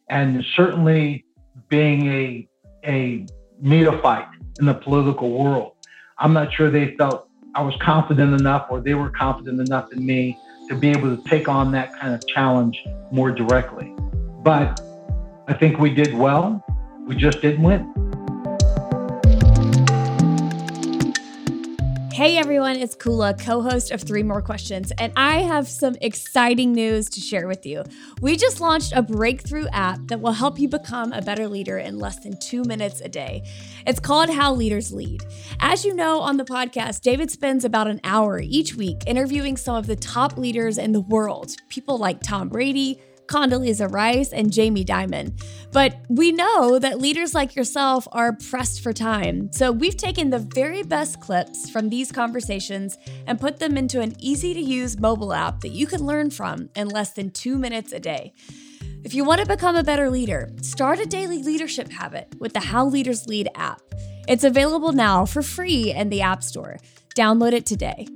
And 0.09 0.45
certainly 0.57 1.25
being 1.69 2.07
a, 2.07 2.49
a 2.85 3.27
neophyte 3.61 4.29
in 4.59 4.67
the 4.67 4.75
political 4.75 5.31
world. 5.31 5.73
I'm 6.19 6.33
not 6.33 6.53
sure 6.53 6.71
they 6.71 6.95
felt 6.97 7.29
I 7.55 7.63
was 7.63 7.75
confident 7.81 8.39
enough 8.41 8.67
or 8.71 8.81
they 8.81 8.95
were 8.95 9.11
confident 9.11 9.61
enough 9.61 9.93
in 9.93 10.05
me 10.05 10.39
to 10.69 10.75
be 10.75 10.91
able 10.91 11.17
to 11.17 11.23
take 11.29 11.49
on 11.49 11.73
that 11.73 11.99
kind 11.99 12.15
of 12.15 12.27
challenge 12.27 12.83
more 13.11 13.31
directly. 13.31 13.95
But 14.43 14.81
I 15.49 15.55
think 15.55 15.79
we 15.79 15.93
did 15.93 16.15
well. 16.15 16.65
We 17.07 17.17
just 17.17 17.41
didn't 17.43 17.63
win. 17.63 17.93
Hey 22.15 22.39
everyone, 22.39 22.77
it's 22.77 22.95
Kula, 22.95 23.37
co 23.37 23.61
host 23.61 23.91
of 23.91 24.01
Three 24.01 24.23
More 24.23 24.41
Questions, 24.41 24.93
and 24.99 25.13
I 25.17 25.39
have 25.39 25.67
some 25.67 25.97
exciting 26.01 26.71
news 26.71 27.11
to 27.11 27.21
share 27.21 27.49
with 27.49 27.67
you. 27.67 27.83
We 28.21 28.37
just 28.37 28.61
launched 28.61 28.93
a 28.95 29.03
breakthrough 29.03 29.67
app 29.73 29.99
that 30.07 30.21
will 30.21 30.31
help 30.31 30.61
you 30.61 30.69
become 30.69 31.13
a 31.13 31.21
better 31.21 31.49
leader 31.49 31.77
in 31.77 31.99
less 31.99 32.21
than 32.21 32.39
two 32.39 32.63
minutes 32.63 33.01
a 33.01 33.09
day. 33.09 33.43
It's 33.85 33.99
called 33.99 34.31
How 34.31 34.55
Leaders 34.55 34.93
Lead. 34.93 35.25
As 35.59 35.85
you 35.85 35.93
know 35.93 36.21
on 36.21 36.37
the 36.37 36.45
podcast, 36.45 37.01
David 37.01 37.33
spends 37.33 37.65
about 37.65 37.89
an 37.89 38.01
hour 38.05 38.39
each 38.41 38.77
week 38.77 39.03
interviewing 39.09 39.57
some 39.57 39.75
of 39.75 39.89
the 39.89 39.97
top 39.97 40.39
leaders 40.39 40.79
in 40.79 40.93
the 40.93 41.01
world, 41.01 41.57
people 41.69 41.99
like 41.99 42.23
Tom 42.23 42.49
Brady. 42.49 43.01
Condoleezza 43.27 43.91
Rice, 43.91 44.33
and 44.33 44.53
Jamie 44.53 44.85
Dimon. 44.85 45.41
But 45.73 45.97
we 46.09 46.33
know 46.33 46.79
that 46.79 47.01
leaders 47.01 47.35
like 47.35 47.57
yourself 47.57 48.07
are 48.13 48.37
pressed 48.51 48.81
for 48.81 48.93
time. 48.93 49.51
So 49.53 49.73
we've 49.73 49.97
taken 49.97 50.31
the 50.31 50.39
very 50.39 50.83
best 50.83 51.21
clips 51.21 51.71
from 51.71 51.89
these 51.89 52.13
conversations 52.13 52.97
and 53.27 53.41
put 53.41 53.59
them 53.59 53.77
into 53.77 54.01
an 54.01 54.15
easy 54.19 54.55
to 54.55 54.61
use 54.61 54.99
mobile 54.99 55.33
app 55.33 55.61
that 55.61 55.71
you 55.71 55.87
can 55.87 56.05
learn 56.05 56.31
from 56.31 56.69
in 56.77 56.89
less 56.89 57.13
than 57.13 57.31
two 57.31 57.59
minutes 57.59 57.93
a 57.93 58.01
day. 58.01 58.33
If 59.05 59.15
you 59.15 59.25
want 59.25 59.41
to 59.43 59.47
become 59.47 59.77
a 59.77 59.85
better 59.85 60.09
leader, 60.09 60.51
start 60.63 60.99
a 60.99 61.07
daily 61.07 61.43
leadership 61.43 61.91
habit 61.91 62.35
with 62.39 62.55
the 62.55 62.61
How 62.61 62.87
Leaders 62.87 63.27
Lead 63.27 63.49
app. 63.55 63.83
It's 64.27 64.45
available 64.45 64.93
now 64.93 65.27
for 65.27 65.43
free 65.43 65.93
in 65.93 66.09
the 66.09 66.23
App 66.23 66.43
Store. 66.43 66.79
Download 67.15 67.53
it 67.53 67.67
today. 67.67 68.07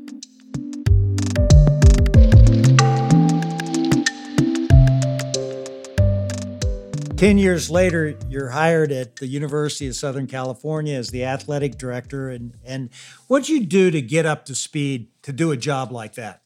10 7.18 7.37
years 7.37 7.68
later, 7.68 8.16
you're 8.28 8.50
hired 8.50 8.92
at 8.92 9.16
the 9.16 9.26
University 9.26 9.88
of 9.88 9.96
Southern 9.96 10.28
California 10.28 10.96
as 10.96 11.11
the 11.11 11.24
athletic 11.24 11.76
director. 11.76 12.28
And, 12.28 12.54
and 12.64 12.90
what'd 13.26 13.48
you 13.48 13.66
do 13.66 13.90
to 13.90 14.00
get 14.00 14.24
up 14.24 14.44
to 14.44 14.54
speed 14.54 15.09
to 15.22 15.33
do 15.33 15.50
a 15.50 15.57
job 15.57 15.90
like 15.90 16.14
that? 16.14 16.42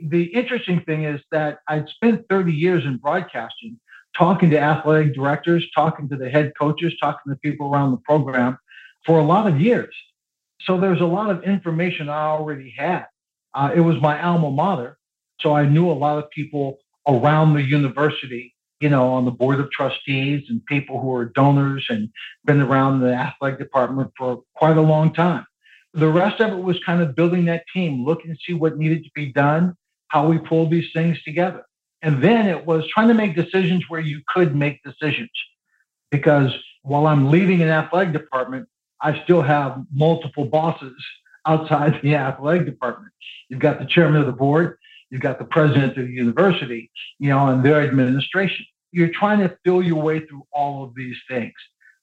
The 0.00 0.24
interesting 0.24 0.80
thing 0.80 1.04
is 1.04 1.20
that 1.30 1.60
I'd 1.68 1.88
spent 1.88 2.26
30 2.28 2.52
years 2.52 2.84
in 2.84 2.96
broadcasting, 2.96 3.78
talking 4.18 4.50
to 4.50 4.58
athletic 4.58 5.14
directors, 5.14 5.64
talking 5.72 6.08
to 6.08 6.16
the 6.16 6.28
head 6.28 6.54
coaches, 6.58 6.92
talking 7.00 7.32
to 7.32 7.38
people 7.38 7.72
around 7.72 7.92
the 7.92 7.98
program 7.98 8.58
for 9.04 9.20
a 9.20 9.24
lot 9.24 9.46
of 9.46 9.60
years. 9.60 9.94
So 10.62 10.80
there's 10.80 11.00
a 11.00 11.06
lot 11.06 11.30
of 11.30 11.44
information 11.44 12.08
I 12.08 12.24
already 12.24 12.74
had. 12.76 13.06
Uh, 13.54 13.70
it 13.72 13.82
was 13.82 14.00
my 14.00 14.20
alma 14.20 14.50
mater. 14.50 14.98
So 15.40 15.54
I 15.54 15.64
knew 15.64 15.88
a 15.88 15.94
lot 15.94 16.18
of 16.18 16.28
people 16.30 16.78
around 17.06 17.54
the 17.54 17.62
university 17.62 18.55
you 18.80 18.88
know, 18.88 19.08
on 19.08 19.24
the 19.24 19.30
board 19.30 19.60
of 19.60 19.70
trustees 19.70 20.44
and 20.48 20.64
people 20.66 21.00
who 21.00 21.14
are 21.14 21.24
donors 21.24 21.86
and 21.88 22.10
been 22.44 22.60
around 22.60 23.00
the 23.00 23.12
athletic 23.12 23.58
department 23.58 24.12
for 24.16 24.42
quite 24.54 24.76
a 24.76 24.82
long 24.82 25.12
time. 25.12 25.46
The 25.94 26.08
rest 26.08 26.40
of 26.40 26.52
it 26.52 26.62
was 26.62 26.78
kind 26.84 27.00
of 27.00 27.16
building 27.16 27.46
that 27.46 27.64
team, 27.72 28.04
looking 28.04 28.30
to 28.30 28.38
see 28.46 28.52
what 28.52 28.76
needed 28.76 29.04
to 29.04 29.10
be 29.14 29.32
done, 29.32 29.76
how 30.08 30.28
we 30.28 30.38
pulled 30.38 30.70
these 30.70 30.92
things 30.92 31.22
together. 31.22 31.64
And 32.02 32.22
then 32.22 32.46
it 32.46 32.66
was 32.66 32.86
trying 32.88 33.08
to 33.08 33.14
make 33.14 33.34
decisions 33.34 33.84
where 33.88 34.00
you 34.00 34.20
could 34.28 34.54
make 34.54 34.82
decisions. 34.82 35.30
Because 36.10 36.52
while 36.82 37.06
I'm 37.06 37.30
leading 37.30 37.62
an 37.62 37.68
athletic 37.68 38.12
department, 38.12 38.68
I 39.00 39.22
still 39.24 39.42
have 39.42 39.82
multiple 39.92 40.44
bosses 40.44 40.94
outside 41.46 42.00
the 42.02 42.14
athletic 42.14 42.66
department. 42.66 43.12
You've 43.48 43.60
got 43.60 43.78
the 43.78 43.86
chairman 43.86 44.20
of 44.20 44.26
the 44.26 44.32
board, 44.32 44.78
You've 45.10 45.22
got 45.22 45.38
the 45.38 45.44
president 45.44 45.96
of 45.96 46.06
the 46.06 46.12
university, 46.12 46.90
you 47.18 47.30
know, 47.30 47.48
and 47.48 47.64
their 47.64 47.80
administration. 47.80 48.66
You're 48.92 49.12
trying 49.12 49.40
to 49.40 49.56
feel 49.64 49.82
your 49.82 50.02
way 50.02 50.20
through 50.26 50.46
all 50.52 50.84
of 50.84 50.94
these 50.94 51.16
things. 51.28 51.54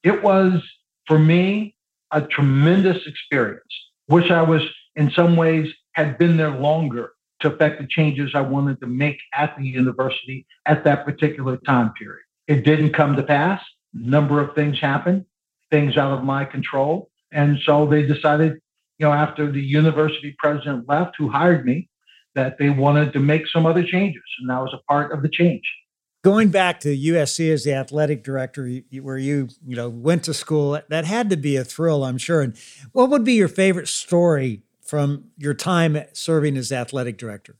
It 0.04 0.24
was, 0.24 0.62
for 1.08 1.20
me, 1.20 1.76
a 2.12 2.22
tremendous 2.22 3.06
experience. 3.08 3.64
Wish 4.08 4.32
I 4.32 4.42
was, 4.42 4.62
in 4.96 5.12
some 5.12 5.36
ways, 5.36 5.74
had 5.94 6.18
been 6.18 6.38
there 6.38 6.52
longer 6.52 7.12
to 7.40 7.54
affect 7.54 7.82
the 7.82 7.88
changes 7.88 8.32
I 8.34 8.42
wanted 8.42 8.80
to 8.80 8.88
make 8.88 9.20
at 9.34 9.58
the 9.58 9.66
university 9.66 10.46
at 10.66 10.84
that 10.86 11.06
particular 11.06 11.58
time 11.58 11.92
period. 11.94 12.24
It 12.48 12.64
didn't 12.64 12.94
come 12.94 13.16
to 13.16 13.24
pass. 13.24 13.62
A 13.94 14.08
number 14.08 14.40
of 14.42 14.56
things 14.56 14.80
happened, 14.80 15.26
things 15.72 15.98
out 15.98 16.18
of 16.18 16.24
my 16.24 16.46
control. 16.46 17.10
And 17.32 17.60
so 17.66 17.86
they 17.86 18.04
decided, 18.04 18.54
you 18.98 19.08
know, 19.08 19.14
after 19.14 19.52
the 19.52 19.62
university 19.62 20.36
president 20.38 20.88
left, 20.88 21.16
who 21.18 21.30
hired 21.30 21.66
me, 21.66 21.90
that 22.36 22.58
they 22.58 22.70
wanted 22.70 23.14
to 23.14 23.20
make 23.20 23.48
some 23.48 23.66
other 23.66 23.84
changes, 23.84 24.24
and 24.40 24.50
that 24.50 24.60
was 24.60 24.74
a 24.74 24.82
part 24.92 25.12
of 25.12 25.22
the 25.22 25.30
change. 25.30 25.64
Going 26.24 26.50
back 26.50 26.80
to 26.82 26.96
USC 26.96 27.52
as 27.52 27.66
the 27.66 27.74
athletic 27.74 28.24
director, 28.24 28.70
where 29.02 29.18
you 29.18 29.50
you 29.66 29.76
know 29.76 29.90
went 29.90 30.24
to 30.24 30.34
school, 30.34 30.80
that 30.90 31.06
had 31.06 31.30
to 31.30 31.38
be 31.38 31.58
a 31.58 31.64
thrill, 31.64 32.04
I'm 32.04 32.18
sure. 32.18 32.42
And 32.42 32.56
what 32.94 33.10
would 33.10 33.24
be 33.24 33.34
your 33.34 33.50
favorite 33.50 33.88
story 33.88 34.64
from 34.82 35.26
your 35.38 35.54
time 35.54 35.98
serving 36.14 36.58
as 36.58 36.72
athletic 36.72 37.18
director? 37.18 37.56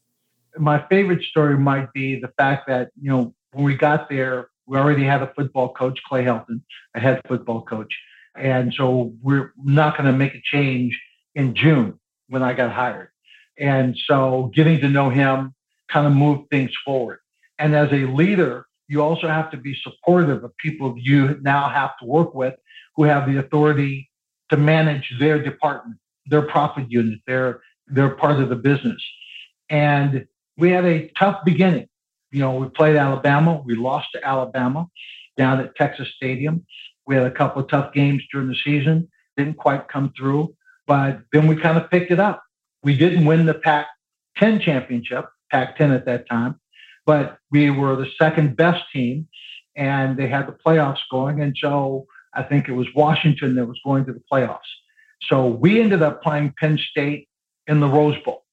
My 0.58 0.86
favorite 0.88 1.24
story 1.24 1.58
might 1.58 1.92
be 1.94 2.20
the 2.20 2.30
fact 2.38 2.68
that 2.68 2.92
you 3.00 3.10
know 3.10 3.34
when 3.52 3.66
we 3.66 3.76
got 3.76 4.10
there, 4.10 4.48
we 4.66 4.78
already 4.78 5.04
had 5.04 5.22
a 5.22 5.34
football 5.36 5.74
coach, 5.74 6.00
Clay 6.08 6.24
Helton, 6.24 6.62
a 6.96 7.00
head 7.00 7.22
football 7.28 7.64
coach, 7.64 7.94
and 8.36 8.74
so 8.74 9.14
we're 9.22 9.52
not 9.62 9.98
going 9.98 10.10
to 10.10 10.18
make 10.18 10.36
a 10.36 10.42
change 10.44 10.98
in 11.36 11.54
June 11.54 12.00
when 12.30 12.44
I 12.44 12.54
got 12.54 12.72
hired. 12.72 13.10
And 13.60 13.98
so 14.08 14.52
getting 14.54 14.80
to 14.82 14.90
know 14.90 15.10
him 15.10 15.54
kind 15.90 16.08
of 16.08 16.14
moved 16.14 16.50
things 16.50 16.72
forward. 16.84 17.20
And 17.60 17.76
as 17.76 17.92
a 17.92 18.06
leader, 18.06 18.66
you 18.88 19.02
also 19.02 19.28
have 19.28 19.52
to 19.52 19.58
be 19.58 19.76
supportive 19.82 20.44
of 20.44 20.56
people 20.58 20.96
you 20.98 21.40
now 21.42 21.70
have 21.70 21.98
to 22.00 22.06
work 22.06 22.34
with 22.34 22.56
who 22.96 23.04
have 23.04 23.28
the 23.28 23.40
authority 23.40 24.10
to 24.50 24.58
manage 24.58 25.14
their 25.20 25.42
department, 25.42 25.98
their 26.28 26.42
profit 26.42 26.92
unit, 26.92 27.20
their 27.26 27.62
their 27.88 28.12
part 28.12 28.40
of 28.40 28.50
the 28.50 28.56
business. 28.56 29.02
And 29.70 30.26
we 30.58 30.72
had 30.72 30.86
a 30.86 31.10
tough 31.20 31.44
beginning. 31.44 31.88
You 32.32 32.40
know, 32.40 32.56
we 32.56 32.70
played 32.70 32.96
Alabama. 32.96 33.62
We 33.66 33.76
lost 33.76 34.08
to 34.14 34.26
Alabama 34.26 34.88
down 35.38 35.60
at 35.60 35.76
Texas 35.76 36.08
Stadium. 36.16 36.66
We 37.06 37.16
had 37.16 37.26
a 37.26 37.32
couple 37.32 37.62
of 37.62 37.70
tough 37.70 37.94
games 37.94 38.24
during 38.32 38.48
the 38.48 38.56
season. 38.64 39.10
Didn't 39.38 39.58
quite 39.58 39.88
come 39.88 40.14
through, 40.18 40.56
but 40.88 41.22
then 41.32 41.48
we 41.48 41.56
kind 41.56 41.78
of 41.78 41.90
picked 41.90 42.12
it 42.12 42.20
up. 42.20 42.43
We 42.84 42.98
didn't 42.98 43.26
win 43.26 43.46
the 43.46 43.54
Pac 43.54 43.88
10 44.38 44.60
championship, 44.60 45.26
Pac 45.52 45.78
10 45.78 45.92
at 45.92 46.06
that 46.06 46.28
time, 46.28 46.60
but 47.06 47.38
we 47.52 47.70
were 47.70 47.96
the 47.96 48.10
second 48.18 48.56
best 48.56 48.84
team 48.92 49.28
and 49.76 50.18
they 50.18 50.28
had 50.28 50.48
the 50.48 50.52
playoffs 50.66 51.00
going. 51.10 51.42
And 51.42 51.56
so 51.60 52.06
I 52.34 52.44
think 52.44 52.68
it 52.68 52.74
was 52.74 52.88
Washington 52.96 53.56
that 53.56 53.66
was 53.66 53.80
going 53.84 54.06
to 54.06 54.14
the 54.14 54.22
playoffs. 54.32 54.60
So 55.30 55.48
we 55.48 55.80
ended 55.80 56.02
up 56.02 56.22
playing 56.22 56.54
Penn 56.60 56.78
State 56.78 57.30
in 57.68 57.80
the 57.80 57.88
Rose 57.88 58.18
Bowl, 58.24 58.44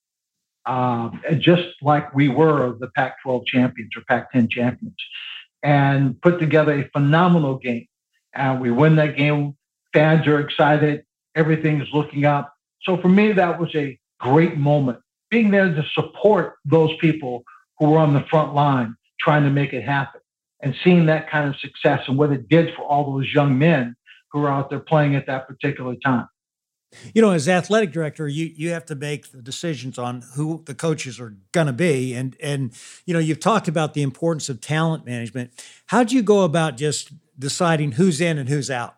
um, 0.67 1.21
just 1.39 1.69
like 1.83 2.15
we 2.15 2.29
were 2.29 2.77
the 2.79 2.89
Pac 2.89 3.17
12 3.23 3.47
champions 3.47 3.91
or 3.97 4.03
Pac 4.09 4.31
10 4.33 4.49
champions, 4.49 4.95
and 5.63 6.21
put 6.23 6.39
together 6.39 6.73
a 6.73 6.89
phenomenal 6.91 7.57
game. 7.57 7.87
And 8.35 8.61
we 8.61 8.71
win 8.71 8.97
that 8.97 9.17
game. 9.17 9.57
Fans 9.93 10.27
are 10.29 10.39
excited. 10.39 11.05
Everything 11.35 11.81
is 11.81 11.89
looking 11.93 12.25
up. 12.25 12.55
So 12.83 12.97
for 12.97 13.09
me, 13.09 13.33
that 13.33 13.59
was 13.59 13.75
a 13.75 13.99
great 14.21 14.57
moment. 14.57 14.99
Being 15.31 15.51
there 15.51 15.73
to 15.73 15.85
support 15.95 16.55
those 16.65 16.91
people 17.01 17.45
who 17.79 17.91
were 17.91 17.99
on 17.99 18.13
the 18.13 18.25
front 18.31 18.55
line 18.55 18.95
trying 19.19 19.45
to 19.45 19.51
make 19.51 19.73
it 19.73 19.83
happen 19.83 20.21
and 20.63 20.75
seeing 20.85 21.07
that 21.07 21.31
kind 21.31 21.49
of 21.49 21.57
success 21.61 22.03
and 22.07 22.19
what 22.19 22.33
it 22.33 22.49
did 22.49 22.75
for 22.75 22.83
all 22.83 23.13
those 23.13 23.33
young 23.33 23.59
men 23.59 23.97
who 24.33 24.41
were 24.41 24.51
out 24.51 24.71
there 24.71 24.81
playing 24.81 25.15
at 25.15 25.27
that 25.27 25.47
particular 25.49 25.97
time. 26.05 26.29
You 27.15 27.23
know, 27.23 27.31
as 27.31 27.49
athletic 27.49 27.93
director, 27.93 28.27
you 28.27 28.51
you 28.57 28.71
have 28.71 28.85
to 28.87 28.97
make 28.97 29.31
the 29.31 29.41
decisions 29.41 29.97
on 29.97 30.25
who 30.35 30.63
the 30.67 30.75
coaches 30.75 31.21
are 31.21 31.37
going 31.53 31.69
to 31.69 31.73
be, 31.73 32.15
and 32.15 32.37
and 32.43 32.73
you 33.07 33.15
know, 33.15 33.21
you've 33.21 33.39
talked 33.39 33.69
about 33.69 33.95
the 33.95 34.03
importance 34.03 34.49
of 34.49 34.61
talent 34.61 35.07
management. 35.07 35.53
How 35.87 36.03
do 36.03 36.17
you 36.17 36.23
go 36.23 36.43
about 36.43 36.77
just 36.77 37.13
deciding 37.39 37.93
who's 37.93 38.21
in 38.21 38.39
and 38.39 38.49
who's 38.49 38.73
out? 38.73 38.97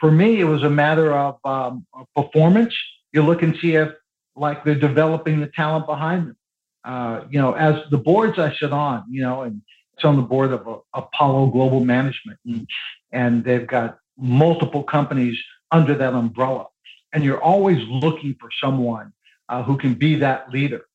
For 0.00 0.10
me, 0.10 0.40
it 0.40 0.44
was 0.44 0.64
a 0.64 0.70
matter 0.70 1.12
of 1.12 1.38
um, 1.44 1.86
performance. 2.16 2.74
You 3.12 3.22
look 3.22 3.42
and 3.42 3.56
see 3.60 3.76
if 3.76 3.90
like 4.36 4.64
they're 4.64 4.74
developing 4.74 5.40
the 5.40 5.48
talent 5.48 5.86
behind 5.86 6.28
them. 6.28 6.36
Uh, 6.84 7.24
you 7.30 7.40
know, 7.40 7.52
as 7.52 7.82
the 7.90 7.98
boards 7.98 8.38
I 8.38 8.54
sit 8.54 8.72
on, 8.72 9.04
you 9.10 9.22
know, 9.22 9.42
and 9.42 9.60
it's 9.94 10.04
on 10.04 10.16
the 10.16 10.22
board 10.22 10.52
of 10.52 10.66
uh, 10.66 10.78
Apollo 10.94 11.48
Global 11.48 11.84
Management, 11.84 12.38
and, 12.46 12.66
and 13.12 13.44
they've 13.44 13.66
got 13.66 13.98
multiple 14.16 14.82
companies 14.82 15.38
under 15.70 15.94
that 15.94 16.14
umbrella. 16.14 16.66
And 17.12 17.22
you're 17.22 17.42
always 17.42 17.78
looking 17.88 18.36
for 18.40 18.48
someone 18.62 19.12
uh, 19.48 19.62
who 19.62 19.76
can 19.76 19.94
be 19.94 20.14
that 20.16 20.50
leader. 20.50 20.86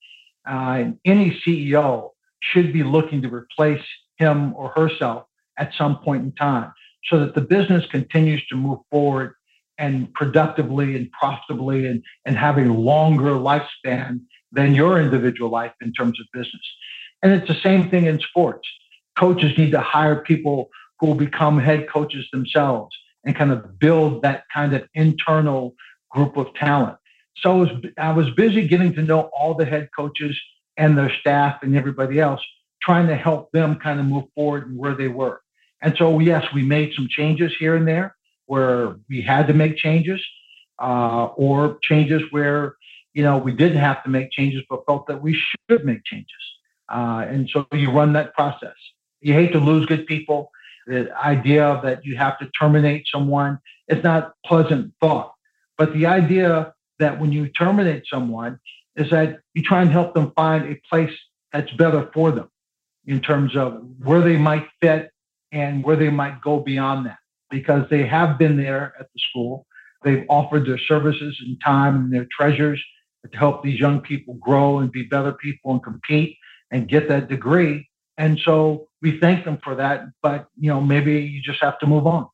Uh, 0.47 0.91
any 1.03 1.39
CEO 1.45 2.11
should 2.41 2.71
be 2.71 2.83
looking 2.83 3.21
to 3.21 3.29
replace 3.29 3.83
him 4.17 4.55
or 4.55 4.69
herself 4.69 5.25
at 5.57 5.73
some 5.77 5.97
point 5.99 6.23
in 6.23 6.31
time 6.31 6.71
so 7.09 7.19
that 7.19 7.35
the 7.35 7.41
business 7.41 7.85
continues 7.91 8.45
to 8.47 8.55
move 8.55 8.79
forward 8.89 9.33
and 9.77 10.13
productively 10.13 10.95
and 10.95 11.11
profitably 11.11 11.87
and, 11.87 12.03
and 12.25 12.37
having 12.37 12.67
a 12.67 12.73
longer 12.73 13.31
lifespan 13.31 14.21
than 14.51 14.73
your 14.73 14.99
individual 14.99 15.49
life 15.49 15.73
in 15.81 15.91
terms 15.93 16.19
of 16.19 16.25
business. 16.33 16.63
And 17.21 17.33
it's 17.33 17.47
the 17.47 17.59
same 17.61 17.89
thing 17.89 18.05
in 18.05 18.19
sports. 18.19 18.67
Coaches 19.17 19.57
need 19.57 19.71
to 19.71 19.81
hire 19.81 20.17
people 20.17 20.69
who 20.99 21.07
will 21.07 21.15
become 21.15 21.59
head 21.59 21.89
coaches 21.89 22.25
themselves 22.31 22.95
and 23.25 23.35
kind 23.35 23.51
of 23.51 23.79
build 23.79 24.21
that 24.21 24.43
kind 24.53 24.73
of 24.73 24.87
internal 24.93 25.75
group 26.11 26.37
of 26.37 26.53
talent. 26.55 26.97
So 27.37 27.51
I 27.51 27.55
was, 27.55 27.69
I 27.97 28.11
was 28.13 28.29
busy 28.31 28.67
getting 28.67 28.93
to 28.93 29.01
know 29.01 29.29
all 29.37 29.55
the 29.55 29.65
head 29.65 29.89
coaches 29.95 30.39
and 30.77 30.97
their 30.97 31.11
staff 31.19 31.63
and 31.63 31.75
everybody 31.75 32.19
else, 32.19 32.41
trying 32.81 33.07
to 33.07 33.15
help 33.15 33.51
them 33.51 33.75
kind 33.75 33.99
of 33.99 34.05
move 34.05 34.25
forward 34.35 34.67
and 34.67 34.77
where 34.77 34.95
they 34.95 35.07
were. 35.07 35.41
And 35.81 35.95
so, 35.97 36.19
yes, 36.19 36.45
we 36.53 36.63
made 36.63 36.93
some 36.95 37.07
changes 37.09 37.53
here 37.59 37.75
and 37.75 37.87
there 37.87 38.15
where 38.45 38.95
we 39.09 39.21
had 39.21 39.47
to 39.47 39.53
make 39.53 39.77
changes, 39.77 40.21
uh, 40.79 41.25
or 41.35 41.77
changes 41.81 42.21
where 42.31 42.75
you 43.13 43.23
know 43.23 43.37
we 43.37 43.51
didn't 43.51 43.77
have 43.77 44.03
to 44.03 44.09
make 44.09 44.31
changes, 44.31 44.63
but 44.69 44.85
felt 44.85 45.07
that 45.07 45.21
we 45.21 45.33
should 45.33 45.85
make 45.85 46.03
changes. 46.03 46.29
Uh, 46.89 47.25
and 47.27 47.49
so 47.49 47.65
you 47.73 47.91
run 47.91 48.13
that 48.13 48.33
process. 48.33 48.75
You 49.21 49.33
hate 49.33 49.51
to 49.53 49.59
lose 49.59 49.85
good 49.85 50.05
people. 50.05 50.51
The 50.85 51.11
idea 51.17 51.79
that 51.83 52.05
you 52.05 52.15
have 52.17 52.37
to 52.39 52.49
terminate 52.59 53.07
someone 53.11 53.59
is 53.87 54.03
not 54.03 54.33
pleasant 54.45 54.93
thought. 55.01 55.33
But 55.77 55.93
the 55.93 56.05
idea 56.05 56.73
that 56.99 57.19
when 57.19 57.31
you 57.31 57.47
terminate 57.49 58.03
someone 58.07 58.59
is 58.95 59.09
that 59.09 59.39
you 59.53 59.63
try 59.63 59.81
and 59.81 59.91
help 59.91 60.13
them 60.13 60.31
find 60.35 60.71
a 60.71 60.79
place 60.87 61.11
that's 61.51 61.71
better 61.73 62.09
for 62.13 62.31
them 62.31 62.49
in 63.07 63.19
terms 63.19 63.55
of 63.55 63.83
where 64.03 64.21
they 64.21 64.37
might 64.37 64.67
fit 64.81 65.11
and 65.51 65.83
where 65.83 65.95
they 65.95 66.09
might 66.09 66.39
go 66.41 66.59
beyond 66.59 67.07
that 67.07 67.17
because 67.49 67.87
they 67.89 68.05
have 68.05 68.37
been 68.37 68.57
there 68.57 68.93
at 68.99 69.07
the 69.13 69.19
school. 69.29 69.65
They've 70.03 70.25
offered 70.29 70.67
their 70.67 70.77
services 70.77 71.37
and 71.45 71.59
time 71.63 71.95
and 71.95 72.13
their 72.13 72.27
treasures 72.35 72.83
to 73.29 73.37
help 73.37 73.63
these 73.63 73.79
young 73.79 74.01
people 74.01 74.35
grow 74.35 74.79
and 74.79 74.91
be 74.91 75.03
better 75.03 75.33
people 75.33 75.71
and 75.71 75.83
compete 75.83 76.37
and 76.71 76.87
get 76.87 77.07
that 77.07 77.27
degree. 77.27 77.87
And 78.17 78.39
so 78.39 78.87
we 79.01 79.19
thank 79.19 79.45
them 79.45 79.59
for 79.63 79.75
that. 79.75 80.05
But, 80.21 80.47
you 80.57 80.69
know, 80.69 80.81
maybe 80.81 81.21
you 81.21 81.41
just 81.41 81.61
have 81.61 81.79
to 81.79 81.87
move 81.87 82.07
on. 82.07 82.27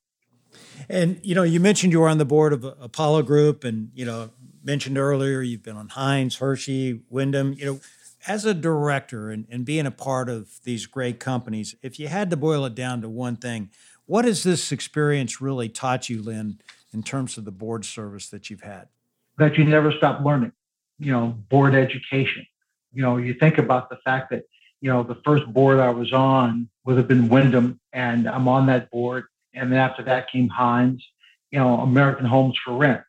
And, 0.89 1.19
you 1.23 1.33
know, 1.33 1.43
you 1.43 1.59
mentioned 1.59 1.93
you 1.93 2.01
were 2.01 2.09
on 2.09 2.17
the 2.17 2.25
board 2.25 2.53
of 2.53 2.63
Apollo 2.63 3.23
Group 3.23 3.63
and, 3.63 3.89
you 3.93 4.05
know, 4.05 4.31
mentioned 4.63 4.97
earlier 4.97 5.41
you've 5.41 5.63
been 5.63 5.77
on 5.77 5.89
Heinz, 5.89 6.37
Hershey, 6.37 7.01
Wyndham. 7.09 7.53
You 7.53 7.65
know, 7.65 7.79
as 8.27 8.45
a 8.45 8.53
director 8.53 9.29
and, 9.29 9.47
and 9.49 9.65
being 9.65 9.85
a 9.85 9.91
part 9.91 10.29
of 10.29 10.59
these 10.63 10.85
great 10.85 11.19
companies, 11.19 11.75
if 11.81 11.99
you 11.99 12.07
had 12.07 12.29
to 12.29 12.37
boil 12.37 12.65
it 12.65 12.75
down 12.75 13.01
to 13.01 13.09
one 13.09 13.35
thing, 13.35 13.69
what 14.11 14.25
has 14.25 14.43
this 14.43 14.73
experience 14.73 15.39
really 15.39 15.69
taught 15.69 16.09
you, 16.09 16.21
Lynn, 16.21 16.59
in 16.93 17.01
terms 17.01 17.37
of 17.37 17.45
the 17.45 17.51
board 17.51 17.85
service 17.85 18.27
that 18.27 18.49
you've 18.49 18.63
had? 18.63 18.89
That 19.37 19.57
you 19.57 19.63
never 19.63 19.89
stop 19.93 20.19
learning, 20.19 20.51
you 20.99 21.13
know, 21.13 21.27
board 21.47 21.75
education. 21.75 22.45
You 22.91 23.03
know, 23.03 23.15
you 23.15 23.33
think 23.35 23.57
about 23.57 23.89
the 23.89 23.95
fact 24.03 24.31
that, 24.31 24.43
you 24.81 24.91
know, 24.91 25.01
the 25.01 25.15
first 25.23 25.45
board 25.53 25.79
I 25.79 25.91
was 25.91 26.11
on 26.11 26.67
would 26.83 26.97
have 26.97 27.07
been 27.07 27.29
Wyndham, 27.29 27.79
and 27.93 28.27
I'm 28.27 28.49
on 28.49 28.65
that 28.65 28.91
board. 28.91 29.27
And 29.53 29.71
then 29.71 29.79
after 29.79 30.03
that 30.03 30.29
came 30.29 30.49
Heinz, 30.49 31.01
you 31.49 31.59
know, 31.59 31.79
American 31.79 32.25
Homes 32.25 32.57
for 32.65 32.75
Rent. 32.75 33.03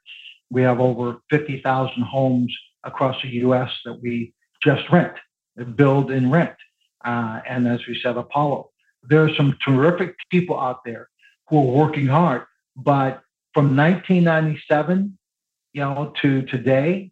We 0.51 0.63
have 0.63 0.79
over 0.79 1.17
50,000 1.31 2.01
homes 2.01 2.57
across 2.85 3.21
the 3.23 3.29
U.S. 3.29 3.73
that 3.87 4.01
we 4.01 4.35
just 4.63 4.89
rent, 4.89 5.15
build 5.75 6.13
and 6.13 6.31
rent. 6.31 6.55
Uh, 7.05 7.41
and 7.45 7.67
as 7.67 7.85
we 7.89 7.99
said, 8.01 8.17
Apollo. 8.17 8.69
There 9.05 9.25
are 9.25 9.35
some 9.35 9.57
terrific 9.65 10.17
people 10.31 10.59
out 10.59 10.85
there 10.85 11.09
who 11.49 11.59
are 11.59 11.87
working 11.87 12.07
hard, 12.07 12.43
but 12.77 13.23
from 13.55 13.77
1997, 13.77 15.19
you 15.73 15.81
know, 15.81 16.13
to 16.23 16.43
today, 16.43 17.11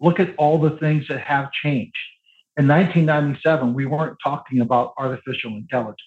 look 0.00 0.20
at 0.20 0.34
all 0.36 0.58
the 0.58 0.76
things 0.78 1.06
that 1.08 1.20
have 1.20 1.50
changed. 1.52 1.96
In 2.56 2.68
1997, 2.68 3.74
we 3.74 3.86
weren't 3.86 4.16
talking 4.22 4.60
about 4.60 4.94
artificial 4.98 5.52
intelligence. 5.52 6.00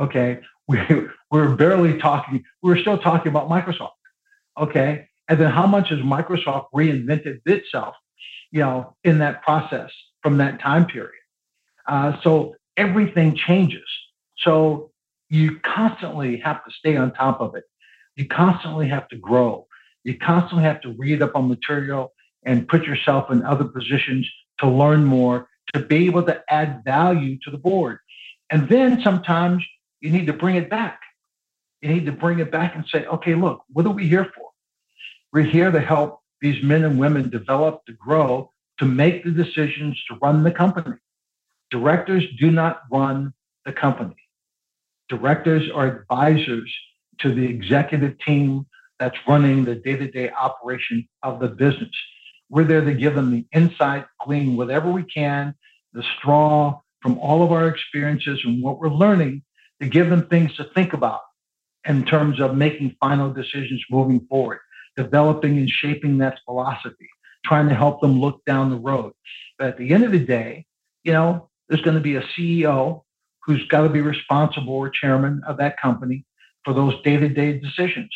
Okay, 0.00 0.40
we, 0.68 0.78
we 0.88 1.08
were 1.30 1.54
barely 1.54 1.98
talking. 1.98 2.42
We 2.62 2.70
were 2.70 2.78
still 2.78 2.98
talking 2.98 3.28
about 3.28 3.48
Microsoft. 3.48 3.90
Okay, 4.58 5.08
and 5.28 5.38
then 5.38 5.50
how 5.50 5.66
much 5.66 5.90
has 5.90 5.98
Microsoft 6.00 6.66
reinvented 6.74 7.40
itself 7.46 7.94
you 8.54 8.60
know, 8.60 8.94
in 9.02 9.18
that 9.18 9.42
process 9.42 9.90
from 10.22 10.36
that 10.36 10.60
time 10.60 10.86
period. 10.86 11.10
Uh, 11.88 12.16
so 12.22 12.54
everything 12.76 13.34
changes. 13.34 13.82
So 14.38 14.90
you 15.28 15.58
constantly 15.60 16.38
have 16.38 16.64
to 16.64 16.70
stay 16.70 16.96
on 16.96 17.12
top 17.12 17.40
of 17.40 17.54
it. 17.54 17.64
You 18.16 18.26
constantly 18.26 18.88
have 18.88 19.08
to 19.08 19.16
grow. 19.16 19.66
You 20.04 20.18
constantly 20.18 20.64
have 20.64 20.80
to 20.82 20.94
read 20.98 21.22
up 21.22 21.34
on 21.34 21.48
material 21.48 22.12
and 22.44 22.68
put 22.68 22.84
yourself 22.84 23.30
in 23.30 23.42
other 23.42 23.64
positions 23.64 24.30
to 24.60 24.68
learn 24.68 25.04
more, 25.04 25.48
to 25.72 25.80
be 25.80 26.06
able 26.06 26.22
to 26.24 26.42
add 26.48 26.82
value 26.84 27.38
to 27.44 27.50
the 27.50 27.58
board. 27.58 27.98
And 28.50 28.68
then 28.68 29.00
sometimes 29.02 29.64
you 30.00 30.10
need 30.10 30.26
to 30.26 30.32
bring 30.32 30.56
it 30.56 30.68
back. 30.68 31.00
You 31.80 31.88
need 31.88 32.06
to 32.06 32.12
bring 32.12 32.38
it 32.38 32.50
back 32.50 32.74
and 32.76 32.84
say, 32.86 33.06
okay, 33.06 33.34
look, 33.34 33.62
what 33.72 33.86
are 33.86 33.90
we 33.90 34.06
here 34.06 34.30
for? 34.34 34.50
We're 35.32 35.42
here 35.42 35.70
to 35.70 35.80
help 35.80 36.20
these 36.40 36.62
men 36.62 36.84
and 36.84 36.98
women 36.98 37.30
develop, 37.30 37.84
to 37.86 37.92
grow, 37.92 38.50
to 38.78 38.84
make 38.84 39.24
the 39.24 39.30
decisions 39.30 40.00
to 40.08 40.16
run 40.22 40.44
the 40.44 40.50
company. 40.50 40.96
Directors 41.70 42.24
do 42.38 42.50
not 42.50 42.82
run 42.92 43.32
the 43.64 43.72
company. 43.72 44.14
Directors 45.08 45.70
are 45.74 45.86
advisors 45.86 46.72
to 47.20 47.34
the 47.34 47.44
executive 47.44 48.18
team 48.18 48.66
that's 48.98 49.16
running 49.28 49.64
the 49.64 49.74
day 49.74 49.96
to 49.96 50.10
day 50.10 50.30
operation 50.30 51.08
of 51.22 51.40
the 51.40 51.48
business. 51.48 51.90
We're 52.48 52.64
there 52.64 52.84
to 52.84 52.94
give 52.94 53.14
them 53.14 53.30
the 53.30 53.46
insight, 53.52 54.06
glean 54.24 54.56
whatever 54.56 54.90
we 54.90 55.02
can, 55.02 55.54
the 55.92 56.04
straw 56.18 56.80
from 57.00 57.18
all 57.18 57.42
of 57.42 57.52
our 57.52 57.68
experiences 57.68 58.40
and 58.44 58.62
what 58.62 58.78
we're 58.78 58.88
learning 58.88 59.42
to 59.80 59.88
give 59.88 60.08
them 60.08 60.26
things 60.26 60.54
to 60.56 60.64
think 60.74 60.92
about 60.92 61.20
in 61.86 62.04
terms 62.04 62.40
of 62.40 62.56
making 62.56 62.96
final 63.00 63.30
decisions 63.32 63.84
moving 63.90 64.20
forward 64.28 64.60
developing 64.96 65.58
and 65.58 65.68
shaping 65.68 66.18
that 66.18 66.38
philosophy, 66.44 67.08
trying 67.44 67.68
to 67.68 67.74
help 67.74 68.00
them 68.00 68.20
look 68.20 68.44
down 68.44 68.70
the 68.70 68.76
road. 68.76 69.12
But 69.58 69.68
at 69.68 69.78
the 69.78 69.92
end 69.92 70.04
of 70.04 70.12
the 70.12 70.18
day, 70.18 70.66
you 71.02 71.12
know, 71.12 71.50
there's 71.68 71.82
going 71.82 71.96
to 71.96 72.02
be 72.02 72.16
a 72.16 72.22
CEO 72.22 73.02
who's 73.44 73.66
got 73.68 73.82
to 73.82 73.88
be 73.88 74.00
responsible 74.00 74.74
or 74.74 74.88
chairman 74.88 75.42
of 75.46 75.56
that 75.58 75.80
company 75.80 76.24
for 76.64 76.72
those 76.72 76.94
day-to-day 77.02 77.58
decisions. 77.58 78.10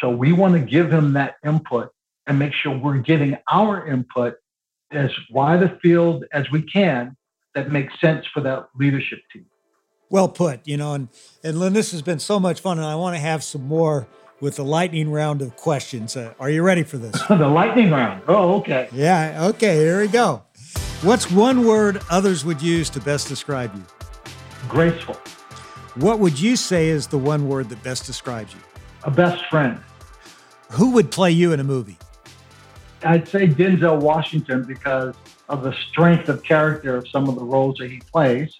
So 0.00 0.10
we 0.10 0.32
want 0.32 0.54
to 0.54 0.60
give 0.60 0.92
him 0.92 1.14
that 1.14 1.36
input 1.44 1.90
and 2.26 2.38
make 2.38 2.52
sure 2.52 2.76
we're 2.76 2.98
getting 2.98 3.36
our 3.50 3.86
input 3.86 4.34
as 4.92 5.10
wide 5.30 5.62
a 5.62 5.78
field 5.80 6.24
as 6.32 6.50
we 6.50 6.62
can 6.62 7.16
that 7.54 7.72
makes 7.72 7.98
sense 8.00 8.26
for 8.32 8.40
that 8.42 8.68
leadership 8.78 9.20
team. 9.32 9.46
Well 10.10 10.28
put, 10.28 10.66
you 10.66 10.76
know, 10.76 10.94
and, 10.94 11.08
and 11.42 11.58
Lynn, 11.58 11.72
this 11.72 11.92
has 11.92 12.00
been 12.00 12.18
so 12.18 12.40
much 12.40 12.60
fun, 12.60 12.78
and 12.78 12.86
I 12.86 12.94
want 12.94 13.16
to 13.16 13.20
have 13.20 13.44
some 13.44 13.66
more 13.66 14.06
with 14.40 14.56
the 14.56 14.64
lightning 14.64 15.10
round 15.10 15.42
of 15.42 15.56
questions. 15.56 16.16
Uh, 16.16 16.32
are 16.38 16.48
you 16.48 16.62
ready 16.62 16.82
for 16.82 16.96
this? 16.96 17.20
the 17.28 17.48
lightning 17.48 17.90
round. 17.90 18.22
Oh, 18.28 18.56
okay. 18.56 18.88
Yeah, 18.92 19.46
okay, 19.48 19.76
here 19.76 20.00
we 20.00 20.08
go. 20.08 20.44
What's 21.02 21.30
one 21.30 21.66
word 21.66 22.00
others 22.10 22.44
would 22.44 22.62
use 22.62 22.88
to 22.90 23.00
best 23.00 23.28
describe 23.28 23.74
you? 23.74 23.84
Graceful. 24.66 25.16
What 25.94 26.18
would 26.18 26.38
you 26.38 26.56
say 26.56 26.88
is 26.88 27.06
the 27.06 27.18
one 27.18 27.48
word 27.48 27.68
that 27.70 27.82
best 27.82 28.06
describes 28.06 28.54
you? 28.54 28.60
A 29.04 29.10
best 29.10 29.44
friend. 29.46 29.80
Who 30.72 30.92
would 30.92 31.10
play 31.10 31.30
you 31.30 31.52
in 31.52 31.60
a 31.60 31.64
movie? 31.64 31.98
I'd 33.02 33.28
say 33.28 33.46
Denzel 33.46 34.00
Washington 34.00 34.64
because 34.64 35.14
of 35.48 35.62
the 35.62 35.72
strength 35.90 36.28
of 36.28 36.42
character 36.42 36.96
of 36.96 37.08
some 37.08 37.28
of 37.28 37.36
the 37.36 37.44
roles 37.44 37.76
that 37.78 37.90
he 37.90 37.98
plays. 37.98 38.54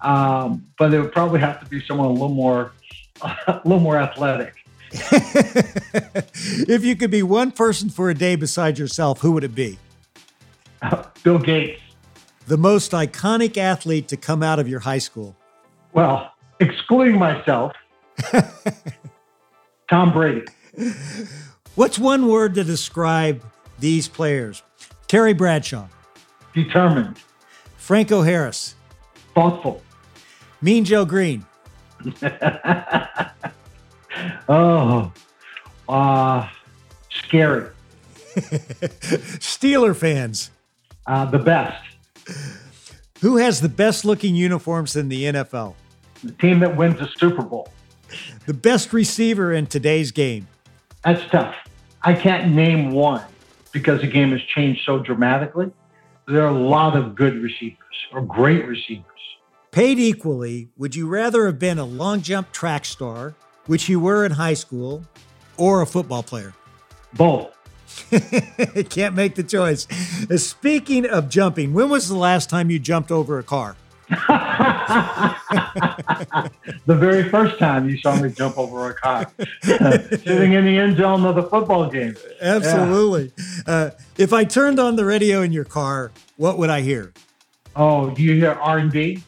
Um, 0.00 0.66
but 0.78 0.94
it 0.94 1.00
would 1.00 1.12
probably 1.12 1.40
have 1.40 1.60
to 1.60 1.66
be 1.66 1.84
someone 1.84 2.06
a 2.06 2.12
little 2.12 2.28
more, 2.28 2.72
a 3.22 3.60
little 3.64 3.80
more 3.80 3.96
athletic. 3.96 4.54
if 4.92 6.84
you 6.84 6.96
could 6.96 7.10
be 7.10 7.22
one 7.22 7.50
person 7.50 7.90
for 7.90 8.08
a 8.08 8.14
day 8.14 8.36
besides 8.36 8.78
yourself, 8.78 9.20
who 9.20 9.32
would 9.32 9.44
it 9.44 9.54
be? 9.54 9.78
Bill 11.22 11.38
Gates. 11.38 11.80
The 12.46 12.56
most 12.56 12.92
iconic 12.92 13.56
athlete 13.56 14.08
to 14.08 14.16
come 14.16 14.42
out 14.42 14.58
of 14.58 14.68
your 14.68 14.80
high 14.80 14.98
school? 14.98 15.36
Well, 15.92 16.32
excluding 16.60 17.18
myself, 17.18 17.72
Tom 19.90 20.12
Brady. 20.12 20.44
What's 21.74 21.98
one 21.98 22.28
word 22.28 22.54
to 22.54 22.64
describe 22.64 23.42
these 23.78 24.08
players? 24.08 24.62
Terry 25.06 25.32
Bradshaw. 25.32 25.86
Determined. 26.54 27.18
Franco 27.76 28.22
Harris. 28.22 28.74
Thoughtful. 29.34 29.82
Mean 30.60 30.84
Joe 30.84 31.04
Greene. 31.04 31.46
Oh, 34.48 35.12
uh, 35.88 36.48
scary. 37.10 37.68
Steeler 38.34 39.94
fans. 39.94 40.50
Uh, 41.06 41.26
the 41.26 41.38
best. 41.38 41.84
Who 43.20 43.36
has 43.38 43.60
the 43.60 43.68
best 43.68 44.04
looking 44.04 44.36
uniforms 44.36 44.94
in 44.94 45.08
the 45.08 45.24
NFL? 45.24 45.74
The 46.22 46.32
team 46.32 46.60
that 46.60 46.76
wins 46.76 46.98
the 46.98 47.08
Super 47.16 47.42
Bowl. 47.42 47.68
The 48.46 48.54
best 48.54 48.92
receiver 48.92 49.52
in 49.52 49.66
today's 49.66 50.12
game. 50.12 50.46
That's 51.02 51.28
tough. 51.30 51.54
I 52.02 52.14
can't 52.14 52.54
name 52.54 52.92
one 52.92 53.24
because 53.72 54.00
the 54.00 54.06
game 54.06 54.30
has 54.30 54.40
changed 54.42 54.82
so 54.84 55.00
dramatically. 55.00 55.70
There 56.26 56.44
are 56.44 56.48
a 56.48 56.58
lot 56.58 56.96
of 56.96 57.14
good 57.14 57.42
receivers 57.42 57.78
or 58.12 58.22
great 58.22 58.66
receivers. 58.66 59.04
Paid 59.72 59.98
equally, 59.98 60.68
would 60.76 60.94
you 60.94 61.08
rather 61.08 61.46
have 61.46 61.58
been 61.58 61.78
a 61.78 61.84
long 61.84 62.22
jump 62.22 62.52
track 62.52 62.84
star, 62.84 63.34
which 63.66 63.88
you 63.88 63.98
were 64.00 64.24
in 64.24 64.32
high 64.32 64.54
school, 64.54 65.04
or 65.56 65.82
a 65.82 65.86
football 65.86 66.22
player? 66.22 66.54
Both. 67.14 67.57
Can't 68.90 69.14
make 69.14 69.34
the 69.34 69.42
choice. 69.42 69.86
Speaking 70.42 71.06
of 71.06 71.28
jumping, 71.28 71.72
when 71.72 71.88
was 71.88 72.08
the 72.08 72.16
last 72.16 72.50
time 72.50 72.70
you 72.70 72.78
jumped 72.78 73.10
over 73.10 73.38
a 73.38 73.42
car? 73.42 73.76
the 74.08 74.16
very 76.86 77.28
first 77.28 77.58
time 77.58 77.88
you 77.88 77.98
saw 77.98 78.18
me 78.18 78.30
jump 78.30 78.56
over 78.56 78.88
a 78.88 78.94
car, 78.94 79.30
sitting 79.62 80.54
in 80.54 80.64
the 80.64 80.78
end 80.78 80.96
zone 80.96 81.26
of 81.26 81.34
the 81.34 81.42
football 81.42 81.90
game. 81.90 82.16
Absolutely. 82.40 83.32
Yeah. 83.66 83.74
Uh, 83.74 83.90
if 84.16 84.32
I 84.32 84.44
turned 84.44 84.80
on 84.80 84.96
the 84.96 85.04
radio 85.04 85.42
in 85.42 85.52
your 85.52 85.66
car, 85.66 86.10
what 86.36 86.56
would 86.56 86.70
I 86.70 86.80
hear? 86.80 87.12
Oh, 87.76 88.08
do 88.10 88.22
you 88.22 88.34
hear 88.34 88.52
R 88.52 88.78
and 88.78 88.90
B? 88.90 89.22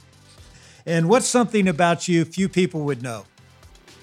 And 0.87 1.11
what's 1.11 1.27
something 1.27 1.69
about 1.69 2.09
you 2.09 2.25
few 2.25 2.49
people 2.49 2.81
would 2.83 3.03
know? 3.03 3.27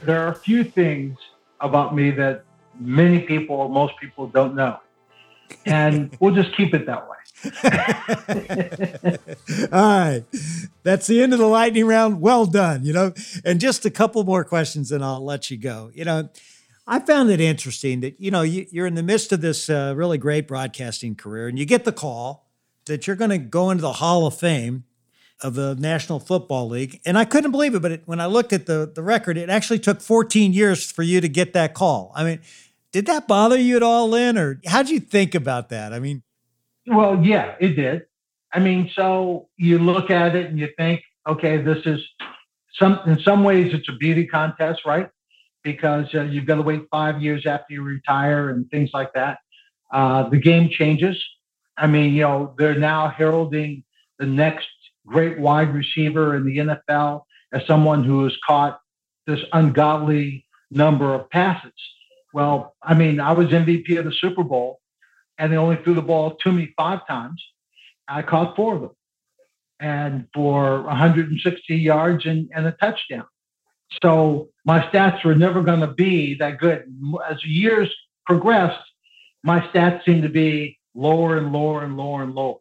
There 0.04 0.22
are 0.22 0.32
a 0.32 0.36
few 0.36 0.64
things 0.64 1.18
about 1.60 1.96
me 1.96 2.12
that 2.12 2.44
many 2.80 3.20
people 3.20 3.68
most 3.70 3.94
people 4.00 4.28
don't 4.28 4.56
know. 4.56 4.80
And 5.66 6.16
we'll 6.20 6.36
just 6.36 6.56
keep 6.56 6.74
it 6.74 6.86
that 6.86 7.08
way. 7.08 7.18
All 9.72 9.82
right. 9.82 10.24
That's 10.84 11.08
the 11.08 11.22
end 11.22 11.34
of 11.34 11.40
the 11.40 11.46
lightning 11.46 11.86
round. 11.86 12.20
Well 12.20 12.46
done, 12.46 12.84
you 12.84 12.94
know. 12.94 13.14
And 13.46 13.60
just 13.60 13.86
a 13.86 13.90
couple 13.90 14.24
more 14.24 14.44
questions 14.44 14.92
and 14.92 15.04
I'll 15.04 15.24
let 15.24 15.50
you 15.50 15.58
go. 15.58 15.92
You 15.94 16.06
know, 16.06 16.30
I 16.86 17.00
found 17.00 17.30
it 17.30 17.40
interesting 17.40 18.02
that, 18.02 18.20
you 18.20 18.32
know, 18.32 18.42
you, 18.42 18.84
are 18.84 18.88
in 18.88 18.96
the 18.96 19.04
midst 19.04 19.32
of 19.32 19.42
this 19.42 19.70
uh, 19.70 19.94
really 19.96 20.18
great 20.18 20.48
broadcasting 20.48 21.16
career 21.16 21.48
and 21.48 21.60
you 21.60 21.66
get 21.66 21.86
the 21.86 21.92
call 21.92 22.50
that 22.86 23.08
you're 23.08 23.16
going 23.16 23.32
to 23.32 23.38
go 23.38 23.70
into 23.70 23.82
the 23.82 23.94
Hall 23.94 24.26
of 24.26 24.38
Fame 24.38 24.86
of 25.42 25.54
the 25.54 25.76
National 25.76 26.20
Football 26.20 26.70
League. 26.70 27.02
And 27.06 27.18
I 27.18 27.26
couldn't 27.26 27.52
believe 27.52 27.76
it, 27.76 27.82
but 27.82 27.92
it, 27.92 28.02
when 28.06 28.20
I 28.20 28.26
looked 28.26 28.54
at 28.54 28.66
the, 28.66 28.92
the 28.94 29.04
record, 29.04 29.38
it 29.38 29.50
actually 29.50 29.80
took 29.80 30.02
14 30.02 30.54
years 30.54 30.90
for 30.90 31.04
you 31.04 31.22
to 31.22 31.30
get 31.30 31.54
that 31.54 31.74
call. 31.74 32.12
I 32.16 32.24
mean, 32.24 32.40
did 32.92 33.06
that 33.08 33.28
bother 33.28 33.58
you 33.58 33.76
at 33.76 33.84
all, 33.84 34.10
Lynn, 34.10 34.38
or 34.38 34.60
how'd 34.66 34.90
you 34.90 35.00
think 35.00 35.36
about 35.36 35.70
that? 35.70 35.94
I 35.94 36.00
mean, 36.00 36.24
well, 36.86 37.24
yeah, 37.24 37.56
it 37.60 37.76
did. 37.76 38.04
I 38.54 38.60
mean, 38.60 38.90
so 38.96 39.50
you 39.58 39.78
look 39.78 40.10
at 40.10 40.36
it 40.36 40.48
and 40.48 40.58
you 40.58 40.70
think, 40.78 41.02
okay, 41.28 41.58
this 41.58 41.86
is 41.86 42.02
some. 42.80 43.00
In 43.06 43.20
some 43.20 43.44
ways, 43.44 43.74
it's 43.74 43.90
a 43.90 43.94
beauty 43.94 44.26
contest, 44.26 44.82
right? 44.86 45.10
Because 45.64 46.06
uh, 46.16 46.24
you've 46.24 46.46
got 46.46 46.56
to 46.56 46.62
wait 46.62 46.84
five 46.90 47.22
years 47.22 47.46
after 47.46 47.74
you 47.74 47.84
retire 47.84 48.50
and 48.50 48.70
things 48.72 48.92
like 48.94 49.12
that. 49.14 49.40
Uh, 49.92 50.30
the 50.30 50.38
game 50.38 50.70
changes. 50.70 51.22
I 51.78 51.88
mean, 51.88 52.14
you 52.14 52.22
know, 52.22 52.56
they're 52.58 52.80
now 52.80 53.10
heralding 53.10 53.84
the 54.18 54.26
next 54.26 54.68
great 55.06 55.40
wide 55.40 55.74
receiver 55.74 56.36
in 56.36 56.46
the 56.46 56.58
NFL 56.58 57.24
as 57.54 57.66
someone 57.66 58.04
who 58.04 58.24
has 58.24 58.36
caught 58.46 58.80
this 59.26 59.40
ungodly 59.54 60.46
number 60.72 61.14
of 61.14 61.30
passes. 61.30 61.72
Well, 62.38 62.76
I 62.84 62.94
mean, 62.94 63.20
I 63.20 63.32
was 63.32 63.48
MVP 63.48 63.98
of 63.98 64.06
the 64.06 64.12
Super 64.12 64.44
Bowl 64.44 64.80
and 65.40 65.52
they 65.52 65.58
only 65.58 65.78
threw 65.78 65.96
the 65.96 66.04
ball 66.04 66.36
to 66.44 66.52
me 66.52 66.72
five 66.78 67.00
times. 67.08 67.44
I 68.08 68.22
caught 68.22 68.56
four 68.56 68.76
of 68.76 68.82
them 68.82 68.92
and 69.80 70.28
for 70.36 70.84
160 70.84 71.76
yards 71.76 72.28
and, 72.28 72.48
and 72.54 72.68
a 72.68 72.74
touchdown. 72.74 73.26
So 74.04 74.50
my 74.66 74.82
stats 74.82 75.26
were 75.26 75.34
never 75.34 75.64
going 75.64 75.80
to 75.80 75.88
be 75.88 76.36
that 76.36 76.60
good. 76.60 76.84
As 77.28 77.44
years 77.44 77.92
progressed, 78.28 78.86
my 79.44 79.60
stats 79.70 80.06
seemed 80.06 80.22
to 80.22 80.30
be 80.30 80.78
lower 80.94 81.38
and 81.38 81.52
lower 81.52 81.84
and 81.84 81.98
lower 81.98 82.22
and 82.22 82.36
lower. 82.36 82.60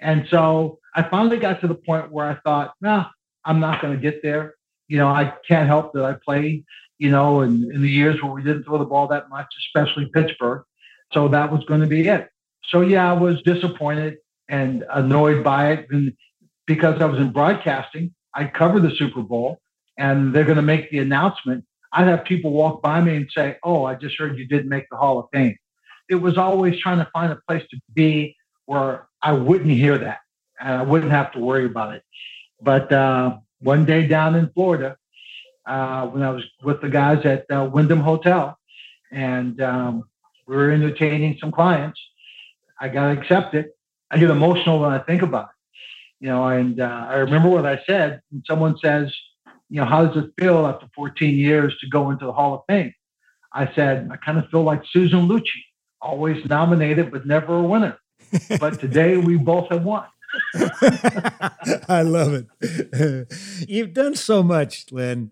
And 0.00 0.26
so 0.28 0.80
I 0.94 1.02
finally 1.02 1.38
got 1.38 1.62
to 1.62 1.66
the 1.66 1.74
point 1.74 2.12
where 2.12 2.26
I 2.26 2.34
thought, 2.44 2.74
nah, 2.82 3.06
I'm 3.42 3.58
not 3.58 3.80
going 3.80 3.94
to 3.94 4.02
get 4.02 4.22
there. 4.22 4.56
You 4.86 4.98
know, 4.98 5.08
I 5.08 5.32
can't 5.48 5.66
help 5.66 5.94
that 5.94 6.04
I 6.04 6.12
played, 6.22 6.66
you 6.98 7.10
know, 7.10 7.40
in, 7.42 7.70
in 7.72 7.82
the 7.82 7.90
years 7.90 8.22
where 8.22 8.32
we 8.32 8.42
didn't 8.42 8.64
throw 8.64 8.78
the 8.78 8.84
ball 8.84 9.08
that 9.08 9.28
much, 9.28 9.46
especially 9.66 10.06
Pittsburgh. 10.12 10.62
So 11.12 11.28
that 11.28 11.52
was 11.52 11.64
going 11.64 11.80
to 11.80 11.86
be 11.86 12.08
it. 12.08 12.28
So 12.68 12.80
yeah, 12.80 13.10
I 13.10 13.14
was 13.14 13.42
disappointed 13.42 14.18
and 14.48 14.84
annoyed 14.90 15.44
by 15.44 15.72
it. 15.72 15.86
And 15.90 16.12
because 16.66 17.00
I 17.00 17.06
was 17.06 17.20
in 17.20 17.30
broadcasting, 17.30 18.14
I 18.34 18.46
covered 18.46 18.82
the 18.82 18.94
Super 18.96 19.22
Bowl 19.22 19.60
and 19.98 20.34
they're 20.34 20.44
going 20.44 20.56
to 20.56 20.62
make 20.62 20.90
the 20.90 20.98
announcement. 20.98 21.64
I'd 21.92 22.08
have 22.08 22.24
people 22.24 22.50
walk 22.50 22.82
by 22.82 23.00
me 23.00 23.16
and 23.16 23.30
say, 23.30 23.56
Oh, 23.62 23.84
I 23.84 23.94
just 23.94 24.16
heard 24.18 24.38
you 24.38 24.46
didn't 24.46 24.68
make 24.68 24.86
the 24.90 24.96
Hall 24.96 25.18
of 25.18 25.26
Fame. 25.32 25.56
It 26.08 26.16
was 26.16 26.36
always 26.36 26.78
trying 26.80 26.98
to 26.98 27.08
find 27.12 27.32
a 27.32 27.38
place 27.48 27.64
to 27.70 27.80
be 27.92 28.36
where 28.66 29.06
I 29.22 29.32
wouldn't 29.32 29.70
hear 29.70 29.96
that 29.98 30.18
and 30.60 30.72
I 30.72 30.82
wouldn't 30.82 31.12
have 31.12 31.32
to 31.32 31.38
worry 31.38 31.66
about 31.66 31.94
it. 31.94 32.02
But 32.60 32.92
uh, 32.92 33.38
one 33.60 33.84
day 33.84 34.06
down 34.06 34.34
in 34.34 34.50
Florida, 34.50 34.96
uh, 35.66 36.06
when 36.08 36.22
I 36.22 36.30
was 36.30 36.44
with 36.62 36.80
the 36.80 36.88
guys 36.88 37.24
at 37.24 37.46
uh, 37.50 37.68
Wyndham 37.72 38.00
Hotel, 38.00 38.58
and 39.10 39.60
um, 39.60 40.04
we 40.46 40.56
were 40.56 40.70
entertaining 40.70 41.38
some 41.40 41.52
clients. 41.52 42.00
I 42.80 42.88
got 42.88 43.16
accepted. 43.16 43.70
I 44.10 44.18
get 44.18 44.30
emotional 44.30 44.80
when 44.80 44.92
I 44.92 44.98
think 44.98 45.22
about 45.22 45.46
it. 45.46 46.24
You 46.24 46.28
know, 46.28 46.46
and 46.46 46.80
uh, 46.80 47.06
I 47.08 47.16
remember 47.16 47.48
what 47.48 47.66
I 47.66 47.80
said. 47.86 48.20
And 48.32 48.44
someone 48.46 48.76
says, 48.82 49.12
you 49.70 49.80
know, 49.80 49.86
how 49.86 50.06
does 50.06 50.24
it 50.24 50.30
feel 50.38 50.66
after 50.66 50.86
14 50.94 51.34
years 51.34 51.76
to 51.80 51.88
go 51.88 52.10
into 52.10 52.26
the 52.26 52.32
Hall 52.32 52.54
of 52.54 52.60
Fame? 52.68 52.94
I 53.52 53.72
said, 53.74 54.08
I 54.12 54.16
kind 54.16 54.38
of 54.38 54.48
feel 54.50 54.62
like 54.62 54.82
Susan 54.90 55.28
Lucci, 55.28 55.62
always 56.00 56.44
nominated 56.46 57.10
but 57.10 57.26
never 57.26 57.56
a 57.56 57.62
winner. 57.62 57.98
but 58.60 58.80
today 58.80 59.16
we 59.16 59.36
both 59.36 59.70
have 59.70 59.84
won. 59.84 60.06
I 61.88 62.02
love 62.02 62.46
it. 62.60 63.66
You've 63.68 63.92
done 63.92 64.14
so 64.14 64.42
much, 64.42 64.86
Lynn. 64.90 65.30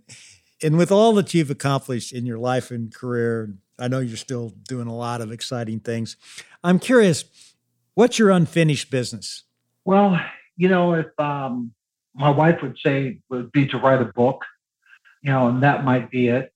And 0.63 0.79
with 0.79 0.93
all 0.93 1.13
that 1.15 1.35
you've 1.35 1.51
accomplished 1.51 2.13
in 2.13 2.25
your 2.25 2.39
life 2.39 2.71
and 2.71 2.95
career, 2.95 3.55
I 3.79 3.89
know 3.89 3.99
you're 3.99 4.17
still 4.17 4.51
doing 4.69 4.87
a 4.87 4.95
lot 4.95 5.21
of 5.21 5.33
exciting 5.33 5.81
things. 5.81 6.17
I'm 6.63 6.79
curious, 6.79 7.25
what's 7.95 8.19
your 8.19 8.31
unfinished 8.31 8.91
business? 8.91 9.43
Well, 9.85 10.21
you 10.57 10.69
know, 10.69 10.95
if 10.95 11.07
um, 11.19 11.73
my 12.15 12.31
wife 12.31 12.63
would 12.63 12.79
say 12.85 13.19
would 13.29 13.51
be 13.53 13.67
to 13.69 13.79
write 13.79 14.01
a 14.01 14.07
book, 14.07 14.45
you 15.23 15.33
know, 15.33 15.49
and 15.49 15.63
that 15.63 15.85
might 15.85 16.11
be 16.11 16.29
it. 16.29 16.53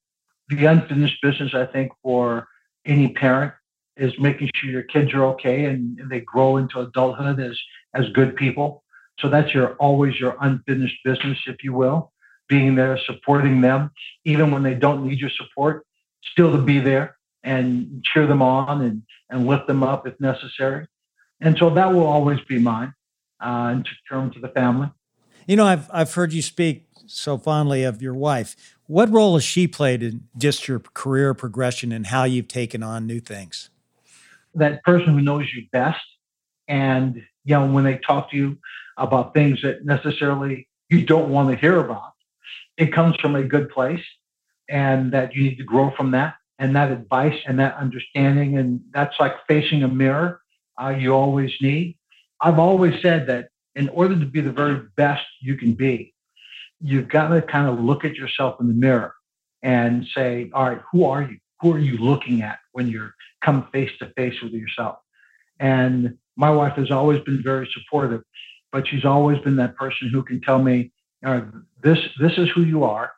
The 0.49 0.67
unfinished 0.67 1.21
business, 1.23 1.55
I 1.55 1.67
think, 1.67 1.93
for 2.03 2.47
any 2.85 3.09
parent 3.09 3.53
is 3.97 4.13
making 4.19 4.51
sure 4.55 4.71
your 4.71 4.83
kids 4.83 5.13
are 5.15 5.25
okay 5.25 5.65
and, 5.65 5.99
and 5.99 6.11
they 6.11 6.21
grow 6.21 6.59
into 6.59 6.81
adulthood 6.81 7.41
as 7.41 7.59
as 7.97 8.09
good 8.11 8.37
people. 8.37 8.83
So 9.19 9.29
that's 9.29 9.55
your 9.55 9.75
always 9.77 10.21
your 10.21 10.37
unfinished 10.41 10.99
business, 11.05 11.39
if 11.47 11.65
you 11.65 11.73
will, 11.73 12.13
being 12.49 12.75
there, 12.75 12.99
supporting 13.07 13.61
them, 13.61 13.91
even 14.25 14.51
when 14.51 14.63
they 14.63 14.75
don't 14.75 15.07
need 15.07 15.19
your 15.19 15.31
support, 15.31 15.87
still 16.33 16.53
to 16.53 16.59
be 16.59 16.79
there 16.79 17.17
and 17.43 18.05
cheer 18.05 18.27
them 18.27 18.43
on 18.43 18.83
and, 18.83 19.03
and 19.31 19.47
lift 19.47 19.67
them 19.67 19.83
up 19.83 20.07
if 20.07 20.19
necessary. 20.21 20.87
And 21.41 21.57
so 21.59 21.71
that 21.71 21.93
will 21.93 22.07
always 22.07 22.41
be 22.49 22.59
mine 22.59 22.93
uh, 23.41 23.75
in 23.75 23.85
terms 24.09 24.37
of 24.37 24.43
the 24.43 24.49
family. 24.49 24.91
You 25.47 25.57
know, 25.57 25.67
I've, 25.67 25.89
I've 25.93 26.13
heard 26.13 26.33
you 26.33 26.43
speak 26.43 26.87
so 27.07 27.39
fondly 27.39 27.85
of 27.85 28.03
your 28.03 28.15
wife. 28.15 28.57
What 28.87 29.11
role 29.11 29.35
has 29.35 29.45
she 29.45 29.67
played 29.67 30.03
in 30.03 30.25
just 30.37 30.69
your 30.69 30.81
career 30.81 31.35
progression 31.35 31.93
and 31.93 32.07
how 32.09 32.25
you've 32.25 32.49
taken 32.49 32.83
on 32.83 33.07
new 33.07 33.21
things? 33.21 33.71
That 34.55 34.83
person 34.83 35.15
who 35.15 35.21
knows 35.23 35.47
you 35.55 35.67
best. 35.73 36.01
And, 36.69 37.23
you 37.47 37.55
know, 37.55 37.67
when 37.67 37.85
they 37.85 37.99
talk 37.99 38.31
to 38.31 38.37
you 38.37 38.59
about 38.99 39.33
things 39.33 39.63
that 39.63 39.85
necessarily 39.85 40.69
you 40.91 41.07
don't 41.07 41.31
want 41.31 41.49
to 41.49 41.57
hear 41.57 41.79
about, 41.79 42.13
it 42.77 42.93
comes 42.93 43.17
from 43.17 43.37
a 43.37 43.43
good 43.43 43.71
place 43.71 44.05
and 44.69 45.13
that 45.13 45.35
you 45.35 45.45
need 45.45 45.57
to 45.57 45.65
grow 45.65 45.93
from 45.97 46.11
that 46.11 46.35
and 46.59 46.75
that 46.75 46.91
advice 46.91 47.39
and 47.47 47.59
that 47.61 47.77
understanding. 47.77 48.59
And 48.59 48.81
that's 48.93 49.15
like 49.21 49.35
facing 49.47 49.83
a 49.85 49.89
mirror 49.89 50.41
uh, 50.83 50.91
you 50.91 51.13
always 51.13 51.53
need. 51.63 51.97
I've 52.41 52.59
always 52.59 53.01
said 53.01 53.29
that 53.29 53.49
in 53.77 53.89
order 53.91 54.19
to 54.19 54.27
be 54.27 54.41
the 54.41 54.53
very 54.53 54.81
best 54.97 55.25
you 55.41 55.57
can 55.57 55.73
be, 55.73 56.13
you've 56.81 57.09
got 57.09 57.29
to 57.29 57.41
kind 57.41 57.69
of 57.69 57.83
look 57.83 58.05
at 58.05 58.17
yourself 58.17 58.61
in 58.61 58.69
the 58.69 58.75
mirror 58.75 59.15
and 59.63 60.07
say, 60.15 60.51
all 60.53 60.69
right, 60.69 60.81
who 60.93 61.05
are 61.05 61.23
you? 61.23 61.39
Who 61.61 61.73
are 61.73 61.79
you 61.79 61.97
looking 61.97 62.43
at 62.43 62.59
when 62.73 62.89
you're 62.89 63.15
come 63.41 63.69
face 63.73 63.91
to 64.01 64.13
face 64.17 64.35
with 64.43 64.53
yourself? 64.53 64.99
And 65.59 66.19
my 66.37 66.51
wife 66.51 66.75
has 66.75 66.91
always 66.91 67.23
been 67.23 67.43
very 67.43 67.69
supportive, 67.73 68.23
but 68.73 68.87
she's 68.87 69.05
always 69.05 69.39
been 69.41 69.57
that 69.57 69.77
person 69.77 70.11
who 70.13 70.23
can 70.23 70.41
tell 70.41 70.63
me, 70.63 70.93
this 71.83 71.99
this 72.21 72.33
is 72.37 72.49
who 72.55 72.63
you 72.63 72.85
are. 72.85 73.13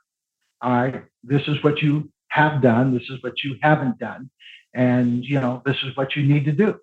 All 0.61 0.73
right, 0.73 1.05
this 1.23 1.43
is 1.47 1.63
what 1.63 1.83
you 1.83 2.11
have 2.29 2.63
done. 2.63 2.93
This 2.93 3.09
is 3.11 3.23
what 3.23 3.43
you 3.43 3.57
haven't 3.63 3.99
done. 3.99 4.31
And, 4.75 5.25
you 5.25 5.41
know, 5.41 5.63
this 5.65 5.77
is 5.85 5.97
what 5.97 6.15
you 6.17 6.23
need 6.23 6.45
to 6.45 6.53
do. 6.53 6.79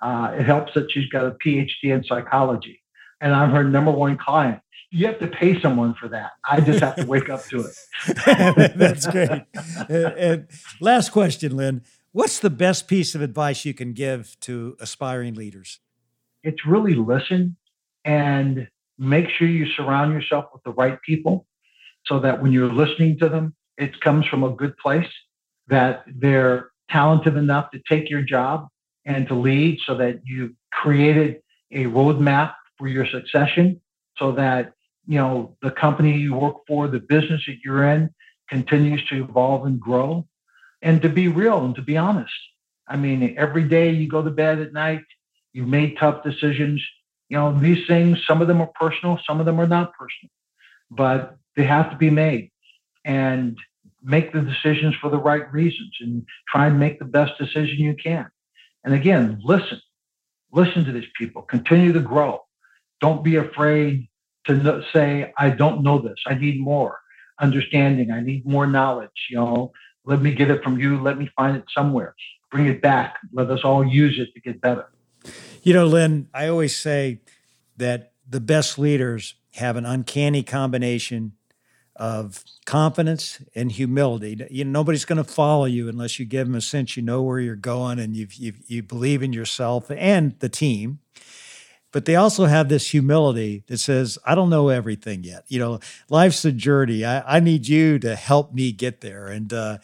Uh, 0.00 0.34
it 0.38 0.44
helps 0.44 0.74
that 0.74 0.90
she's 0.90 1.08
got 1.08 1.26
a 1.26 1.32
PhD 1.32 1.68
in 1.84 2.04
psychology. 2.04 2.82
And 3.20 3.34
I'm 3.34 3.50
her 3.50 3.64
number 3.64 3.90
one 3.90 4.16
client. 4.16 4.60
You 4.90 5.06
have 5.06 5.18
to 5.20 5.26
pay 5.26 5.60
someone 5.60 5.94
for 5.94 6.08
that. 6.08 6.32
I 6.48 6.60
just 6.60 6.80
have 6.80 6.96
to 6.96 7.06
wake 7.06 7.28
up 7.28 7.44
to 7.46 7.66
it. 7.66 8.76
That's 8.76 9.06
great. 9.06 9.42
and 9.88 10.46
last 10.80 11.10
question, 11.10 11.56
Lynn. 11.56 11.82
What's 12.14 12.38
the 12.38 12.48
best 12.48 12.86
piece 12.86 13.16
of 13.16 13.22
advice 13.22 13.64
you 13.64 13.74
can 13.74 13.92
give 13.92 14.36
to 14.42 14.76
aspiring 14.78 15.34
leaders? 15.34 15.80
It's 16.44 16.64
really 16.64 16.94
listen 16.94 17.56
and 18.04 18.68
make 18.96 19.28
sure 19.30 19.48
you 19.48 19.66
surround 19.66 20.12
yourself 20.12 20.44
with 20.52 20.62
the 20.62 20.70
right 20.74 21.02
people 21.02 21.44
so 22.06 22.20
that 22.20 22.40
when 22.40 22.52
you're 22.52 22.72
listening 22.72 23.18
to 23.18 23.28
them, 23.28 23.56
it 23.78 24.00
comes 24.00 24.26
from 24.26 24.44
a 24.44 24.50
good 24.50 24.76
place, 24.76 25.08
that 25.66 26.04
they're 26.06 26.70
talented 26.88 27.36
enough 27.36 27.72
to 27.72 27.80
take 27.88 28.08
your 28.08 28.22
job 28.22 28.68
and 29.04 29.26
to 29.26 29.34
lead 29.34 29.80
so 29.84 29.96
that 29.96 30.20
you've 30.24 30.52
created 30.70 31.42
a 31.72 31.86
roadmap 31.86 32.54
for 32.78 32.86
your 32.86 33.06
succession 33.06 33.80
so 34.18 34.30
that 34.30 34.72
you 35.08 35.18
know 35.18 35.56
the 35.62 35.70
company 35.72 36.16
you 36.16 36.34
work 36.34 36.58
for 36.68 36.86
the 36.86 37.00
business 37.00 37.42
that 37.48 37.56
you're 37.64 37.90
in 37.90 38.08
continues 38.48 39.04
to 39.06 39.24
evolve 39.24 39.66
and 39.66 39.80
grow 39.80 40.24
and 40.84 41.02
to 41.02 41.08
be 41.08 41.26
real 41.26 41.64
and 41.64 41.74
to 41.74 41.82
be 41.82 41.96
honest 41.96 42.32
i 42.86 42.96
mean 42.96 43.34
every 43.36 43.64
day 43.64 43.90
you 43.90 44.08
go 44.08 44.22
to 44.22 44.30
bed 44.30 44.60
at 44.60 44.72
night 44.72 45.02
you've 45.52 45.68
made 45.68 45.96
tough 45.98 46.22
decisions 46.22 46.80
you 47.28 47.36
know 47.36 47.58
these 47.58 47.84
things 47.88 48.18
some 48.26 48.40
of 48.40 48.46
them 48.48 48.60
are 48.60 48.70
personal 48.80 49.18
some 49.26 49.40
of 49.40 49.46
them 49.46 49.60
are 49.60 49.66
not 49.66 49.92
personal 49.94 50.30
but 50.90 51.36
they 51.56 51.64
have 51.64 51.90
to 51.90 51.96
be 51.96 52.10
made 52.10 52.50
and 53.04 53.58
make 54.02 54.32
the 54.32 54.40
decisions 54.40 54.94
for 55.00 55.10
the 55.10 55.18
right 55.18 55.50
reasons 55.52 55.90
and 56.00 56.24
try 56.48 56.66
and 56.66 56.78
make 56.78 56.98
the 56.98 57.04
best 57.04 57.32
decision 57.38 57.78
you 57.78 57.96
can 57.96 58.28
and 58.84 58.94
again 58.94 59.40
listen 59.42 59.80
listen 60.52 60.84
to 60.84 60.92
these 60.92 61.10
people 61.18 61.42
continue 61.42 61.92
to 61.92 62.00
grow 62.00 62.38
don't 63.00 63.24
be 63.24 63.36
afraid 63.36 64.08
to 64.46 64.82
say, 64.92 65.32
I 65.38 65.50
don't 65.50 65.82
know 65.82 65.98
this. 66.00 66.18
I 66.26 66.34
need 66.34 66.60
more 66.60 66.98
understanding. 67.40 68.10
I 68.10 68.20
need 68.20 68.46
more 68.46 68.66
knowledge. 68.66 69.10
You 69.30 69.36
know, 69.38 69.72
let 70.04 70.20
me 70.20 70.32
get 70.32 70.50
it 70.50 70.62
from 70.62 70.78
you. 70.78 71.00
Let 71.00 71.18
me 71.18 71.30
find 71.36 71.56
it 71.56 71.64
somewhere. 71.74 72.14
Bring 72.50 72.66
it 72.66 72.82
back. 72.82 73.16
Let 73.32 73.50
us 73.50 73.60
all 73.64 73.84
use 73.84 74.18
it 74.18 74.32
to 74.34 74.40
get 74.40 74.60
better. 74.60 74.86
You 75.62 75.72
know, 75.72 75.86
Lynn, 75.86 76.28
I 76.34 76.48
always 76.48 76.76
say 76.76 77.20
that 77.76 78.12
the 78.28 78.40
best 78.40 78.78
leaders 78.78 79.34
have 79.54 79.76
an 79.76 79.86
uncanny 79.86 80.42
combination 80.42 81.32
of 81.96 82.44
confidence 82.66 83.40
and 83.54 83.70
humility. 83.70 84.46
You 84.50 84.64
know, 84.64 84.70
nobody's 84.70 85.04
going 85.04 85.22
to 85.22 85.24
follow 85.24 85.64
you 85.64 85.88
unless 85.88 86.18
you 86.18 86.26
give 86.26 86.46
them 86.46 86.56
a 86.56 86.60
sense 86.60 86.96
you 86.96 87.02
know 87.02 87.22
where 87.22 87.38
you're 87.38 87.54
going 87.54 87.98
and 87.98 88.16
you 88.16 88.26
you 88.66 88.82
believe 88.82 89.22
in 89.22 89.32
yourself 89.32 89.90
and 89.90 90.38
the 90.40 90.48
team 90.48 90.98
but 91.94 92.06
they 92.06 92.16
also 92.16 92.46
have 92.46 92.68
this 92.68 92.90
humility 92.90 93.62
that 93.68 93.78
says, 93.78 94.18
I 94.26 94.34
don't 94.34 94.50
know 94.50 94.68
everything 94.68 95.22
yet. 95.22 95.44
You 95.46 95.60
know, 95.60 95.78
life's 96.10 96.44
a 96.44 96.50
journey. 96.50 97.04
I, 97.04 97.36
I 97.36 97.38
need 97.38 97.68
you 97.68 98.00
to 98.00 98.16
help 98.16 98.52
me 98.52 98.72
get 98.72 99.00
there. 99.00 99.28
And 99.28 99.52
uh, 99.52 99.78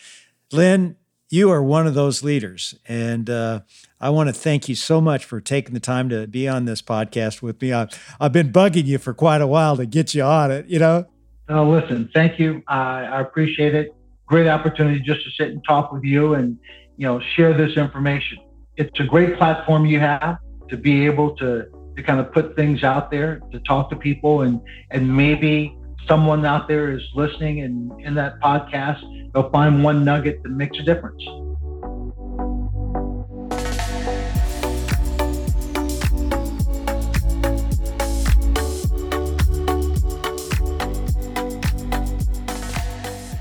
Lynn, 0.50 0.96
you 1.28 1.52
are 1.52 1.62
one 1.62 1.86
of 1.86 1.94
those 1.94 2.24
leaders. 2.24 2.74
And 2.88 3.30
uh, 3.30 3.60
I 4.00 4.10
want 4.10 4.28
to 4.28 4.32
thank 4.32 4.68
you 4.68 4.74
so 4.74 5.00
much 5.00 5.24
for 5.24 5.40
taking 5.40 5.72
the 5.72 5.78
time 5.78 6.08
to 6.08 6.26
be 6.26 6.48
on 6.48 6.64
this 6.64 6.82
podcast 6.82 7.42
with 7.42 7.62
me. 7.62 7.72
I've, 7.72 8.16
I've 8.18 8.32
been 8.32 8.50
bugging 8.50 8.86
you 8.86 8.98
for 8.98 9.14
quite 9.14 9.40
a 9.40 9.46
while 9.46 9.76
to 9.76 9.86
get 9.86 10.12
you 10.12 10.24
on 10.24 10.50
it, 10.50 10.66
you 10.66 10.80
know? 10.80 11.06
Oh, 11.48 11.70
listen, 11.70 12.10
thank 12.12 12.40
you. 12.40 12.60
I, 12.66 13.04
I 13.04 13.20
appreciate 13.20 13.76
it. 13.76 13.94
Great 14.26 14.48
opportunity 14.48 14.98
just 14.98 15.22
to 15.22 15.30
sit 15.30 15.52
and 15.52 15.62
talk 15.62 15.92
with 15.92 16.02
you 16.02 16.34
and, 16.34 16.58
you 16.96 17.06
know, 17.06 17.20
share 17.20 17.56
this 17.56 17.76
information. 17.76 18.38
It's 18.76 18.98
a 18.98 19.04
great 19.04 19.38
platform 19.38 19.86
you 19.86 20.00
have 20.00 20.38
to 20.70 20.76
be 20.76 21.06
able 21.06 21.36
to 21.36 21.68
to 21.96 22.02
kind 22.02 22.20
of 22.20 22.32
put 22.32 22.56
things 22.56 22.82
out 22.84 23.10
there 23.10 23.40
to 23.52 23.60
talk 23.60 23.90
to 23.90 23.96
people 23.96 24.42
and 24.42 24.60
and 24.90 25.16
maybe 25.16 25.76
someone 26.08 26.44
out 26.44 26.68
there 26.68 26.90
is 26.90 27.02
listening 27.14 27.60
and 27.60 28.00
in 28.00 28.14
that 28.14 28.40
podcast 28.40 29.00
they'll 29.32 29.50
find 29.50 29.82
one 29.82 30.04
nugget 30.04 30.42
that 30.42 30.50
makes 30.50 30.78
a 30.78 30.82
difference 30.82 31.22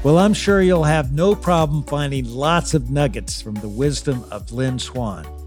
Well, 0.02 0.18
I'm 0.18 0.34
sure 0.34 0.62
you'll 0.62 0.86
have 0.86 1.12
no 1.12 1.36
problem 1.36 1.84
finding 1.84 2.24
lots 2.26 2.74
of 2.74 2.90
nuggets 2.90 3.42
from 3.42 3.56
the 3.56 3.68
wisdom 3.68 4.24
of 4.32 4.50
Lynn 4.54 4.80
Swann. 4.80 5.39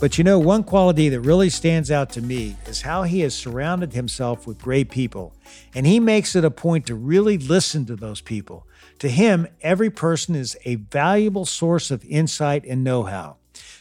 But 0.00 0.18
you 0.18 0.24
know, 0.24 0.38
one 0.38 0.64
quality 0.64 1.08
that 1.08 1.20
really 1.20 1.48
stands 1.48 1.90
out 1.90 2.10
to 2.10 2.20
me 2.20 2.56
is 2.66 2.82
how 2.82 3.04
he 3.04 3.20
has 3.20 3.34
surrounded 3.34 3.92
himself 3.92 4.46
with 4.46 4.60
great 4.60 4.90
people. 4.90 5.34
And 5.74 5.86
he 5.86 6.00
makes 6.00 6.34
it 6.34 6.44
a 6.44 6.50
point 6.50 6.86
to 6.86 6.94
really 6.94 7.38
listen 7.38 7.86
to 7.86 7.96
those 7.96 8.20
people. 8.20 8.66
To 8.98 9.08
him, 9.08 9.46
every 9.62 9.90
person 9.90 10.34
is 10.34 10.56
a 10.64 10.74
valuable 10.74 11.46
source 11.46 11.90
of 11.90 12.04
insight 12.04 12.64
and 12.64 12.82
know 12.82 13.04
how. 13.04 13.36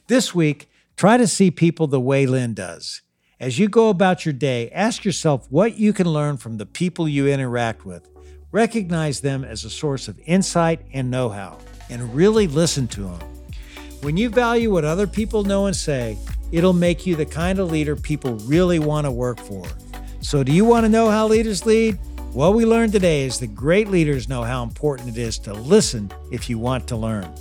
This 0.07 0.35
week, 0.35 0.69
try 0.95 1.17
to 1.17 1.27
see 1.27 1.49
people 1.49 1.87
the 1.87 1.99
way 1.99 2.25
Lynn 2.25 2.53
does. 2.53 3.01
As 3.39 3.59
you 3.59 3.67
go 3.67 3.89
about 3.89 4.25
your 4.25 4.33
day, 4.33 4.69
ask 4.69 5.03
yourself 5.03 5.47
what 5.49 5.77
you 5.77 5.91
can 5.91 6.07
learn 6.07 6.37
from 6.37 6.57
the 6.57 6.65
people 6.65 7.09
you 7.09 7.27
interact 7.27 7.85
with. 7.85 8.07
Recognize 8.51 9.21
them 9.21 9.43
as 9.43 9.65
a 9.65 9.69
source 9.69 10.07
of 10.07 10.19
insight 10.25 10.81
and 10.93 11.09
know 11.09 11.29
how, 11.29 11.57
and 11.89 12.13
really 12.15 12.47
listen 12.47 12.87
to 12.89 13.01
them. 13.01 13.42
When 14.03 14.17
you 14.17 14.27
value 14.27 14.69
what 14.69 14.83
other 14.83 15.07
people 15.07 15.45
know 15.45 15.67
and 15.67 15.73
say, 15.73 16.17
it'll 16.51 16.73
make 16.73 17.05
you 17.05 17.15
the 17.15 17.25
kind 17.25 17.57
of 17.57 17.71
leader 17.71 17.95
people 17.95 18.35
really 18.39 18.77
want 18.77 19.05
to 19.05 19.11
work 19.11 19.39
for. 19.39 19.63
So, 20.19 20.43
do 20.43 20.51
you 20.51 20.65
want 20.65 20.83
to 20.83 20.89
know 20.89 21.09
how 21.09 21.25
leaders 21.25 21.65
lead? 21.65 21.97
What 22.33 22.53
we 22.53 22.65
learned 22.65 22.91
today 22.91 23.23
is 23.23 23.39
that 23.39 23.55
great 23.55 23.87
leaders 23.87 24.27
know 24.27 24.43
how 24.43 24.61
important 24.61 25.07
it 25.07 25.17
is 25.17 25.39
to 25.39 25.53
listen 25.53 26.11
if 26.33 26.49
you 26.49 26.59
want 26.59 26.85
to 26.89 26.97
learn. 26.97 27.33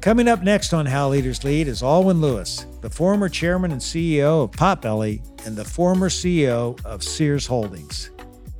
Coming 0.00 0.26
up 0.26 0.42
next 0.42 0.74
on 0.74 0.84
How 0.84 1.10
Leaders 1.10 1.44
Lead 1.44 1.68
is 1.68 1.80
Aylwin 1.80 2.20
Lewis, 2.20 2.66
the 2.80 2.90
former 2.90 3.28
chairman 3.28 3.70
and 3.70 3.80
CEO 3.80 4.42
of 4.42 4.50
Potbelly 4.50 5.22
and 5.46 5.54
the 5.54 5.64
former 5.64 6.08
CEO 6.08 6.84
of 6.84 7.04
Sears 7.04 7.46
Holdings. 7.46 8.10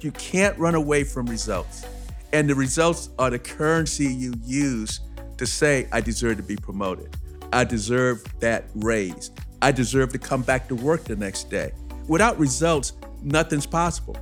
You 0.02 0.12
can't 0.12 0.56
run 0.56 0.76
away 0.76 1.02
from 1.02 1.26
results, 1.26 1.84
and 2.32 2.48
the 2.48 2.54
results 2.54 3.10
are 3.18 3.30
the 3.30 3.40
currency 3.40 4.06
you 4.06 4.34
use 4.44 5.00
to 5.38 5.46
say, 5.46 5.88
I 5.92 6.00
deserve 6.00 6.36
to 6.38 6.42
be 6.42 6.56
promoted. 6.56 7.16
I 7.52 7.64
deserve 7.64 8.24
that 8.40 8.64
raise. 8.74 9.30
I 9.62 9.72
deserve 9.72 10.12
to 10.12 10.18
come 10.18 10.42
back 10.42 10.68
to 10.68 10.74
work 10.74 11.04
the 11.04 11.16
next 11.16 11.50
day. 11.50 11.72
Without 12.08 12.38
results, 12.38 12.92
nothing's 13.22 13.66
possible. 13.66 14.16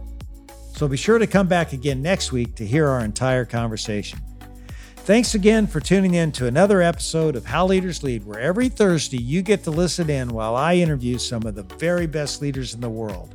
So 0.75 0.89
be 0.89 0.97
sure 0.97 1.19
to 1.19 1.27
come 1.27 1.47
back 1.47 1.73
again 1.73 2.03
next 2.03 2.33
week 2.33 2.55
to 2.57 2.67
hear 2.67 2.89
our 2.89 3.05
entire 3.05 3.45
conversation. 3.45 4.21
Thanks 4.97 5.35
again 5.35 5.67
for 5.67 5.81
tuning 5.81 6.15
in 6.15 6.33
to 6.33 6.47
another 6.47 6.81
episode 6.81 7.37
of 7.37 7.45
How 7.45 7.67
Leaders 7.67 8.03
Lead, 8.03 8.25
where 8.25 8.41
every 8.41 8.71
Thursday 8.71 9.21
you 9.21 9.43
get 9.43 9.63
to 9.65 9.71
listen 9.71 10.09
in 10.09 10.31
while 10.31 10.57
I 10.57 10.77
interview 10.77 11.19
some 11.19 11.45
of 11.45 11.55
the 11.55 11.63
very 11.63 12.07
best 12.07 12.41
leaders 12.41 12.75
in 12.75 12.81
the 12.81 12.89
world. 12.89 13.35